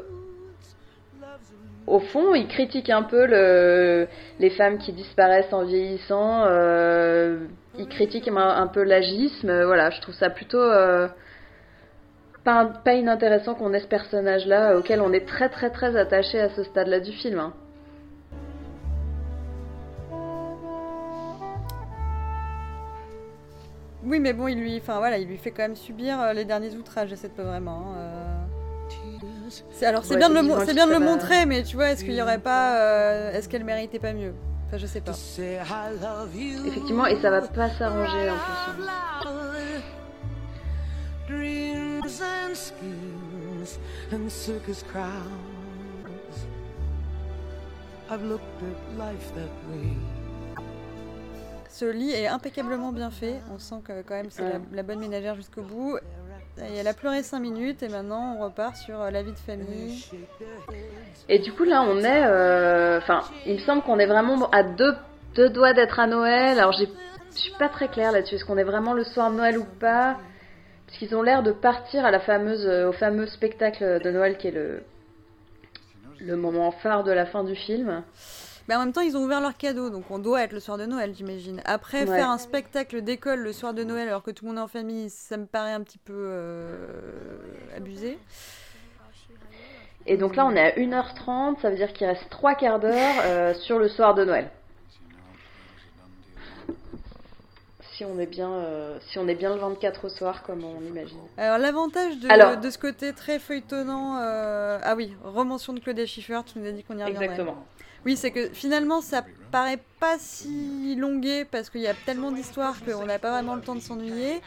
[1.86, 4.06] au fond, il critique un peu le...
[4.38, 6.44] les femmes qui disparaissent en vieillissant.
[6.46, 7.46] euh,
[7.78, 9.64] Il critique un, peu l'agisme.
[9.64, 11.08] Voilà, je trouve ça plutôt euh,
[12.44, 16.50] pas, pas inintéressant qu'on ait ce personnage-là, auquel on est très très très attaché à
[16.50, 17.38] ce stade-là du film.
[17.38, 17.54] hein.
[24.08, 26.44] Oui, mais bon, il lui, enfin voilà, il lui fait quand même subir euh, les
[26.44, 27.92] derniers outrages, cette pas vraiment.
[27.94, 28.34] hein, euh.
[29.86, 30.42] Alors c'est Ouais, bien de le,
[30.74, 33.98] bien de montrer, mais tu vois, est-ce qu'il y aurait pas, euh, est-ce qu'elle méritait
[33.98, 34.34] pas mieux?
[34.66, 35.12] Enfin, je sais pas.
[36.66, 38.52] Effectivement, et ça va pas s'arranger en plus.
[38.68, 38.76] hein.
[51.78, 53.36] Ce lit est impeccablement bien fait.
[53.54, 54.42] On sent que quand même c'est
[54.72, 55.96] la, bonne ménagère jusqu'au bout.
[56.60, 60.04] Elle a pleuré 5 minutes et maintenant on repart sur euh, la vie de famille.
[61.28, 62.26] Et du coup, là, on est.
[62.26, 64.96] euh, Enfin, il me semble qu'on est vraiment à deux,
[65.50, 66.58] doigts d'être à Noël.
[66.58, 66.86] Alors, je
[67.30, 68.34] suis pas très claire là-dessus.
[68.34, 70.16] Est-ce qu'on est vraiment le soir de Noël ou pas?
[70.84, 74.36] Parce qu'ils ont l'air de partir à la fameuse, euh, au fameux spectacle de Noël
[74.36, 74.82] qui est
[76.18, 78.02] le moment phare de la fin du film.
[78.68, 80.76] Mais en même temps, ils ont ouvert leur cadeau, donc on doit être le soir
[80.76, 81.62] de Noël, j'imagine.
[81.64, 82.16] Après, Ouais.
[82.18, 84.68] faire un spectacle d'école le soir de Noël alors que tout le monde est en
[84.68, 87.38] famille, ça me paraît un petit peu euh,
[87.76, 88.18] abusé.
[90.06, 93.14] Et donc là, on est à 1h30, ça veut dire qu'il reste trois quarts d'heure
[93.24, 94.50] euh, sur le soir de Noël.
[97.94, 100.80] Si on est bien, euh, si on est bien le 24 au soir, comme on
[100.82, 101.18] imagine.
[101.36, 106.06] Alors l'avantage de, Alors- de ce côté très feuilletonnant, euh, ah oui, remention de Claudia
[106.06, 107.24] Schiffer, tu nous as dit qu'on y reviendrait.
[107.24, 107.66] Exactement.
[108.08, 109.22] Oui, c'est que finalement ça
[109.52, 113.60] paraît pas si longué parce qu'il y a tellement d'histoires qu'on n'a pas vraiment le
[113.60, 114.40] temps de s'ennuyer.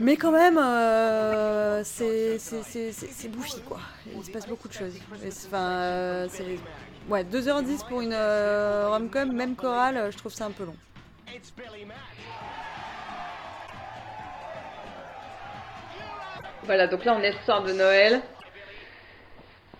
[0.00, 3.78] Mais quand même, euh, c'est bouffi quoi.
[4.12, 4.98] Il se passe beaucoup de choses.
[5.46, 6.28] Enfin, euh,
[7.08, 10.76] ouais, 2h10 pour une euh, rom-com, même chorale, je trouve ça un peu long.
[16.64, 18.20] Voilà, donc là, on est le soir de Noël.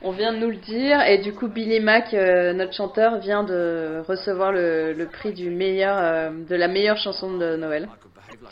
[0.03, 3.45] On vient de nous le dire, et du coup, Billy Mack, euh, notre chanteur, vient
[3.45, 7.89] de recevoir le, le prix du meilleur, euh, de la meilleure chanson de Noël.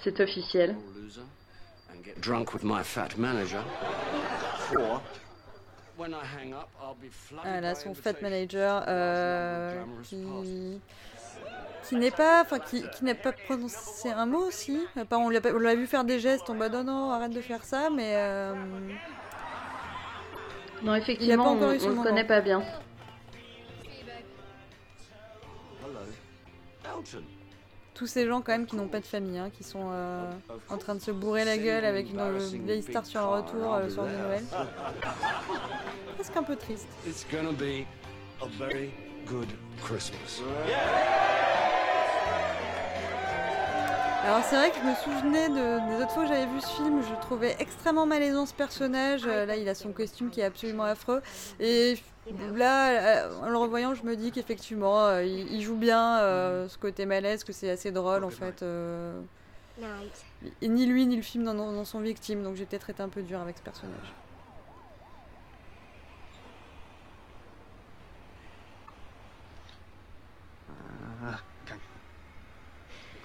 [0.02, 0.74] C'est officiel.
[0.96, 1.20] loser
[1.90, 3.62] and get drunk with my fat manager.
[4.78, 5.02] Or,
[5.96, 10.80] when I hang up, I'll be flooded Voilà, son fat manager euh, qui,
[11.88, 14.78] qui n'est pas, enfin qui, qui n'a pas prononcé un mot aussi.
[14.98, 17.90] Enfin, on l'a vu faire des gestes en mode non non arrête de faire ça,
[17.94, 18.54] mais euh,
[20.82, 22.02] Non, Il a effectivement, pas on, moment.
[22.02, 22.62] connaît pas bien.
[27.94, 30.28] Tous ces gens quand même qui n'ont pas de famille, hein, qui sont euh,
[30.68, 33.72] en train de se bourrer la gueule avec une euh, vieille star sur un retour
[33.72, 34.42] euh, le soir de Noël.
[36.16, 36.88] Presque un peu triste.
[37.06, 37.86] It's gonna be
[38.42, 38.90] a very
[39.26, 39.48] good
[39.80, 40.42] Christmas.
[44.24, 46.66] Alors c'est vrai que je me souvenais de, des autres fois que j'avais vu ce
[46.68, 49.22] film, je trouvais extrêmement malaisant ce personnage.
[49.26, 51.20] Euh, Là, il a son costume qui est absolument affreux.
[51.60, 51.98] Et
[52.54, 56.68] là, euh, en le revoyant, je me dis qu'effectivement, euh, il, il joue bien euh,
[56.68, 58.62] ce côté malaise, que c'est assez drôle en fait.
[58.62, 59.20] euh.
[60.62, 63.08] Et ni lui ni le film n'en n'en sont victimes, donc j'ai peut-être été un
[63.10, 64.14] peu dur avec ce personnage.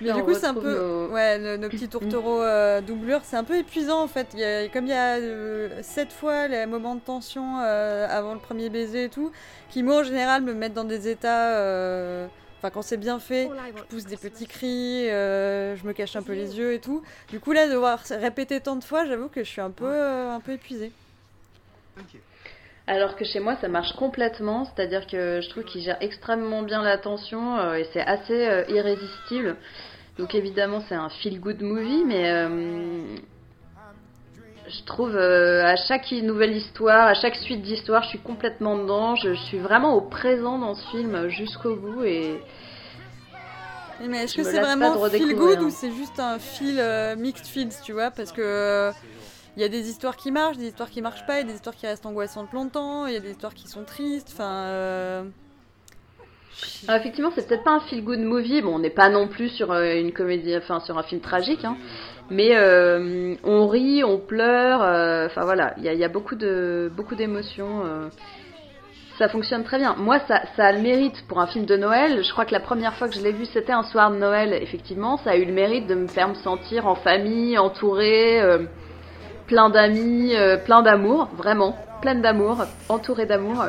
[0.02, 0.78] Mais Là, du coup, c'est un peu.
[0.80, 4.28] nos- Ouais, nos, nos petits tourtereaux euh, doublures, c'est un peu épuisant en fait.
[4.34, 8.08] Il y a- comme il y a euh, sept fois les moments de tension euh,
[8.10, 9.32] avant le premier baiser et tout,
[9.70, 11.56] qui moi en général me mettent dans des états.
[11.56, 12.28] euh,
[12.62, 16.22] Enfin, quand c'est bien fait, je pousse des petits cris, euh, je me cache un
[16.22, 17.02] peu les yeux et tout.
[17.30, 19.86] Du coup, là, de voir répéter tant de fois, j'avoue que je suis un peu,
[19.86, 20.92] euh, un peu épuisée.
[22.88, 26.82] Alors que chez moi, ça marche complètement, c'est-à-dire que je trouve qu'il gère extrêmement bien
[26.82, 29.56] la tension euh, et c'est assez euh, irrésistible.
[30.20, 33.16] Donc évidemment, c'est un feel-good movie, mais euh,
[34.68, 39.16] je trouve euh, à chaque nouvelle histoire, à chaque suite d'histoire, je suis complètement dedans.
[39.16, 42.38] Je, je suis vraiment au présent dans ce film jusqu'au bout et
[44.02, 45.58] Mais est-ce que c'est vraiment de feel redécouvrir.
[45.58, 48.12] good ou c'est juste un feel euh, mixed feels, tu vois?
[48.12, 48.92] Parce que
[49.56, 51.52] il y a des histoires qui marchent, des histoires qui marchent pas, il y a
[51.52, 54.32] des histoires qui restent angoissantes longtemps, il y a des histoires qui sont tristes.
[54.34, 55.24] Enfin,
[56.88, 58.62] Alors, effectivement, c'est peut-être pas un feel-good movie.
[58.62, 61.64] Bon, on n'est pas non plus sur euh, une comédie, enfin sur un film tragique,
[61.66, 61.78] hein.
[62.30, 64.82] mais euh, on rit, on pleure.
[64.82, 67.84] euh, Enfin voilà, il y a, beaucoup de beaucoup d'émotions.
[69.18, 69.96] Ça fonctionne très bien.
[69.98, 72.24] Moi, ça, ça a le mérite pour un film de Noël.
[72.24, 74.54] Je crois que la première fois que je l'ai vu, c'était un soir de Noël.
[74.54, 78.42] Effectivement, ça a eu le mérite de me faire me sentir en famille, entourée,
[79.48, 80.34] plein d'amis,
[80.64, 83.66] plein d'amour, vraiment, pleine d'amour, entourée d'amour.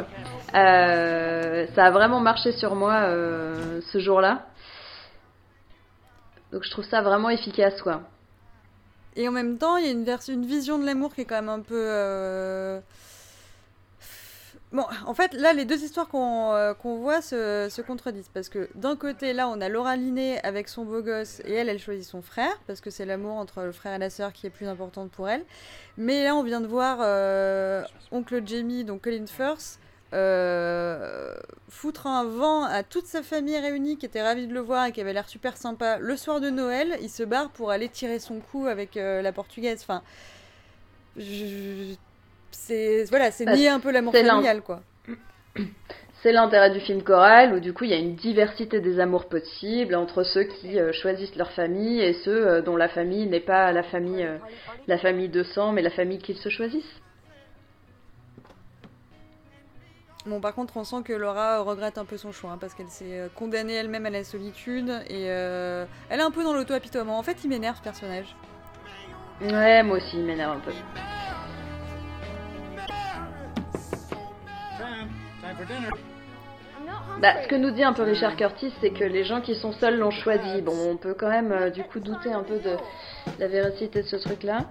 [0.55, 4.47] Euh, ça a vraiment marché sur moi euh, ce jour-là.
[6.53, 8.03] Donc je trouve ça vraiment efficace, quoi.
[9.17, 9.93] Et en même temps, il y a
[10.33, 11.75] une, vision de l'amour qui est quand même un peu.
[11.77, 12.81] euh,
[14.73, 18.31] Bon, en fait, là, les deux histoires qu'on voit se, se contredisent.
[18.33, 21.69] Parce que d'un côté, là, on a Laura Linney avec son beau gosse, et elle,
[21.69, 24.47] elle choisit son frère, parce que c'est l'amour entre le frère et la sœur qui
[24.47, 25.45] est plus importante pour elle.
[25.97, 26.99] Mais là, on vient de voir
[28.13, 29.81] Oncle Jamie, donc Colin Firth,
[30.12, 31.35] euh,
[31.69, 34.93] foutre un vent à toute sa famille réunie qui était ravie de le voir et
[34.93, 35.99] qui avait l'air super sympa.
[35.99, 39.32] Le soir de Noël, il se barre pour aller tirer son coup avec euh, la
[39.32, 39.81] portugaise.
[39.82, 40.03] Enfin,
[42.51, 44.81] c'est voilà, c'est nier un peu l'amour familial, quoi.
[46.23, 49.24] C'est l'intérêt du film choral où du coup il y a une diversité des amours
[49.24, 53.73] possibles entre ceux qui euh, choisissent leur famille et ceux dont la famille n'est pas
[53.73, 54.28] la famille,
[54.87, 57.01] la famille de sang mais la famille qu'ils se choisissent.
[60.27, 62.91] Bon, par contre, on sent que Laura regrette un peu son choix hein, parce qu'elle
[62.91, 67.19] s'est euh, condamnée elle-même à la solitude et euh, elle est un peu dans l'auto-apitoiement.
[67.19, 68.37] En fait, il m'énerve ce personnage.
[69.41, 70.73] Ouais, moi aussi il m'énerve un peu.
[77.21, 79.73] Bah, ce que nous dit un peu Richard Curtis, c'est que les gens qui sont
[79.73, 80.61] seuls l'ont choisi.
[80.61, 82.77] Bon, on peut quand même euh, du coup douter un peu de
[83.39, 84.67] la véracité de ce truc-là.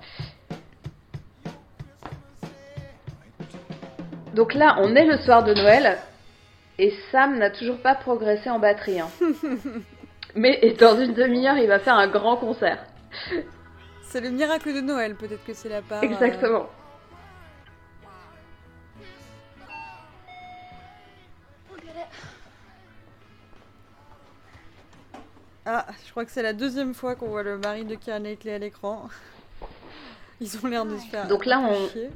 [4.39, 5.97] Donc là, on est le soir de Noël
[6.77, 9.01] et Sam n'a toujours pas progressé en batterie.
[9.01, 9.09] hein.
[10.35, 12.85] Mais et dans une demi-heure, il va faire un grand concert.
[14.03, 16.01] C'est le miracle de Noël, peut-être que c'est la part.
[16.01, 16.67] euh, Exactement.
[25.65, 28.53] Ah, je crois que c'est la deuxième fois qu'on voit le mari de Keira Knightley
[28.53, 29.07] à l'écran.
[30.41, 31.27] Ils ont l'air de se faire.
[31.27, 32.09] Donc là, on- chier.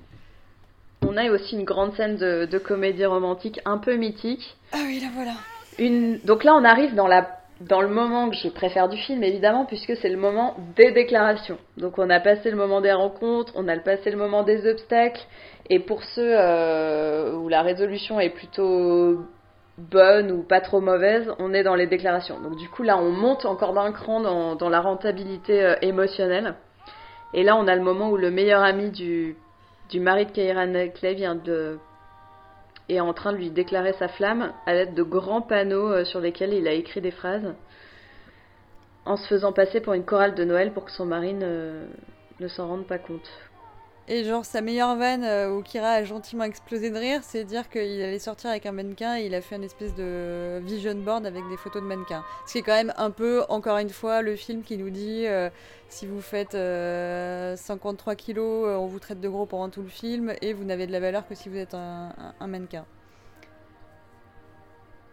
[1.07, 4.55] On a aussi une grande scène de, de comédie romantique un peu mythique.
[4.71, 5.33] Ah oui, là voilà.
[5.77, 6.19] Une...
[6.19, 7.27] Donc là, on arrive dans, la...
[7.61, 11.57] dans le moment que je préfère du film, évidemment, puisque c'est le moment des déclarations.
[11.77, 15.21] Donc on a passé le moment des rencontres, on a passé le moment des obstacles,
[15.69, 19.23] et pour ceux euh, où la résolution est plutôt
[19.77, 22.39] bonne ou pas trop mauvaise, on est dans les déclarations.
[22.39, 26.55] Donc du coup, là, on monte encore d'un cran dans, dans la rentabilité euh, émotionnelle.
[27.33, 29.35] Et là, on a le moment où le meilleur ami du,
[29.93, 31.77] du mari de Keira Knightley vient de
[32.89, 36.19] est en train de lui déclarer sa flamme à l'aide de grands panneaux euh, sur
[36.19, 37.53] lesquels il a écrit des phrases
[39.05, 42.67] en se faisant passer pour une chorale de Noël pour que son mari ne s'en
[42.67, 43.29] rende pas compte.
[44.09, 47.69] Et genre, sa meilleure vanne euh, où Kira a gentiment explosé de rire, c'est dire
[47.69, 51.25] qu'il allait sortir avec un mannequin et il a fait une espèce de vision board
[51.25, 52.25] avec des photos de mannequins.
[52.45, 55.25] Ce qui est quand même un peu, encore une fois, le film qui nous dit
[55.25, 55.49] euh,
[55.87, 59.87] si vous faites euh, 53 kilos, euh, on vous traite de gros pendant tout le
[59.87, 62.11] film et vous n'avez de la valeur que si vous êtes un,
[62.45, 62.85] mannequin.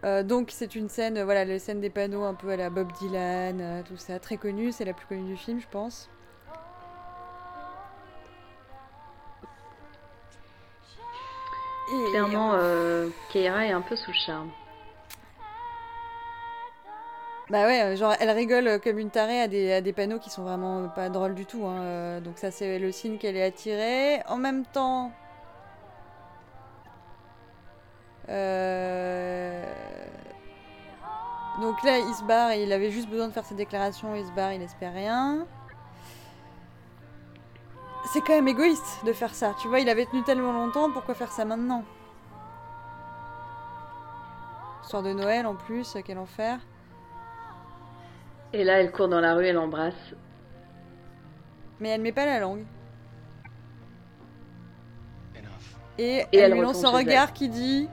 [0.02, 3.84] Donc c'est une scène, voilà, la scène des panneaux un peu à la Bob Dylan,
[3.86, 6.08] tout ça, très connue, c'est la plus connue du film, je pense.
[11.92, 14.50] Et Clairement, euh, Keira est un peu sous le charme.
[17.50, 20.20] Bah ouais, euh, genre elle rigole euh, comme une tarée à des, à des panneaux
[20.20, 21.66] qui sont vraiment pas drôles du tout.
[21.66, 24.22] hein, euh, Donc ça c'est le signe qu'elle est attirée.
[24.28, 25.10] En même temps...
[28.28, 29.64] euh,
[31.60, 34.32] Donc là il se barre, il avait juste besoin de faire ses déclarations, il se
[34.32, 35.44] barre, il espère rien.
[38.06, 39.54] C'est quand même égoïste de faire ça.
[39.60, 41.84] Tu vois, il avait tenu tellement longtemps, pourquoi faire ça maintenant?
[44.82, 46.58] Soir de Noël en plus, quel enfer.
[48.52, 49.94] Et là, elle court dans la rue, elle l'embrasse.
[51.78, 52.64] Mais elle met pas la langue.
[55.98, 57.88] Et, Et elle, elle lui lance un regard qui dit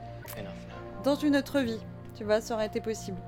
[1.04, 1.80] Dans une autre vie.
[2.16, 3.20] Tu vois, ça aurait été possible.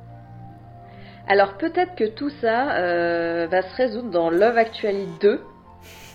[1.27, 5.39] Alors peut-être que tout ça euh, va se résoudre dans Love Actually 2,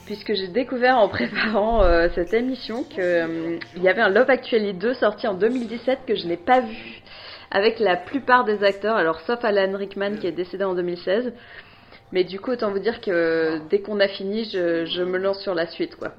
[0.07, 4.95] puisque j'ai découvert en préparant euh, cette émission qu'il y avait un Love Actually 2
[4.95, 7.03] sorti en 2017 que je n'ai pas vu,
[7.51, 11.33] avec la plupart des acteurs, alors sauf Alan Rickman qui est décédé en 2016.
[12.13, 15.41] Mais du coup, autant vous dire que dès qu'on a fini, je, je me lance
[15.41, 16.13] sur la suite, quoi.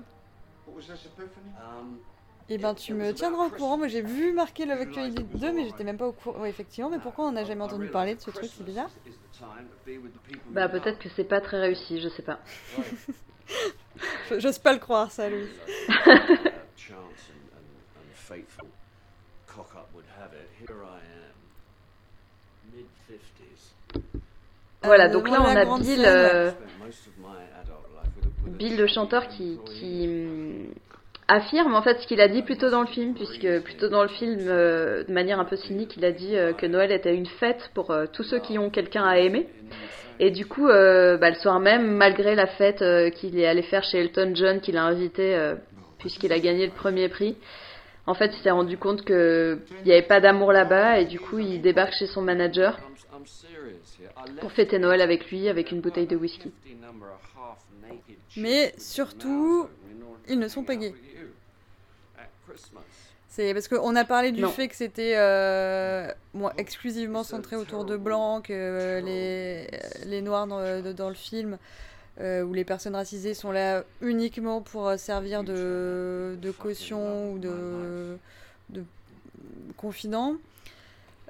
[2.48, 3.78] Et ben tu me tiendras au courant.
[3.78, 6.42] Moi j'ai vu marquer Love Actually 2, mais j'étais même pas au courant.
[6.42, 8.90] Ouais, effectivement, mais pourquoi on n'a jamais entendu parler de ce truc C'est bizarre.
[10.52, 12.40] Bah peut-être que c'est pas très réussi, je sais pas.
[14.38, 15.48] J'ose pas le croire, ça, Louis.
[16.76, 18.68] chance and, and, and fateful
[19.48, 23.74] cock up would have it, here I am, mid 50s.
[24.84, 26.52] Voilà, Euh, donc là on a Bill, euh,
[28.48, 30.70] Bill le chanteur qui, qui
[31.28, 33.90] affirme en fait ce qu'il a dit plus tôt dans le film, puisque plus tôt
[33.90, 36.92] dans le film, euh, de manière un peu cynique, il a dit euh, que Noël
[36.92, 39.48] était une fête pour euh, tous ceux qui ont quelqu'un à aimer.
[40.20, 42.82] Et du coup, bah, le soir même, malgré la fête
[43.16, 45.38] qu'il est allé faire chez Elton John, qu'il a invité
[46.00, 47.36] puisqu'il a gagné le premier prix,
[48.08, 51.20] en fait, il s'est rendu compte que il n'y avait pas d'amour là-bas, et du
[51.20, 52.80] coup, il débarque chez son manager
[54.40, 56.54] pour fêter Noël avec lui, avec une bouteille de whisky.
[56.64, 59.68] 50 number of half naked Mais surtout,
[60.30, 60.94] ils ne sont pas gays.
[63.28, 64.50] C'est parce qu'on a parlé du Non.
[64.50, 69.68] fait que c'était euh, bon, exclusivement centré autour de blancs, que euh, les,
[70.06, 71.58] les noirs dans, dans le film,
[72.22, 77.40] euh, où les personnes racisées sont là uniquement pour euh, servir de, de caution ou
[77.40, 78.18] de,
[78.70, 78.84] de
[79.76, 80.36] confident.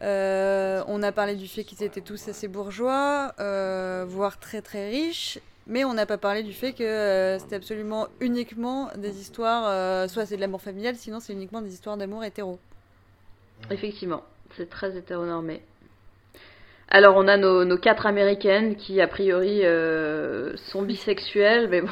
[0.02, 4.90] Euh, on a parlé du fait qu'ils étaient tous assez bourgeois, euh, voire très très
[4.90, 9.66] riches, mais on n'a pas parlé du fait que euh, c'était absolument uniquement des histoires,
[9.68, 12.60] euh, soit c'est de l'amour familial, sinon c'est uniquement des histoires d'amour hétéro.
[13.72, 14.24] Effectivement,
[14.58, 15.62] c'est très hétéronormé.
[16.88, 21.90] Alors on a nos, nos quatre américaines qui a priori euh, sont bisexuelles, mais bon.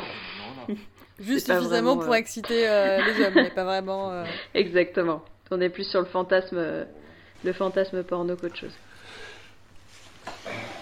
[1.19, 4.11] Juste suffisamment vraiment, pour euh, exciter euh, les hommes, mais pas vraiment.
[4.11, 4.23] euh,
[4.53, 5.23] Exactement.
[5.51, 6.85] On est plus sur le fantasme,
[7.43, 8.73] le fantasme porno qu'autre chose.
[10.25, 10.73] Let's get pissed.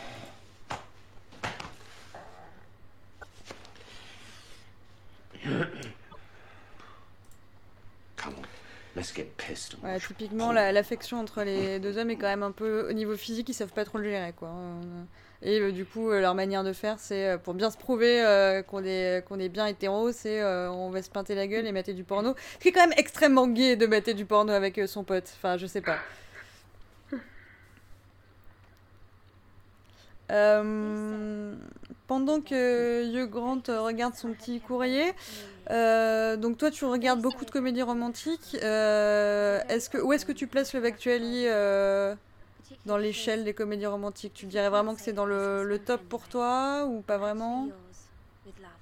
[9.83, 13.15] Ouais, typiquement, la- l'affection entre les deux hommes est quand même un peu au niveau
[13.15, 14.49] physique, ils savent pas trop le gérer, quoi.
[14.49, 14.81] Euh,
[15.43, 18.61] Et euh, du coup, euh, leur manière de faire, c'est pour bien se prouver euh,
[18.61, 21.71] qu'on est, qu'on est bien hétéro, c'est euh, on va se pinter la gueule et
[21.71, 22.35] mater du porno.
[22.55, 25.31] Ce qui est quand même extrêmement gay de mater du porno avec euh, son pote.
[25.37, 25.97] Enfin, je sais pas.
[32.11, 35.13] Pendant que Hugh Grant regarde son petit courrier,
[35.69, 38.57] euh, donc toi tu regardes beaucoup de comédies romantiques.
[38.61, 42.13] euh, est-ce que, où est-ce que tu places Love Actually euh,
[42.85, 44.33] dans l'échelle des comédies romantiques?
[44.33, 47.69] Tu dirais vraiment que c'est dans le top pour toi ou pas vraiment?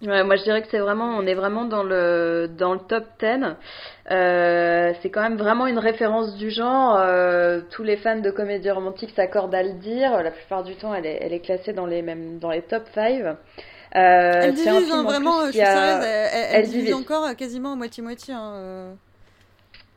[0.01, 3.03] Ouais, moi je dirais que c'est vraiment, on est vraiment dans le dans le top
[3.19, 3.55] 10.
[4.11, 6.97] Euh, c'est quand même vraiment une référence du genre.
[6.97, 10.23] euh, tous les fans de comédie romantique s'accordent à le dire.
[10.23, 12.83] La plupart du temps, elle est, elle est classée dans les mêmes dans les top
[12.95, 13.23] 5.
[13.23, 13.35] Euh,
[13.95, 16.79] Elle divise, hein, en vraiment, plus, je suis a- sérieuse, elle, elle- elle elle divise
[16.81, 16.93] divise.
[16.95, 18.33] encore euh, quasiment à moitié-moitié.
[18.33, 18.93] hein, euh.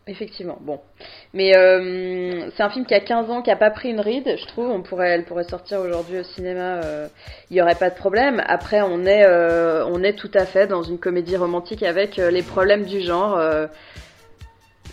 [0.08, 0.80] Effectivement, bon.
[1.32, 4.36] Mais euh, c'est un film qui a 15 ans, qui a pas pris une ride,
[4.36, 4.68] je trouve.
[4.68, 7.06] On pourrait, elle pourrait sortir aujourd'hui au cinéma, euh,
[7.50, 8.42] il y aurait pas de problème.
[8.48, 12.30] Après, on est, euh, on est tout à fait dans une comédie romantique avec euh,
[12.32, 13.36] les problèmes du genre.
[13.38, 13.66] euh,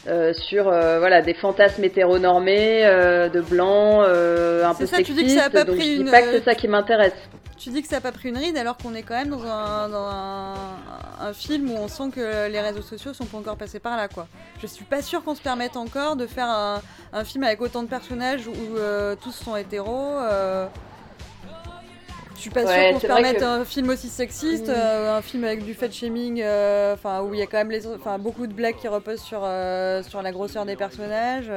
[0.07, 4.97] euh, sur euh, voilà des fantasmes hétéronormés euh, de blancs euh, un C'est peu ça,
[4.97, 6.43] tu sexistes dis que ça a pas donc pris je dis une- pas que c'est
[6.43, 7.11] ça qui m'intéresse
[7.59, 9.43] Tu dis que ça a pas pris une ride alors qu'on est quand même dans
[9.45, 10.53] un, dans un,
[11.19, 14.07] un film où on sent que les réseaux sociaux sont pas encore passés par là
[14.07, 14.27] quoi.
[14.61, 16.81] Je suis pas sûre qu'on se permette encore de faire un,
[17.11, 20.19] un film avec autant de personnages où euh, tous sont hétéros.
[20.21, 20.67] euh.
[22.35, 24.73] Je suis pas Ouais, sûre qu'on se permette que- un film aussi sexiste, Mm.
[24.73, 27.71] euh, un film avec du fat shaming, euh, enfin où il y a quand même
[27.71, 27.81] les,
[28.19, 29.39] beaucoup de blagues qui reposent sur
[30.09, 31.51] sur la grosseur des personnages.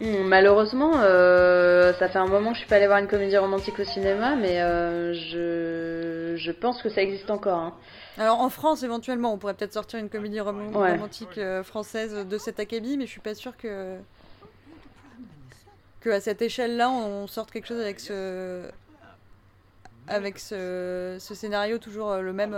[0.00, 3.78] Malheureusement, euh, ça fait un moment que je suis pas allée voir une comédie romantique
[3.78, 7.58] au cinéma, mais euh, je, je pense que ça existe encore.
[7.58, 7.74] hein.
[8.18, 10.92] Alors en France, éventuellement, on pourrait peut-être sortir une comédie rom- Ouais.
[10.92, 13.96] romantique euh, française de cet acabit, mais je suis pas sûre que
[16.00, 18.62] que à cette échelle-là, on sorte quelque chose avec ce
[20.06, 22.54] avec ce, ce scénario toujours le même.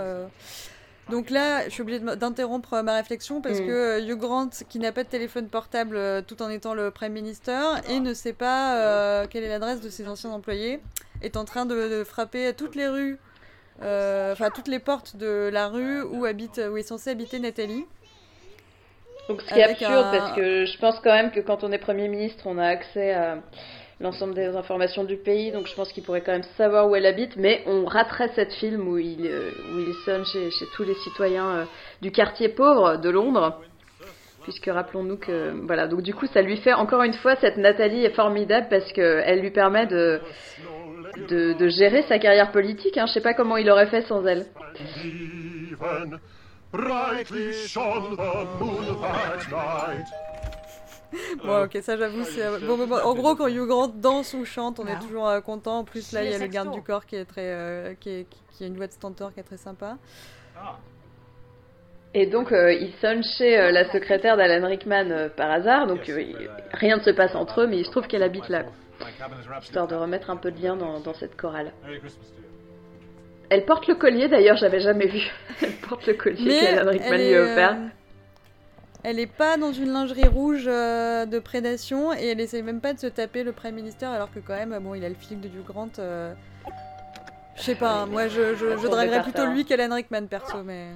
[1.09, 3.65] Donc là, je suis obligée d'interrompre euh, ma réflexion parce Mm.
[3.65, 6.91] que euh, Hugh Grant, qui n'a pas de téléphone portable euh, tout en étant le
[6.91, 10.81] Prime Minister et ne sait pas euh, quelle est l'adresse de ses anciens employés,
[11.21, 13.17] est en train de, de frapper à toutes les rues,
[13.83, 17.85] euh, enfin toutes les portes de la rue où habite, où est censée habiter Nathalie.
[19.29, 21.63] Donc ce qui est Avec absurde, un- parce que je pense quand même que quand
[21.63, 23.37] on est Premier ministre, on a accès à
[23.99, 27.05] l'ensemble des informations du pays, donc je pense qu'il pourrait quand même savoir où elle
[27.05, 30.93] habite, mais on raterait cette film où il, euh, où il sonne chez, tous les
[30.95, 31.65] citoyens euh,
[32.01, 33.59] du quartier pauvre de Londres.
[34.43, 38.05] Puisque rappelons-nous que voilà donc du coup ça lui fait encore une fois cette Nathalie
[38.05, 40.21] est formidable parce que elle lui permet de
[41.29, 42.97] de, gérer sa carrière politique.
[42.97, 43.07] Hein.
[43.07, 44.45] Je sais pas comment il aurait fait sans elle.
[51.43, 52.41] Bon, ok, ça j'avoue, c'est.
[52.67, 55.39] Bon, bon, bon, en gros, quand Hugh Grant danse ou chante, on est toujours euh,
[55.41, 55.79] content.
[55.79, 57.41] En plus, là, il y a le garde du corps qui est très.
[57.45, 58.27] euh, qui, est-
[58.57, 59.97] qui- a une voix de stentor qui est très sympa.
[62.13, 66.09] Et donc, euh, il sonne chez euh, la secrétaire d'Alan Rickman euh, par hasard, donc
[66.09, 68.63] euh, il- rien ne se passe entre eux, mais il se trouve qu'elle habite là,
[69.61, 71.71] histoire de remettre un peu de lien dans, dans cette chorale.
[73.49, 75.21] Elle porte le collier, d'ailleurs, j'avais jamais vu.
[75.61, 77.77] Elle porte le collier qu'Alan Rickman lui a offert.
[78.97, 82.81] Euh, Elle est pas dans une lingerie rouge euh, de prédation et elle essaye même
[82.81, 85.15] pas de se taper le Prime Minister alors que quand même, bon, il a le
[85.15, 85.89] physique de Hugh Grant.
[85.99, 86.33] euh,
[87.55, 90.89] Je sais pas, hein, moi je, je, draguerais plutôt lui qu'Alan Rickman perso, mais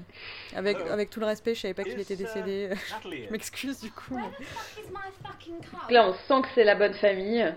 [0.55, 2.69] avec, avec tout le respect, je savais pas qu'il était décédé.
[3.03, 4.15] je m'excuse du coup.
[4.15, 7.53] mais- là, on sent que c'est la bonne famille.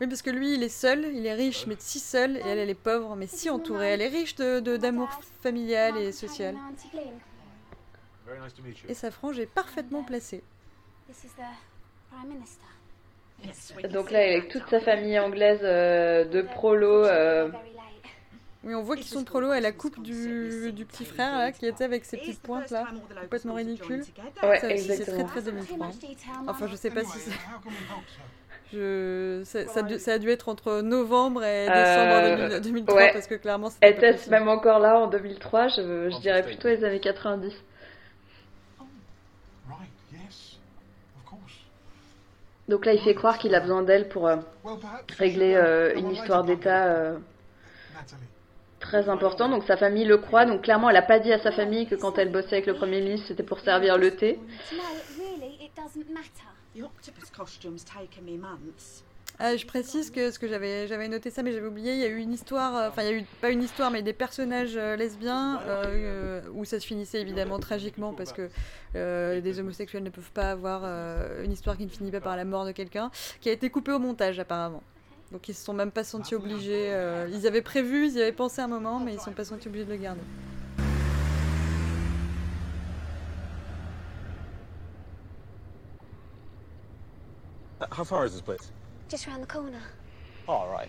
[0.00, 2.56] Oui, parce que lui, il est seul, il est riche, mais si seul, et elle,
[2.58, 3.88] elle est pauvre, mais si entourée.
[3.88, 5.10] Elle est riche de de- d'amour
[5.42, 6.54] familial et social.
[6.54, 7.20] Very nice to meet you.
[8.88, 10.42] Et sa frange est parfaitement placée.
[11.08, 11.42] This is the
[12.10, 13.88] Prime Minister.
[13.92, 17.04] Donc là, avec toute sa famille anglaise euh, de prolo.
[17.06, 17.48] euh,
[18.64, 21.64] Oui, on voit qu'ils sont lourds à la coupe du, du petit frère là, qui
[21.66, 22.86] était avec ses petites pointes là,
[23.22, 24.04] complètement ridicule.
[24.42, 25.88] Ouais, Ça aussi, c'est très très 2003.
[26.46, 27.32] Enfin, je sais pas si c'est.
[28.72, 29.42] Je...
[29.46, 31.80] Ça, ça a dû- ça a dû être entre novembre et décembre
[32.54, 33.12] Euh, 2000 2003 ouais.
[33.12, 36.84] parce que clairement c'était Était-ce même encore là en 2003 Je, je dirais plutôt les
[36.84, 37.52] années 90.
[39.68, 40.58] Right, yes,
[41.18, 41.54] of course.
[42.70, 44.36] Donc là, il fait croire qu'il a besoin d'elle pour euh,
[45.18, 47.18] régler euh, une histoire d'État euh,
[48.78, 49.50] très importante.
[49.50, 50.46] Donc sa famille le croit.
[50.46, 52.74] Donc clairement, elle a pas dit à sa famille que quand elle bossait avec le
[52.74, 54.38] Premier ministre, c'était pour servir le thé.
[59.42, 62.08] Ah, je précise que ce que j'avais noté ça mais j'avais oublié, il y a
[62.08, 64.76] eu une histoire euh, enfin il y a eu pas une histoire mais des personnages
[64.76, 68.50] euh, lesbiens euh, euh, où ça se finissait évidemment tragiquement parce que
[68.96, 72.36] euh, des homosexuels ne peuvent pas avoir euh, une histoire qui ne finit pas par
[72.36, 73.10] la mort de quelqu'un
[73.40, 74.82] qui a été coupée au montage apparemment.
[75.32, 78.32] Donc ils se sont même pas sentis obligés euh, ils avaient prévu, ils y avaient
[78.32, 80.20] pensé un moment mais ils se sont pas sentis obligés de le garder.
[87.90, 88.70] How far is this place?
[89.10, 89.80] Just round the corner.
[90.46, 90.88] All right.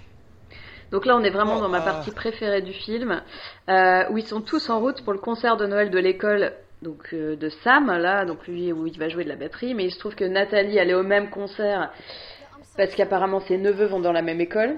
[0.92, 3.22] Donc là, on est vraiment dans ma partie préférée du film,
[3.70, 7.14] euh, où ils sont tous en route pour le concert de Noël de l'école donc
[7.14, 9.92] euh, de Sam, là, donc lui où il va jouer de la batterie, mais il
[9.92, 11.92] se trouve que Nathalie, est au même concert,
[12.76, 14.78] parce qu'apparemment ses neveux vont dans la même école.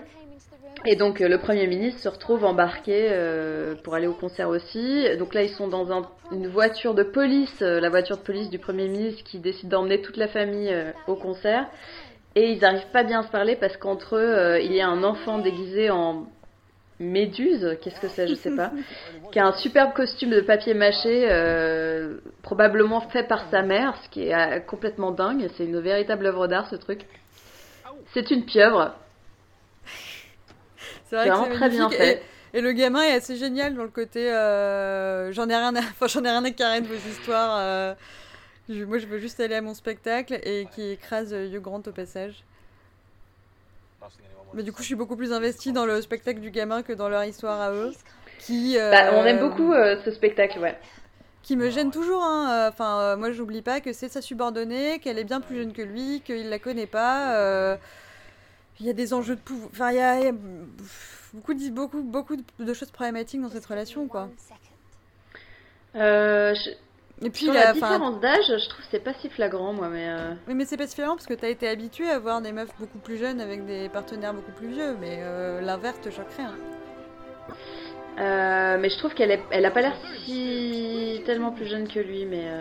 [0.85, 5.05] Et donc euh, le Premier ministre se retrouve embarqué euh, pour aller au concert aussi.
[5.17, 8.49] Donc là, ils sont dans un- une voiture de police, euh, la voiture de police
[8.49, 11.67] du Premier ministre qui décide d'emmener toute la famille euh, au concert.
[12.35, 14.87] Et ils n'arrivent pas bien à se parler parce qu'entre eux, euh, il y a
[14.87, 16.25] un enfant déguisé en
[16.99, 18.71] méduse, qu'est-ce que c'est, je sais pas,
[19.31, 24.09] qui a un superbe costume de papier mâché, euh, probablement fait par sa mère, ce
[24.09, 25.47] qui est euh, complètement dingue.
[25.57, 27.01] C'est une véritable œuvre d'art, ce truc.
[28.13, 28.93] C'est une pieuvre.
[31.05, 32.23] C'est vrai que vraiment c'est très bien fait.
[32.53, 35.79] Et, et le gamin est assez génial dans le côté euh, j'en ai rien à
[35.91, 37.57] enfin, j'en ai rien à carrer de vos histoires.
[37.59, 37.93] euh,
[38.69, 41.91] moi je veux juste aller à mon spectacle et qui écrase euh, Hugh Grant au
[41.91, 42.43] passage.
[44.53, 47.09] Mais du coup je suis beaucoup plus investie dans le spectacle du gamin que dans
[47.09, 47.91] leur histoire à eux.
[48.39, 50.77] Qui, euh, Bah, on aime beaucoup euh, ce spectacle, ouais.
[51.43, 52.21] qui me gêne toujours.
[52.23, 52.51] hein.
[52.51, 55.71] Euh, Enfin, euh, moi, j'oublie pas que c'est sa subordonnée, qu'elle est bien plus jeune
[55.73, 57.35] que lui, qu'il la connaît pas.
[57.37, 57.77] euh,
[58.79, 59.69] Il y a des enjeux de pouvoir.
[59.71, 60.33] Enfin, il y a, il y a
[61.33, 64.29] beaucoup, de, beaucoup, beaucoup de- de choses problématiques dans cette relation, quoi.
[65.95, 66.71] Euh, je-
[67.25, 70.07] Et puis, Sur la- différence d'âge, je trouve que c'est pas si flagrant, moi, mais...
[70.09, 72.69] euh, Oui, mais c'est pas différent parce que t'as été habitué à voir des meufs
[72.79, 76.43] beaucoup plus jeunes avec des partenaires beaucoup plus vieux, mais euh, l'inverse te choquerait.
[76.43, 76.55] hein.
[78.19, 79.95] Euh, mais je trouve qu'elle est, elle a pas l'air
[80.25, 82.45] si tellement plus jeune que lui, mais.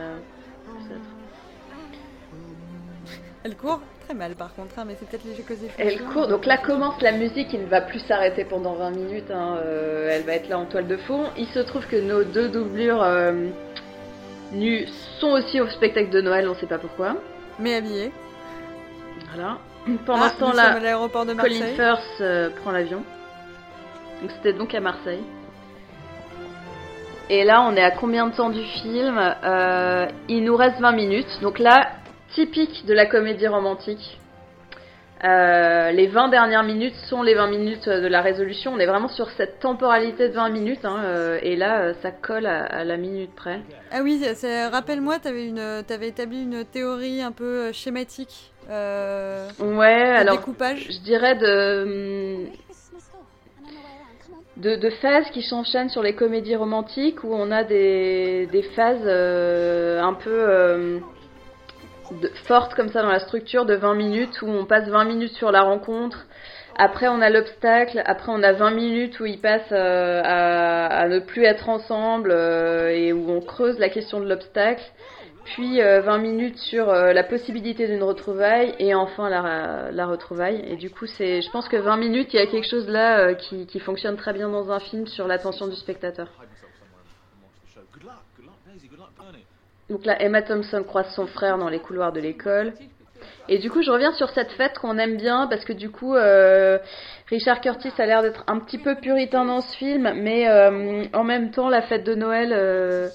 [3.45, 5.69] Elle court très mal, par contre, hein, mais c'est peut-être léger causé.
[5.77, 9.31] Elle court, donc là commence la musique, il ne va plus s'arrêter pendant 20 minutes,
[9.33, 9.59] hein,
[10.09, 11.25] elle va être là en toile de fond.
[11.37, 13.03] Il se trouve que nos deux doublures
[14.53, 14.87] nues
[15.19, 17.17] sont aussi au spectacle de Noël, on sait pas pourquoi.
[17.59, 18.13] Mais habillées.
[19.35, 19.59] Voilà.
[20.07, 20.73] Pendant Ah, ce temps-là,
[21.59, 21.75] Colin.
[21.75, 23.03] Firth euh, prend l'avion.
[24.21, 25.23] Donc c'était donc à Marseille.
[27.31, 29.19] Et là, on est à combien de temps du film?
[29.19, 31.41] Euh, Il nous reste 20 minutes.
[31.41, 31.91] Donc là,
[32.35, 34.19] typique de la comédie romantique.
[35.25, 38.73] Euh, les 20 dernières minutes sont les 20 minutes de la résolution.
[38.75, 40.85] On est vraiment sur cette temporalité de 20 minutes.
[40.85, 43.61] hein, euh, et là, euh, ça colle à, à la minute près.
[43.93, 44.21] Ah oui,
[44.73, 48.53] rappelle-moi, t'avais une, t'avais établi une théorie un peu schématique.
[48.69, 49.87] Euh, Ouais,
[50.17, 50.87] alors découpage.
[50.91, 52.47] je dirais de,
[54.57, 59.03] de de phases qui s'enchaînent sur les comédies romantiques où on a des, des phases
[59.05, 60.99] euh, un peu euh,
[62.13, 65.33] de- fortes comme ça dans la structure de 20 minutes où on passe 20 minutes
[65.33, 66.27] sur la rencontre.
[66.77, 71.19] Après on a l'obstacle, après on a 20 minutes où ils passent euh, à, ne
[71.19, 74.85] plus être ensemble euh, et où on creuse la question de l'obstacle
[75.45, 80.63] puis euh, 20 minutes sur euh, la possibilité d'une retrouvaille et enfin la, retrouvaille.
[80.67, 83.19] Et du coup, c'est, je pense que 20 minutes, il y a quelque chose là
[83.19, 86.29] euh, qui fonctionne très bien dans un film sur l'attention du spectateur.
[87.93, 89.45] Good luck, good luck, Daisy, good luck, Bernie.
[89.93, 92.73] Donc là, Emma Thompson croise son frère dans les couloirs de l'école.
[93.51, 96.15] Et du coup, je reviens sur cette fête qu'on aime bien parce que du coup,
[96.15, 96.79] euh,
[97.29, 101.25] Richard Curtis a l'air d'être un petit peu puritain dans ce film, mais euh, en
[101.25, 103.11] même temps, la fête de Noël euh,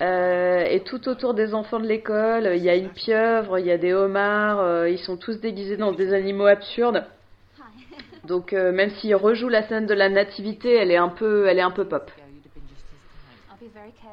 [0.00, 2.50] est tout autour des enfants de l'école.
[2.56, 5.92] Il y a une pieuvre, il y a des homards, ils sont tous déguisés dans
[5.92, 7.04] des animaux absurdes.
[8.24, 11.62] Donc même s'il rejoue la scène de la nativité, elle est un peu, elle est
[11.62, 12.10] un peu pop.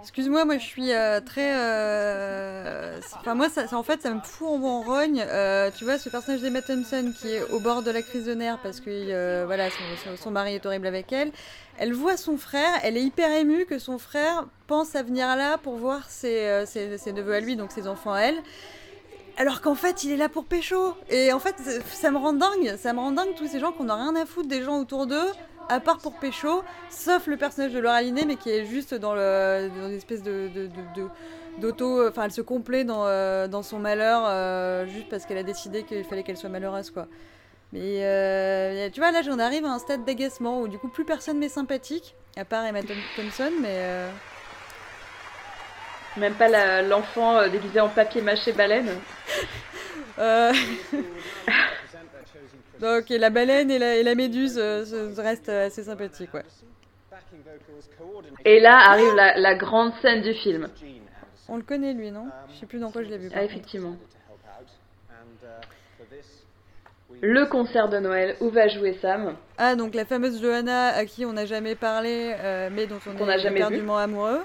[0.01, 1.53] Excuse-moi, moi je suis euh, très.
[1.55, 5.23] euh, Enfin, moi, ça, en fait, ça me fout en, en rogne.
[5.27, 8.33] Euh, tu vois, ce personnage d'Emma Thompson qui est au bord de la crise de
[8.33, 9.69] nerfs parce que euh, voilà,
[10.17, 11.31] son, mari est horrible avec elle.
[11.77, 15.57] Elle voit son frère, elle est hyper émue que son frère pense à venir là
[15.57, 18.37] pour voir ses, ses- ses neveux à lui, donc ses enfants à elle.
[19.37, 20.93] Alors qu'en fait, il est là pour pécho.
[21.09, 21.55] Et en fait,
[21.91, 22.75] ça- me rend dingue.
[22.77, 25.07] Ça me rend dingue tous ces gens qui n'ont rien à foutre des gens autour
[25.07, 25.27] d'eux,
[25.69, 29.13] à part pour pécho, sauf le personnage de Laura Linney, mais qui est juste dans,
[29.15, 31.09] le, dans une espèce de, de- de- de-
[31.59, 32.07] d'auto.
[32.07, 35.83] Enfin, elle se complaît dans, euh, dans son malheur, euh, juste parce qu'elle a décidé
[35.83, 37.07] qu'il fallait qu'elle soit malheureuse, quoi.
[37.73, 41.03] Mais euh, tu vois, là, j'en arrive à un stade d'agacement où du coup, plus
[41.05, 44.05] personne m'est sympathique, à part Emma Thom- Thompson, mais.
[46.17, 48.89] Même pas l'enfant déguisé en papier mâché baleine.
[52.79, 54.83] Donc, et la baleine et la, et la méduse euh,
[55.17, 56.43] restent euh, assez sympathiques, ouais.
[58.43, 60.67] Et là arrive la, la grande scène du film.
[61.47, 62.25] On le connaît, lui, non?
[62.53, 63.29] Je sais plus dans quoi je l'ai vu.
[63.33, 63.95] Ah, effectivement.
[67.21, 69.35] Le concert de Noël où va jouer Sam?
[69.57, 73.29] Ah, donc la fameuse Johanna à qui on n'a jamais parlé, euh, mais dont on
[73.29, 73.65] est jamais vu.
[73.65, 74.41] éperdument amoureux.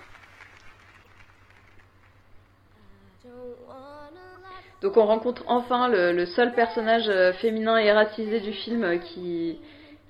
[4.82, 8.96] Donc on rencontre enfin le, le seul personnage euh, féminin et racisé du film euh,
[8.98, 9.58] qui,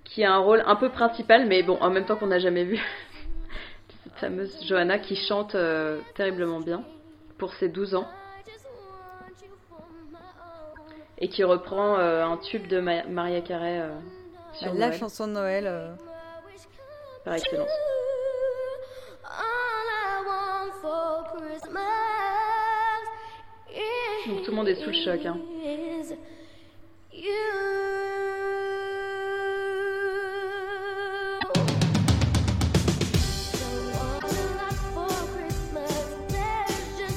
[0.05, 2.65] qui a un rôle un peu principal, mais bon, en même temps qu'on n'a jamais
[2.65, 2.79] vu.
[4.05, 6.85] Cette fameuse Johanna qui chante euh, terriblement bien
[7.39, 8.07] pour ses 12 ans.
[11.19, 13.91] Et qui reprend euh, un tube de Ma- Maria Carey euh,
[14.55, 15.67] sur la Noël, chanson de Noël.
[15.67, 15.93] euh.
[17.25, 17.69] par excellence.
[24.27, 25.25] Donc tout le monde est sous le choc.
[25.27, 25.39] Hein.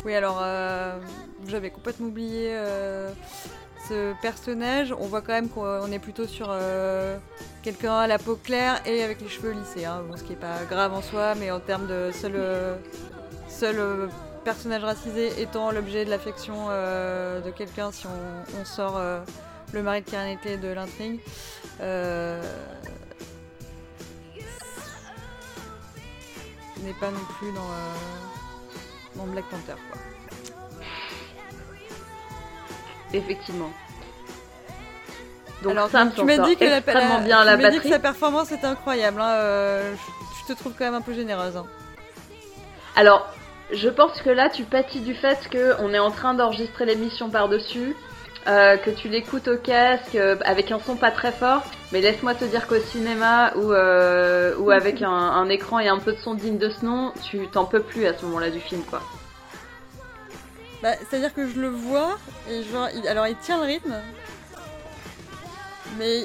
[0.06, 0.98] Oui, alors euh,
[1.48, 3.10] j'avais complètement oublié euh,
[3.88, 4.94] ce personnage.
[5.00, 7.18] On voit quand même qu'on est plutôt sur euh,
[7.64, 9.86] quelqu'un à la peau claire et avec les cheveux lissés.
[9.86, 10.04] hein.
[10.10, 12.76] Bon, ce qui n'est pas grave en soi, mais en termes de seul, euh,
[13.48, 14.08] seul euh,
[14.44, 19.20] personnage racisé étant l'objet de l'affection euh, de quelqu'un si on, on sort euh,
[19.74, 21.20] le mari de Karen Knightley de l'intrigue.
[21.82, 22.41] Euh,
[26.82, 29.80] n'est pas non plus dans, dans Black Panther.
[29.91, 30.02] Quoi.
[33.14, 33.72] Effectivement.
[35.61, 37.80] Donc Alors, Sam tu m'as dit que la, la- bien la tu dit batterie.
[37.84, 39.22] que sa performance était incroyable.
[39.22, 41.56] hein, je, je te trouve quand même un peu généreuse.
[41.56, 41.65] hein.
[42.98, 43.28] Alors,
[43.72, 47.95] je pense que là, tu pâtis du fait qu'on est en train d'enregistrer l'émission par-dessus,
[48.48, 51.64] euh, que tu l'écoutes au casque euh, avec un son pas très fort,
[51.94, 56.11] mais laisse-moi te dire qu'au cinéma ou, euh, ou avec un, écran et un peu
[56.11, 58.81] de son digne de ce nom, tu t'en peux plus à ce moment-là du film,
[58.84, 59.02] quoi.
[60.81, 62.18] Bah, C'est-à-dire que je le vois,
[62.49, 63.95] et genre, alors il tient le rythme,
[65.98, 66.23] mais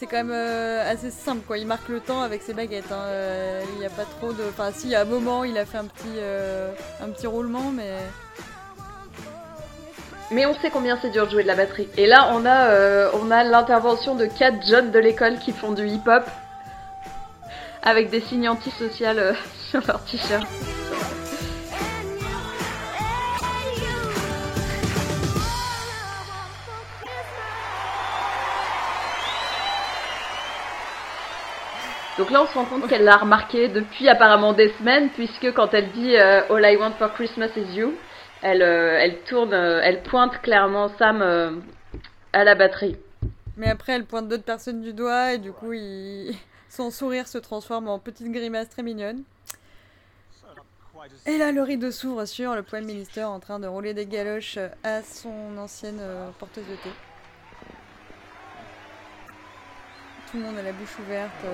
[0.00, 1.58] c'est quand même euh, assez simple, quoi.
[1.58, 2.90] Il marque le temps avec ses baguettes.
[2.90, 4.42] hein, euh, Il n'y a pas trop de.
[4.48, 6.72] Enfin, si, à un moment, il a fait un petit, euh,
[7.02, 7.92] un petit roulement, mais.
[10.30, 11.88] Mais on sait combien c'est dur de jouer de la batterie.
[11.98, 15.86] Et là, on a, on a l'intervention de quatre jeunes de l'école qui font du
[15.86, 16.22] hip-hop
[17.82, 19.34] avec des signes antisociales
[19.70, 20.46] sur leur t-shirt.
[32.20, 35.72] Donc là, on se rend compte qu'elle l'a remarqué depuis apparemment des semaines, puisque quand
[35.72, 37.94] elle dit euh, All I want for Christmas is you,
[38.42, 41.62] elle, euh, elle tourne, euh, elle pointe clairement Sam
[42.34, 42.98] à la batterie.
[43.56, 45.72] Mais après, elle pointe d'autres personnes du doigt, et du coup,
[46.68, 49.22] son sourire se transforme en petite grimace très mignonne.
[51.24, 54.58] Et là, le rideau s'ouvre sur le Prime Minister en train de rouler des galoches
[54.84, 56.02] à son ancienne
[56.38, 56.90] porteuse de thé.
[60.30, 61.46] Tout le monde a la bouche ouverte,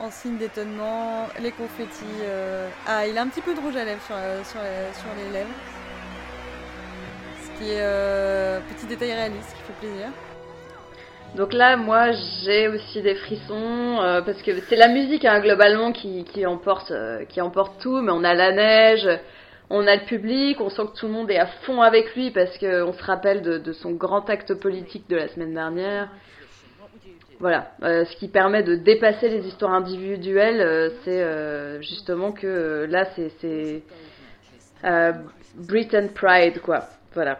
[0.00, 2.04] en signe d'étonnement, les confettis.
[2.22, 4.94] euh, Ah, il a un petit peu de rouge à lèvres sur, euh, sur, les-
[4.94, 5.50] sur les lèvres.
[7.42, 10.08] Ce qui est euh, petit détail réaliste qui fait plaisir.
[11.34, 12.12] Donc là, moi,
[12.44, 17.24] j'ai aussi des frissons euh, parce que c'est la musique hein, globalement qui, emporte, euh,
[17.24, 18.00] qui emporte tout.
[18.00, 19.08] Mais on a la neige,
[19.70, 22.30] on a le public, on sent que tout le monde est à fond avec lui
[22.30, 26.08] parce que on se rappelle de, de son grand acte politique de la semaine dernière.
[27.38, 32.46] Voilà, euh, ce qui permet de dépasser les histoires individuelles, euh, c'est euh, justement que
[32.46, 33.82] euh, là, c'est
[34.84, 35.12] euh,
[35.54, 36.88] Britain Pride, quoi.
[37.12, 37.38] Voilà.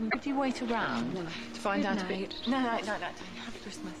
[0.00, 2.34] Would you wait around to find out if it...
[2.48, 2.92] No, no, no, no,
[3.46, 3.94] happy Christmas.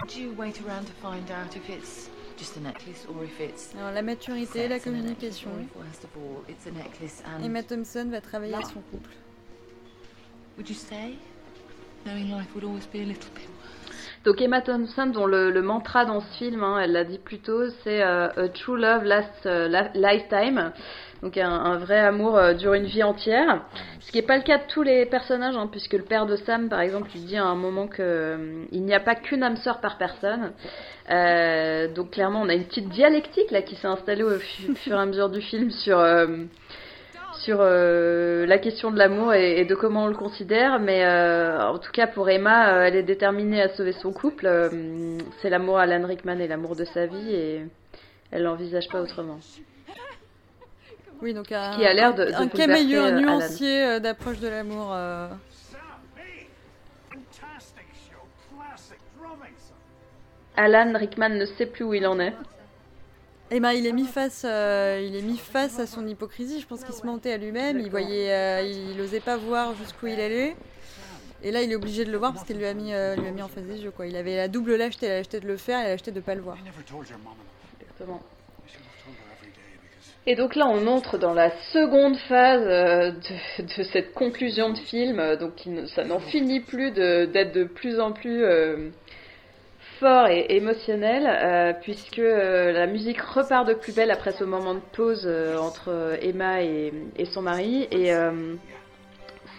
[0.00, 3.74] Would you wait around to find out if it's just a necklace or if it's...
[3.74, 5.50] Alors, la maturité, la communication.
[5.74, 7.44] First of all, it's a necklace and...
[7.44, 9.10] Emma Thompson va travailler à son couple.
[10.56, 11.16] Would you stay?
[12.04, 13.48] Knowing life would always be a little bit
[14.24, 17.40] Donc Emma Thompson, dont le, le mantra dans ce film, hein, elle l'a dit plus
[17.40, 20.72] tôt, c'est euh, A True Love Lasts euh, Lifetime.
[21.22, 23.62] Donc un, un vrai amour euh, dure une vie entière.
[24.00, 26.36] Ce qui n'est pas le cas de tous les personnages, hein, puisque le père de
[26.36, 29.42] Sam, par exemple, lui dit à un moment que euh, il n'y a pas qu'une
[29.42, 30.52] âme sœur par personne.
[31.94, 35.00] Donc clairement, on a une petite dialectique là qui s'est installée au fu- fur et
[35.00, 35.98] à mesure du film sur
[37.44, 41.60] sur euh, la question de l'amour et, et de comment on le considère, mais euh,
[41.68, 44.46] en tout cas pour Emma, euh, elle est déterminée à sauver son couple.
[45.42, 47.64] c'est l'amour à Alan Rickman et l'amour de sa vie et
[48.30, 49.38] elle l'envisage pas autrement.
[51.22, 52.48] Oui, donc un, qui a l'air de- de un
[53.08, 53.20] Alan.
[53.20, 54.94] nuancier d'approche de l'amour.
[60.56, 62.32] Alan Rickman ne sait plus où il en est.
[63.50, 66.60] Eh ben, il est mis face, euh, il est mis face à son hypocrisie.
[66.60, 67.78] Je pense qu'il se mentait à lui-même.
[67.78, 70.56] Il voyait, euh, il osait pas voir jusqu'où il allait.
[71.42, 73.26] Et là, il est obligé de le voir parce qu'il lui a mis, euh, lui
[73.28, 73.90] a mis en face des yeux.
[73.90, 74.06] Quoi.
[74.06, 76.34] Il avait la double lâcheté, la lâcheté de le faire et la lâcheté de pas
[76.34, 76.56] le voir.
[80.26, 85.36] Et donc là, on entre dans la seconde phase de, cette conclusion de film.
[85.36, 88.42] Donc ne- ça n'en finit plus d'être de, plus en plus
[90.00, 94.74] fort et émotionnel, euh, puisque euh, la musique repart de plus belle après ce moment
[94.74, 96.92] de pause euh, entre Emma et,
[97.32, 97.88] son mari.
[97.90, 98.12] Et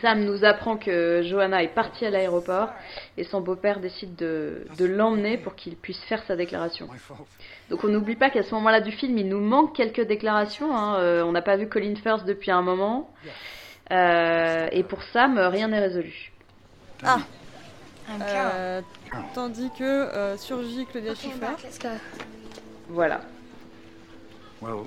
[0.02, 2.70] Sam nous apprend que Johanna est partie à l'aéroport
[3.18, 6.88] et son beau-père décide de, l'emmener pour qu'il puisse faire sa déclaration.
[7.70, 10.76] Donc on n'oublie pas qu'à ce moment-là du film, il nous manque quelques déclarations.
[10.76, 11.24] hein.
[11.26, 13.10] On n'a pas vu Colin Firth depuis un moment.
[13.90, 16.32] Et pour Sam, rien n'est résolu.
[17.04, 17.20] Ah
[18.22, 18.82] Euh,
[19.34, 21.48] Tandis que euh, surgit Claudia Schiffer.
[22.90, 23.22] Voilà.
[24.62, 24.86] Well,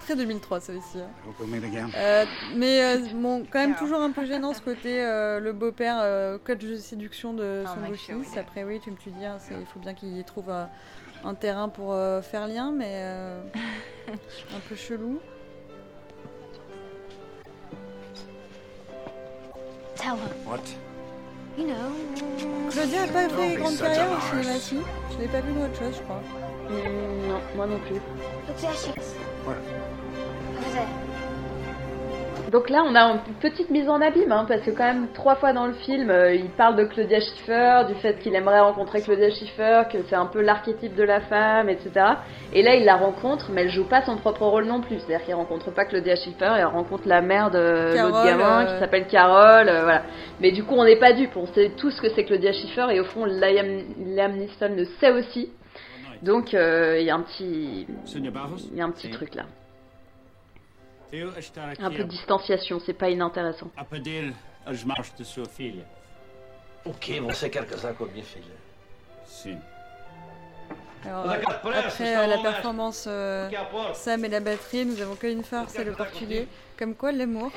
[0.00, 0.98] Très 2003, ça aussi.
[0.98, 1.08] hein.
[1.26, 1.88] We'll.
[1.96, 2.24] Euh,
[2.56, 6.38] mais euh, bon, quand même toujours un peu gênant ce côté euh, le beau-père euh,
[6.42, 8.36] coach de séduction de son beau-fils.
[8.36, 10.64] Après oui, tu me tu dis, hein, il faut bien qu'il y trouve euh,
[11.24, 13.40] un terrain pour euh, faire lien, mais euh,
[14.08, 15.20] un peu chelou.
[19.96, 20.16] Tell.
[20.46, 20.60] What?
[21.58, 22.70] You know.
[22.70, 24.78] Claudia a pas fait grande carrière au cinéma, si.
[25.12, 26.22] Je l'ai pas vu dans autre chose, je crois.
[26.70, 28.00] non, moi non plus.
[30.64, 31.09] Look
[32.50, 35.36] Donc là, on a une petite mise en abîme, hein, parce que quand même trois
[35.36, 39.02] fois dans le film, euh, il parle de Claudia Schiffer, du fait qu'il aimerait rencontrer
[39.02, 41.90] Claudia Schiffer, que c'est un peu l'archétype de la femme, etc.
[42.52, 44.98] Et là, il la rencontre, mais elle joue pas son propre rôle non plus.
[44.98, 48.72] C'est-à-dire qu'il rencontre pas Claudia Schiffer, elle rencontre la mère de l'autre gamin euh.
[48.72, 50.02] qui s'appelle Carole, euh, voilà.
[50.40, 52.86] Mais du coup, on n'est pas dupes, on sait tous ce que c'est Claudia Schiffer,
[52.90, 53.66] et au fond, Liam,
[54.04, 55.50] Liam Neeson le sait aussi.
[56.22, 57.86] Donc, euh, il y a un petit,
[58.16, 59.44] il y a un petit truc là.
[61.12, 63.70] Un peu de distanciation, c'est pas inintéressant.
[63.76, 64.32] A pedir
[64.66, 65.84] as mãos de sua filha.
[66.84, 67.20] O quê?
[67.20, 68.54] Você quer casar com a minha filha?
[69.26, 69.58] Sim.
[71.04, 73.48] Alors, euh, après c'est euh, la performance euh,
[73.94, 76.46] Sam et la batterie, nous avons Colin Firth et le portugais.
[76.78, 77.50] Comme quoi, l'amour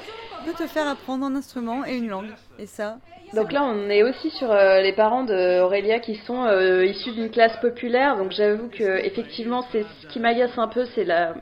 [0.46, 2.32] peut te faire apprendre un instrument et une langue.
[2.58, 2.98] Et ça,
[3.34, 7.30] Donc là, on est aussi sur euh, les parents d'Aurélia qui sont euh, issus d'une
[7.32, 8.18] classe populaire.
[8.18, 11.34] Donc j'avoue que effectivement, c'est ce qui m'agace un peu, c'est la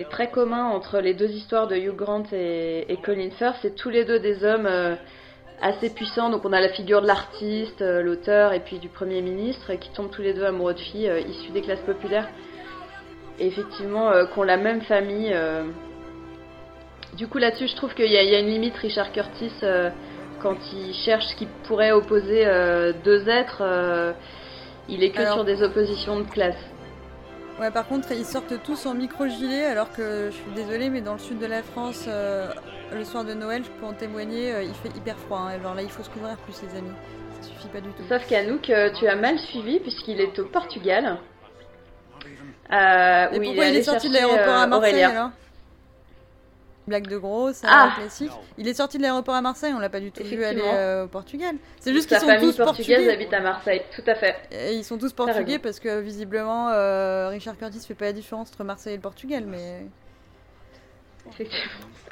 [0.00, 3.56] les traits communs entre les deux histoires de Hugh Grant et, et Colin Firth.
[3.60, 4.94] C'est tous les deux des hommes euh,
[5.60, 6.30] assez puissants.
[6.30, 9.90] Donc on a la figure de l'artiste, euh, l'auteur et puis du premier ministre qui
[9.90, 12.28] tombent tous les deux amoureux de filles euh, issues des classes populaires.
[13.38, 15.34] Et effectivement, qui ont la même famille.
[17.16, 19.50] Du coup, là-dessus, je trouve qu'il y, a- il y a une limite, Richard Curtis,
[20.42, 22.44] quand il cherche ce qui pourrait opposer
[23.02, 23.62] deux êtres,
[24.90, 26.62] il est que Alors- sur des oppositions de classe.
[27.60, 31.12] Ouais, par contre, ils sortent tous en micro-gilet, alors que je suis désolée, mais dans
[31.12, 32.46] le sud de la France, euh,
[32.94, 35.40] le soir de Noël, je peux en témoigner, euh, il fait hyper froid.
[35.40, 35.58] hein.
[35.60, 36.90] Alors là, il faut se couvrir plus, les amis.
[37.42, 38.02] Ça suffit pas du tout.
[38.08, 41.18] Sauf qu'Anouk, euh, tu as mal suivi puisqu'il est au Portugal.
[42.72, 45.08] Euh, Et où pourquoi il il est, sorti de l'aéroport à Marseille Aurélia.
[45.10, 45.30] alors?
[46.90, 48.32] Blague de gros, ça, Ah classique.
[48.58, 51.04] Il est sorti de l'aéroport à Marseille, on l'a pas du tout vu aller euh,
[51.04, 51.54] au Portugal.
[51.78, 53.12] C'est juste qu'ils sont famille tous portugaise portugais.
[53.12, 54.36] habite à Marseille, tout à fait.
[54.50, 58.50] Et ils sont tous portugais parce que visiblement euh, Richard Curtis fait pas la différence
[58.50, 59.86] entre Marseille et le Portugal, mais.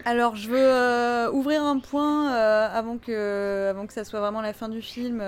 [0.05, 4.53] Alors, je veux euh, ouvrir un point avant, que, avant que ça soit vraiment la
[4.53, 5.21] fin du film,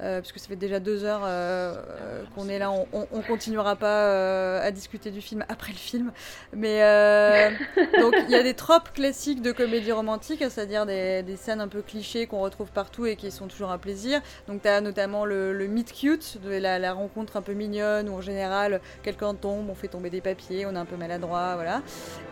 [0.00, 2.70] euh, puisque ça fait déjà deux heures euh, euh, qu'on est là.
[2.70, 6.12] On, on, on continuera pas euh, à discuter du film après le film.
[6.52, 7.50] Mais euh,
[8.00, 11.68] donc, il y a des tropes classiques de comédie romantique, c'est-à-dire des, des scènes un
[11.68, 14.20] peu clichés qu'on retrouve partout et qui sont toujours un plaisir.
[14.48, 18.14] Donc, tu as notamment le, le meet cute, la, la rencontre un peu mignonne, où
[18.14, 21.82] en général, quelqu'un tombe, on fait tomber des papiers, on est un peu maladroit, voilà.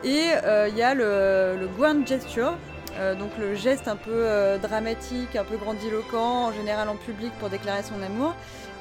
[0.05, 0.29] Et
[0.69, 2.55] il y a le, le grand gesture,
[2.99, 7.33] euh, donc le geste un peu euh, dramatique, un peu grandiloquent, en général en public
[7.41, 8.35] pour déclarer son amour.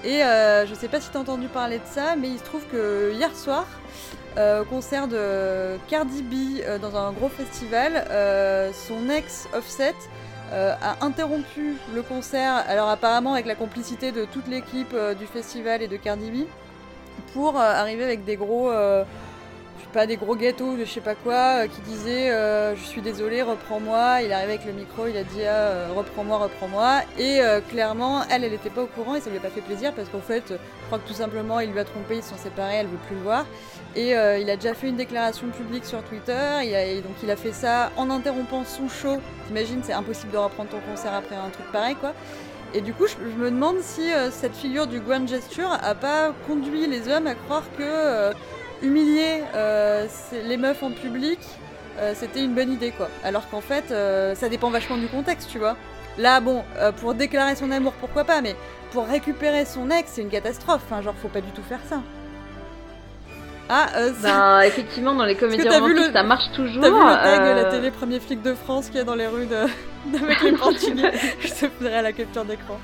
[0.04, 2.44] Et euh, je sais pas si tu as entendu parler de ça, mais il se
[2.44, 3.66] trouve que hier soir,
[4.38, 8.06] euh, au concert de Cardi B dans un gros festival,
[8.74, 9.96] son ex Offset
[10.52, 15.88] a interrompu le concert, alors apparemment avec la complicité de toute l'équipe du festival et
[15.88, 16.46] de Cardi B,
[17.34, 18.72] pour arriver avec des gros...
[19.88, 23.42] pas, des gros gâteaux, je sais pas quoi, euh, qui disaient euh, Je suis désolé,
[23.42, 24.22] reprends-moi.
[24.24, 27.02] Il arrivé avec le micro, il a dit ah, euh, Reprends-moi, reprends-moi.
[27.20, 27.40] Et
[27.70, 30.10] clairement, elle, elle était pas au courant et ça lui a pas fait plaisir parce
[30.10, 32.88] qu'en fait, je crois que tout simplement, il lui a trompé, ils sont séparés, elle
[32.88, 33.46] veut plus le voir.
[33.96, 37.52] Et il a déjà fait une déclaration publique sur Twitter, et donc il a fait
[37.52, 39.18] ça en interrompant son show.
[39.48, 42.14] T'imagines, c'est impossible de reprendre ton concert après un truc pareil, quoi.
[42.74, 46.88] Et du coup, je, me demande si cette figure du grand gesture a pas conduit
[46.88, 48.32] les hommes à croire que
[48.82, 50.06] humilier euh,
[50.46, 51.40] les meufs en public,
[52.00, 53.10] euh, c'était une bonne idée, quoi.
[53.24, 55.76] Alors qu'en fait, euh, ça dépend vachement du contexte, tu vois.
[56.18, 58.56] Là, bon, euh, pour déclarer son amour, pourquoi pas, mais
[58.92, 60.82] pour récupérer son ex, c'est une catastrophe.
[60.86, 62.02] Enfin, genre, faut pas du tout faire ça.
[63.70, 66.82] Ah, euh, Ben, effectivement, dans les comédies romantiques, le- ça marche toujours.
[66.84, 69.04] T'as vu le tag de la euh, télé premier flic de France qu'il y a
[69.06, 70.18] dans les rues de...
[70.22, 72.78] avec les Portugais Je te ferai la capture d'écran.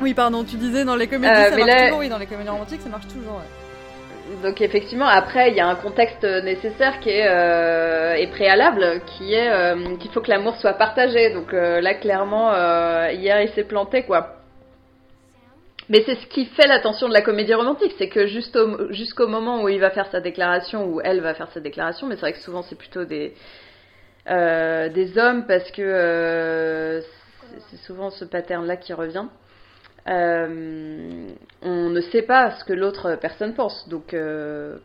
[0.00, 2.26] oui, pardon, tu disais dans les comédies Euh, ça marche là- toujours, oui, dans les
[2.26, 3.36] comédies romantiques ça marche toujours.
[3.36, 3.65] ouais.
[4.42, 9.50] Donc effectivement, après, il y a un contexte nécessaire qui est, euh, préalable, qui est
[9.50, 11.30] euh, qu'il faut que l'amour soit partagé.
[11.32, 12.52] Donc euh, là, clairement,
[13.10, 14.32] hier, il s'est planté, quoi.
[15.88, 19.68] Mais c'est ce qui fait l'attention de la comédie romantique, c'est que jusqu'au moment où
[19.68, 22.40] il va faire sa déclaration, ou elle va faire sa déclaration, mais c'est vrai que
[22.40, 23.34] souvent c'est plutôt des,
[24.26, 27.00] des hommes, parce que
[27.70, 29.26] c'est souvent ce pattern-là qui revient.
[30.08, 34.78] Euh, on ne sait pas ce que l'autre personne pense, donc euh,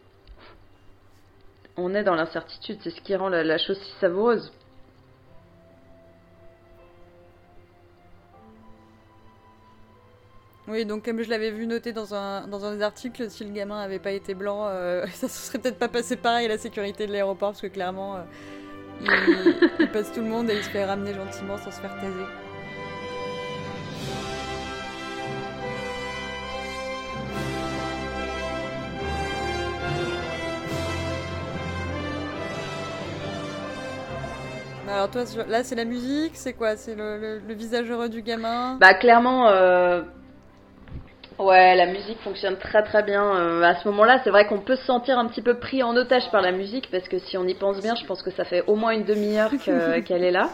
[1.78, 4.52] on est dans l'incertitude, c'est ce qui rend la, chose si savoureuse.
[10.68, 13.52] Oui, donc comme je l'avais vu noté dans un, dans un des articles, si le
[13.52, 16.58] gamin avait pas été blanc, euh, ça se serait peut-être pas passé pareil à la
[16.58, 18.22] sécurité de l'aéroport, parce que clairement, euh,
[19.02, 21.96] il, il passe tout le monde et il se fait ramener gentiment sans se faire
[22.00, 22.26] taiser.
[34.92, 36.76] Alors toi, là c'est la musique, c'est quoi?
[36.76, 38.78] C'est le, le- le visage heureux du gamin?
[38.80, 40.02] Bah clairement, euh,
[41.40, 43.24] ouais, la musique fonctionne très très bien.
[43.36, 45.96] Euh, à ce moment-là, c'est vrai qu'on peut se sentir un petit peu pris en
[45.96, 48.44] otage par la musique parce que si on y pense bien, je pense que ça
[48.44, 50.50] fait au moins une demi-heure que- qu'elle est là.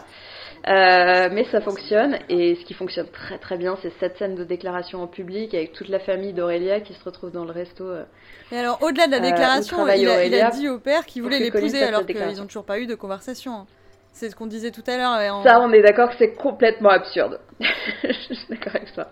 [0.66, 4.42] Euh, mais ça fonctionne et ce qui fonctionne très très bien, c'est cette scène de
[4.44, 7.84] déclaration en public avec toute la famille d'Aurélia qui se retrouve dans le resto.
[7.84, 8.04] euh,
[8.52, 11.38] Et alors, au-delà de la déclaration, il a, il a dit au père qu'il voulait
[11.44, 13.66] l'épouser alors qu'ils n'ont toujours pas eu de conversation.
[14.12, 15.34] C'est ce qu'on disait tout à l'heure.
[15.34, 17.38] en- Ça, on est d'accord que c'est complètement absurde.
[17.60, 19.10] je suis d'accord avec ça.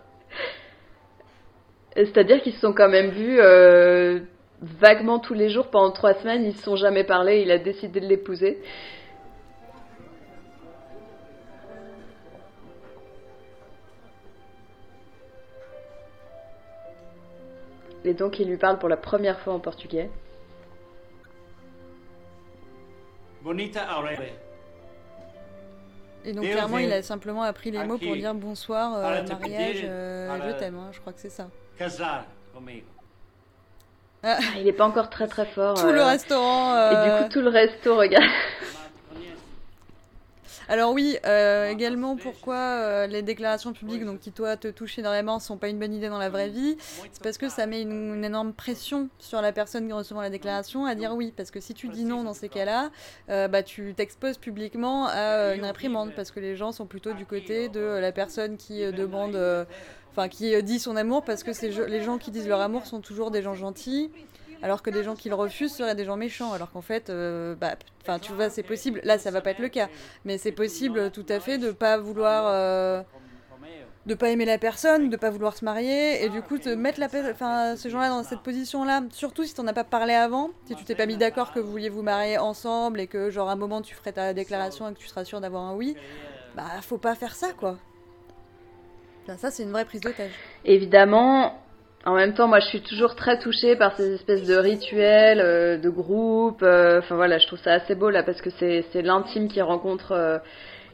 [1.95, 4.21] C'est-à-dire qu'ils se sont quand même vus euh,
[4.61, 8.01] vaguement tous les jours pendant trois semaines, ils se sont jamais parlé, il a décidé
[8.01, 8.59] de l'épouser.
[18.05, 20.11] Et donc il lui parle pour la première fois en portugais.
[23.43, 24.33] Bonita Aurelia.
[26.27, 29.03] Et donc, clairement, il a simplement appris les mots pour dire bonsoir, euh,
[29.39, 31.49] mariage, euh, para- je t'aime, hein, je crois que c'est ça.
[34.25, 35.75] Ah, Il n'est pas encore très très fort.
[35.81, 36.75] Tout le euh, restaurant.
[36.91, 38.25] Et du coup, tout le resto, regarde.
[40.69, 45.39] Alors oui, euh, également pourquoi euh, les déclarations publiques, donc qui toi te touchent énormément,
[45.39, 48.15] sont pas une bonne idée dans la vraie vie, c'est parce que ça met une,
[48.15, 51.61] une énorme pression sur la personne qui reçoit la déclaration à dire oui, parce que
[51.61, 52.91] si tu dis non dans ces cas-là,
[53.31, 57.13] euh, bah tu t'exposes publiquement à euh, une réprimande, parce que les gens sont plutôt
[57.13, 59.39] du côté de la personne qui demande,
[60.11, 61.53] enfin qui dit son amour, parce que
[61.87, 64.11] les gens qui disent leur amour sont toujours des gens gentils.
[64.63, 67.55] Alors que des gens qui le refusent seraient des gens méchants, alors qu'en fait, euh,
[67.55, 67.77] bah,
[68.21, 69.01] tu vois, c'est possible.
[69.05, 69.89] Là, ça va pas être le cas,
[70.25, 73.03] mais c'est possible tout à fait de pas vouloir, euh,
[74.07, 77.01] de pas aimer la personne, de pas vouloir se marier, et du coup, te mettre
[77.01, 79.03] la, enfin, ces gens-là dans cette position-là.
[79.11, 81.71] Surtout si t'en as pas parlé avant, si tu t'es pas mis d'accord que vous
[81.71, 84.95] vouliez vous marier ensemble et que genre à un moment tu ferais ta déclaration et
[84.95, 85.97] que tu seras sûr d'avoir un oui,
[86.55, 87.77] bah faut pas faire ça, quoi.
[89.25, 90.31] Enfin, ça, c'est une vraie prise d'otage.
[90.65, 91.59] Évidemment,
[92.07, 95.77] en même temps, moi je suis toujours très touchée par ces espèces de rituels, euh,
[95.77, 96.63] de groupes.
[96.63, 99.61] euh, Enfin voilà, je trouve ça assez beau là parce que c'est c'est l'intime qui
[99.61, 100.13] rencontre.
[100.13, 100.39] euh,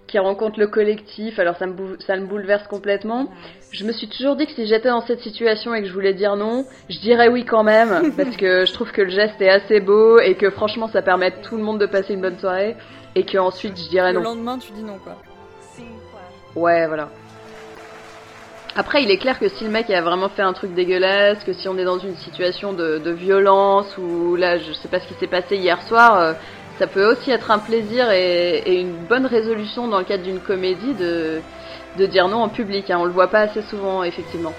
[0.09, 3.29] qui rencontre le collectif, alors ça me, bou- ça me bouleverse complètement.
[3.71, 6.13] Je me suis toujours dit que si j'étais dans cette situation et que je voulais
[6.13, 9.49] dire non, je dirais oui quand même, parce que je trouve que le geste est
[9.49, 12.39] assez beau et que franchement ça permet à tout le monde de passer une bonne
[12.39, 12.77] soirée,
[13.15, 14.25] et que ensuite je dirais Le non.
[14.25, 15.17] lendemain, tu dis non, quoi.
[16.57, 17.09] Ouais, voilà.
[18.75, 21.53] Après, il est clair que si le mec a vraiment fait un truc dégueulasse, que
[21.53, 25.15] si on est dans une situation de, violence, ou là, je sais pas ce qui
[25.15, 26.33] s'est passé hier soir, euh,
[26.79, 30.95] ça peut aussi être un plaisir et, une bonne résolution dans le cadre d'une comédie
[30.95, 31.41] de,
[31.99, 32.91] de dire non en public.
[32.91, 32.97] Hein.
[32.99, 34.55] On le voit pas assez souvent, effectivement.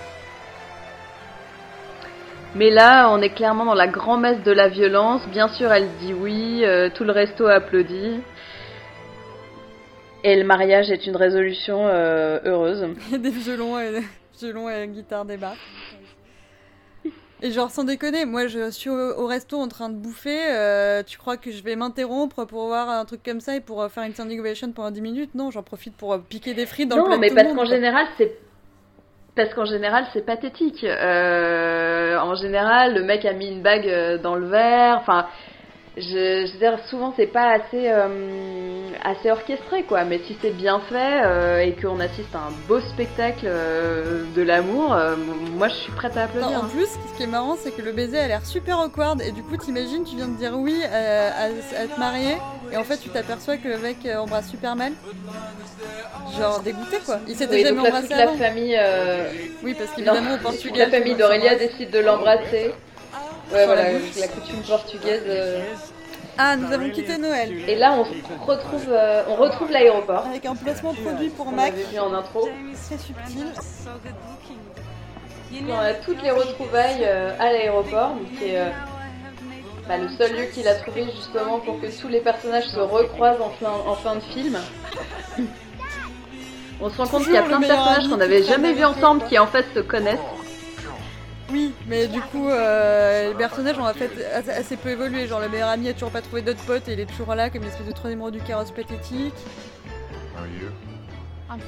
[2.55, 5.27] Mais là, on est clairement dans la grand-messe de la violence.
[5.29, 8.21] Bien sûr, elle dit oui, euh, tout le resto applaudit.
[10.23, 12.87] Et le mariage est une résolution euh, heureuse.
[13.07, 14.01] Il y a des violons et,
[14.39, 15.57] violons et guitare débarquent.
[17.41, 20.39] Et genre, sans déconner, moi je suis au, au resto en train de bouffer.
[20.49, 23.81] euh, tu crois que je vais m'interrompre pour voir un truc comme ça et pour
[23.81, 25.35] euh, faire une standing ovation pendant 10 minutes?
[25.35, 27.53] Non, j'en profite pour piquer des frites dans le Non, plat de mais le parce
[27.53, 28.31] qu'en général, c'est
[29.35, 30.85] parce qu'en général, c'est pathétique.
[30.85, 34.99] Euh, en général, le mec a mis une bague dans le verre.
[35.01, 35.25] Enfin,
[35.95, 36.01] je,
[36.47, 40.05] je veux dire, souvent, c'est pas assez, euh, assez orchestré, quoi.
[40.05, 44.41] Mais si c'est bien fait euh, et qu'on assiste à un beau spectacle euh, de
[44.41, 45.15] l'amour, euh,
[45.55, 46.49] moi, je suis prête à applaudir.
[46.49, 49.21] Non, en plus, ce qui est marrant, c'est que le baiser a l'air super awkward.
[49.21, 51.43] Et du coup, t'imagines, tu viens de dire oui euh, à,
[51.81, 52.37] à te marier.
[52.71, 54.93] Et en fait, tu t'aperçois que le mec euh, embrasse super mal.
[56.39, 57.19] Genre dégoûté, quoi.
[57.27, 58.79] Il s'était Oui, jamais embrassé toute la famille.
[59.63, 62.73] Oui, parce qu'évidemment, au Portugal, la famille d'Aurélia décide de l'embrasser.
[63.51, 65.23] Ouais, voilà, la la coutume portugaise.
[65.27, 65.61] euh.
[66.37, 67.51] Ah, nous avons quitté Noël.
[67.67, 68.03] Et là, on
[68.45, 70.25] retrouve, euh, on retrouve l'aéroport.
[70.27, 71.73] Avec un placement produit pour On Mac.
[71.73, 72.49] avait vu en intro.
[72.87, 73.45] Très subtil.
[75.69, 78.69] On a toutes les retrouvailles euh, à l'aéroport, donc qui est euh,
[79.87, 83.39] bah, le seul lieu qu'il a trouvé justement pour que tous les personnages se recroisent
[83.41, 84.57] en fin, en fin de film.
[86.81, 88.83] On se rend compte qu'il y a plein le de personnages qu'on n'avait jamais vus
[88.83, 90.17] ensemble qui en fait se connaissent.
[91.53, 94.11] Oui, mais du coup, euh, les personnages ont en fait
[94.49, 95.27] assez, peu évolué.
[95.27, 97.51] Genre, le meilleur ami a toujours pas trouvé d'autres potes et il est toujours là
[97.51, 99.35] comme une espèce de troisième roue du carrosse pathétique.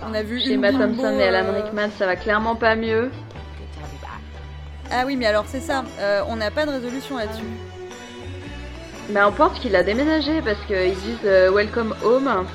[0.02, 2.56] On a vu Chez une Emma bimbo, Thompson et Alan euh, Rickman, ça va clairement
[2.56, 3.12] pas mieux.
[4.92, 7.44] Ah oui, mais alors c'est ça, euh, on n'a pas de résolution là-dessus.
[9.10, 12.46] Mais on pense qu'il a déménagé parce qu'ils disent euh, Welcome Home.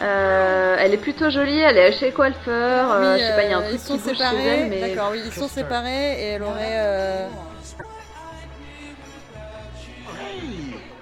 [0.00, 2.92] Euh, elle est plutôt jolie, elle est chez coiffeur.
[2.92, 4.10] euh, Oui, je sais pas, il y a un euh, truc ils sont qui bouge
[4.12, 4.46] chez séparés.
[4.46, 6.76] elle, mais D'accord, oui, ils sont séparés et elle aurait.
[6.78, 7.28] euh,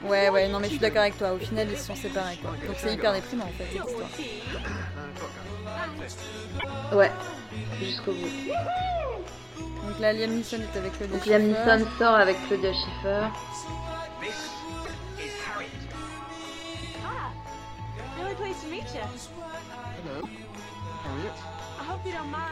[0.05, 1.32] Ouais, ouais, non, mais je suis d'accord avec toi.
[1.32, 2.52] Au final, ils se sont séparés, quoi.
[2.66, 4.09] Donc c'est hyper déprimant en fait cette histoire.
[6.93, 7.10] ouais,
[7.82, 8.31] jusqu'au bout.
[9.89, 13.27] Donc là, Liam Neeson est avec le Donc Liam Neeson sort avec Claudia Schiffer.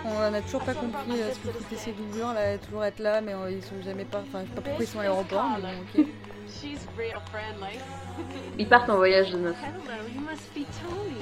[0.06, 3.20] On n'a toujours pas compris euh, ce que foutait ces doublures là, toujours être là,
[3.20, 4.20] mais euh, ils sont jamais pas.
[4.20, 6.06] Enfin, je sais pas pourquoi ils sont à l'aéroport, mais bon, ok.
[6.60, 7.78] She's real friendly.
[8.58, 9.56] Ils partent en voyage de noces.
[9.62, 11.16] Hello, you must be Tony.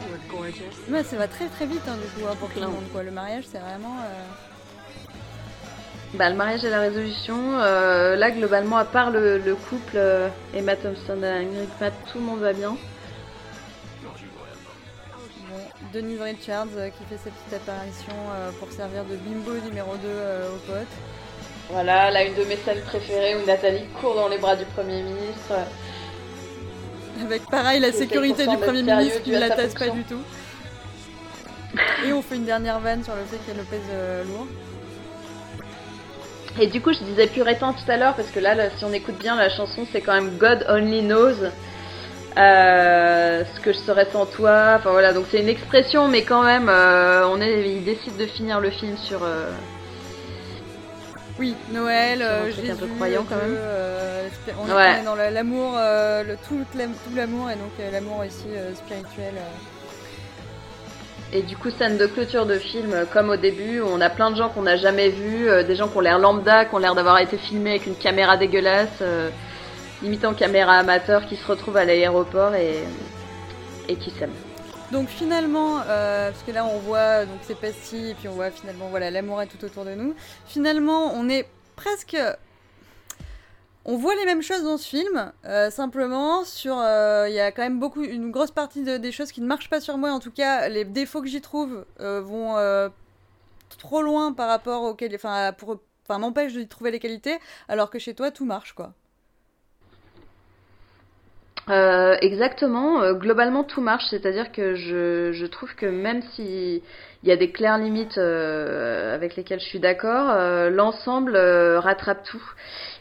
[0.00, 0.76] You're gorgeous.
[0.88, 3.02] Mais ça va très très vite hein, du coup hein, pour tout le monde quoi.
[3.02, 3.96] Le mariage c'est vraiment.
[4.00, 4.51] euh,
[6.14, 10.28] Bah, le mariage et la résolution, euh, là globalement, à part le, le couple euh,
[10.54, 12.76] Emma Thompson et Alan Rickman, tout le monde va bien.
[15.48, 15.56] Bon,
[15.94, 20.00] Denise Richards euh, qui fait sa petite apparition euh, pour servir de bimbo numéro 2
[20.06, 20.86] euh, aux potes.
[21.70, 25.02] Voilà, là une de mes scènes préférées où Nathalie court dans les bras du Premier
[25.02, 25.54] ministre.
[27.24, 30.20] Avec pareil la sécurité du Premier ministre qui ne la tasse pas du tout.
[32.04, 34.46] Et on fait une dernière vanne sur le fait qu'elle le pèse euh, lourd.
[36.60, 38.92] Et du coup, je disais puritain tout à l'heure, parce que là, là, si on
[38.92, 41.36] écoute bien la chanson, c'est quand même God Only Knows.
[42.38, 44.76] euh, ce que je serais sans toi.
[44.78, 48.24] Enfin voilà, donc c'est une expression, mais quand même, euh, on est, il décide de
[48.26, 49.22] finir le film sur.
[49.22, 49.50] euh,
[51.38, 53.58] Oui, Noël, Sur un euh, un Jésus, peu croyant, quand même.
[54.58, 54.94] on, est, Ouais.
[54.96, 59.34] on est dans l'amour, le, tout, l'am- tout l'amour et donc l'amour aussi euh, spirituel.
[61.34, 64.30] Et du coup, scène de clôture de film, euh, comme au début, on a plein
[64.30, 66.78] de gens qu'on n'a jamais vus, euh, des gens qui ont l'air lambda, qui ont
[66.78, 69.30] l'air d'avoir été filmés avec une caméra dégueulasse, euh,
[70.02, 72.84] limite en caméra amateur, qui se retrouvent à l'aéroport et,
[73.88, 74.34] et qui s'aiment.
[74.92, 78.50] Donc finalement, euh, parce que là on voit donc c'est pastilles et puis on voit
[78.50, 80.14] finalement voilà l'amour est tout autour de nous.
[80.46, 81.46] Finalement, on est
[81.76, 82.16] presque
[83.84, 87.50] on voit les mêmes choses dans ce film, euh, simplement sur euh, il y a
[87.50, 90.12] quand même beaucoup une grosse partie de- des choses qui ne marchent pas sur moi.
[90.12, 92.56] En tout cas, les défauts que j'y trouve euh, vont
[93.78, 97.38] trop loin par rapport auxquels, enfin pour enfin m'empêche de trouver les qualités,
[97.68, 98.92] alors que chez toi tout marche quoi.
[102.20, 103.12] Exactement.
[103.14, 104.04] Globalement, tout marche.
[104.10, 106.82] C'est-à-dire que je trouve que même si
[107.22, 111.78] il y a des claires limites euh, avec lesquelles je suis d'accord, euh, l'ensemble euh,
[111.78, 112.42] rattrape tout.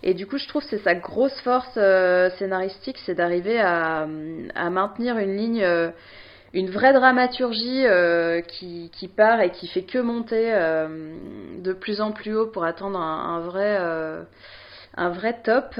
[0.03, 1.73] Et du coup, je trouve que c'est sa grosse force
[2.37, 4.05] scénaristique, c'est d'arriver à,
[4.69, 5.65] maintenir une ligne,
[6.53, 7.85] une vraie dramaturgie
[8.47, 10.51] qui, part et qui fait que monter
[11.59, 13.77] de plus en plus haut pour atteindre un, vrai.
[14.97, 15.79] un vrai top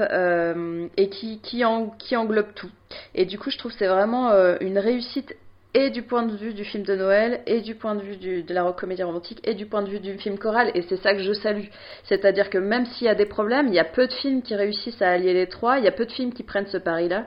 [0.96, 2.70] et qui, qui, en- qui englobe tout.
[3.16, 5.34] Et du coup, je trouve que c'est vraiment une réussite
[5.74, 8.42] et du point de vue du film de Noël, et du point de vue du-
[8.42, 10.70] de la comédie romantique, et du point de vue du film choral.
[10.74, 11.66] Et c'est ça que je salue.
[12.04, 14.54] C'est-à-dire que même s'il y a des problèmes, il y a peu de films qui
[14.54, 17.26] réussissent à allier les trois, il y a peu de films qui prennent ce pari-là.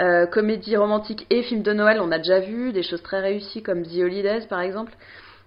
[0.00, 3.62] Euh, comédie romantique et film de Noël, on a déjà vu des choses très réussies
[3.62, 4.92] comme The Holidays par exemple.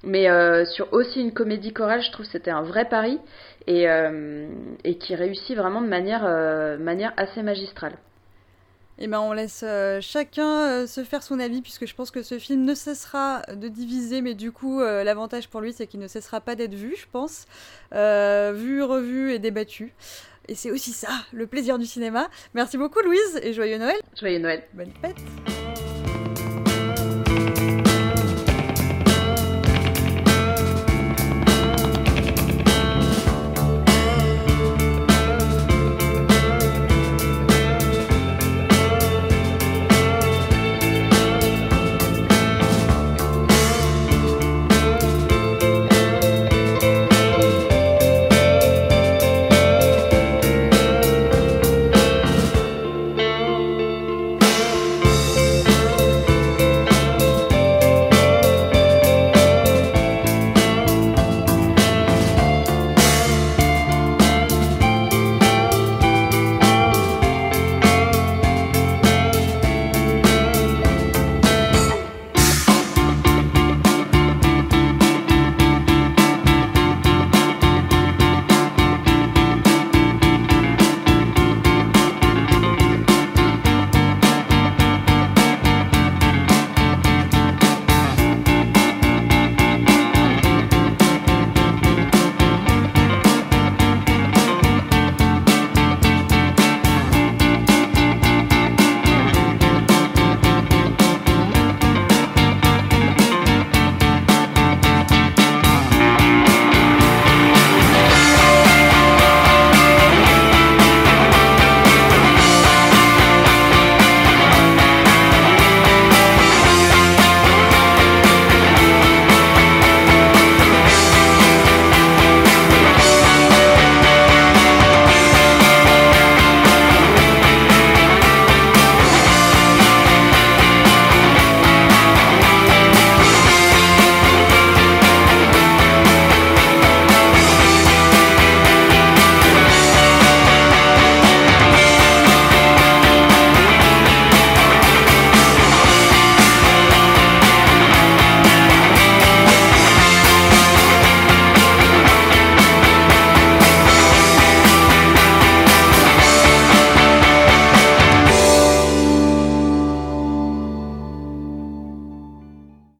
[0.03, 3.20] Mais euh, sur aussi une comédie chorale, je trouve que c'était un vrai pari
[3.68, 4.48] et, euh,
[4.84, 7.94] et qui réussit vraiment de manière, euh, manière assez magistrale.
[9.06, 12.24] Eh ben, on laisse euh, chacun euh, se faire son avis, puisque je pense que
[12.24, 16.00] ce film ne cessera de diviser, mais du coup, euh, l'avantage pour lui, c'est qu'il
[16.00, 17.46] ne cessera pas d'être vu, je pense.
[17.92, 19.94] Vu, revu et débattu.
[20.48, 22.30] Et c'est aussi ça, le plaisir du cinéma.
[22.54, 23.98] Merci beaucoup, Louise, et joyeux Noël.
[24.18, 24.64] Joyeux Noël.
[24.74, 25.18] Bonne fête.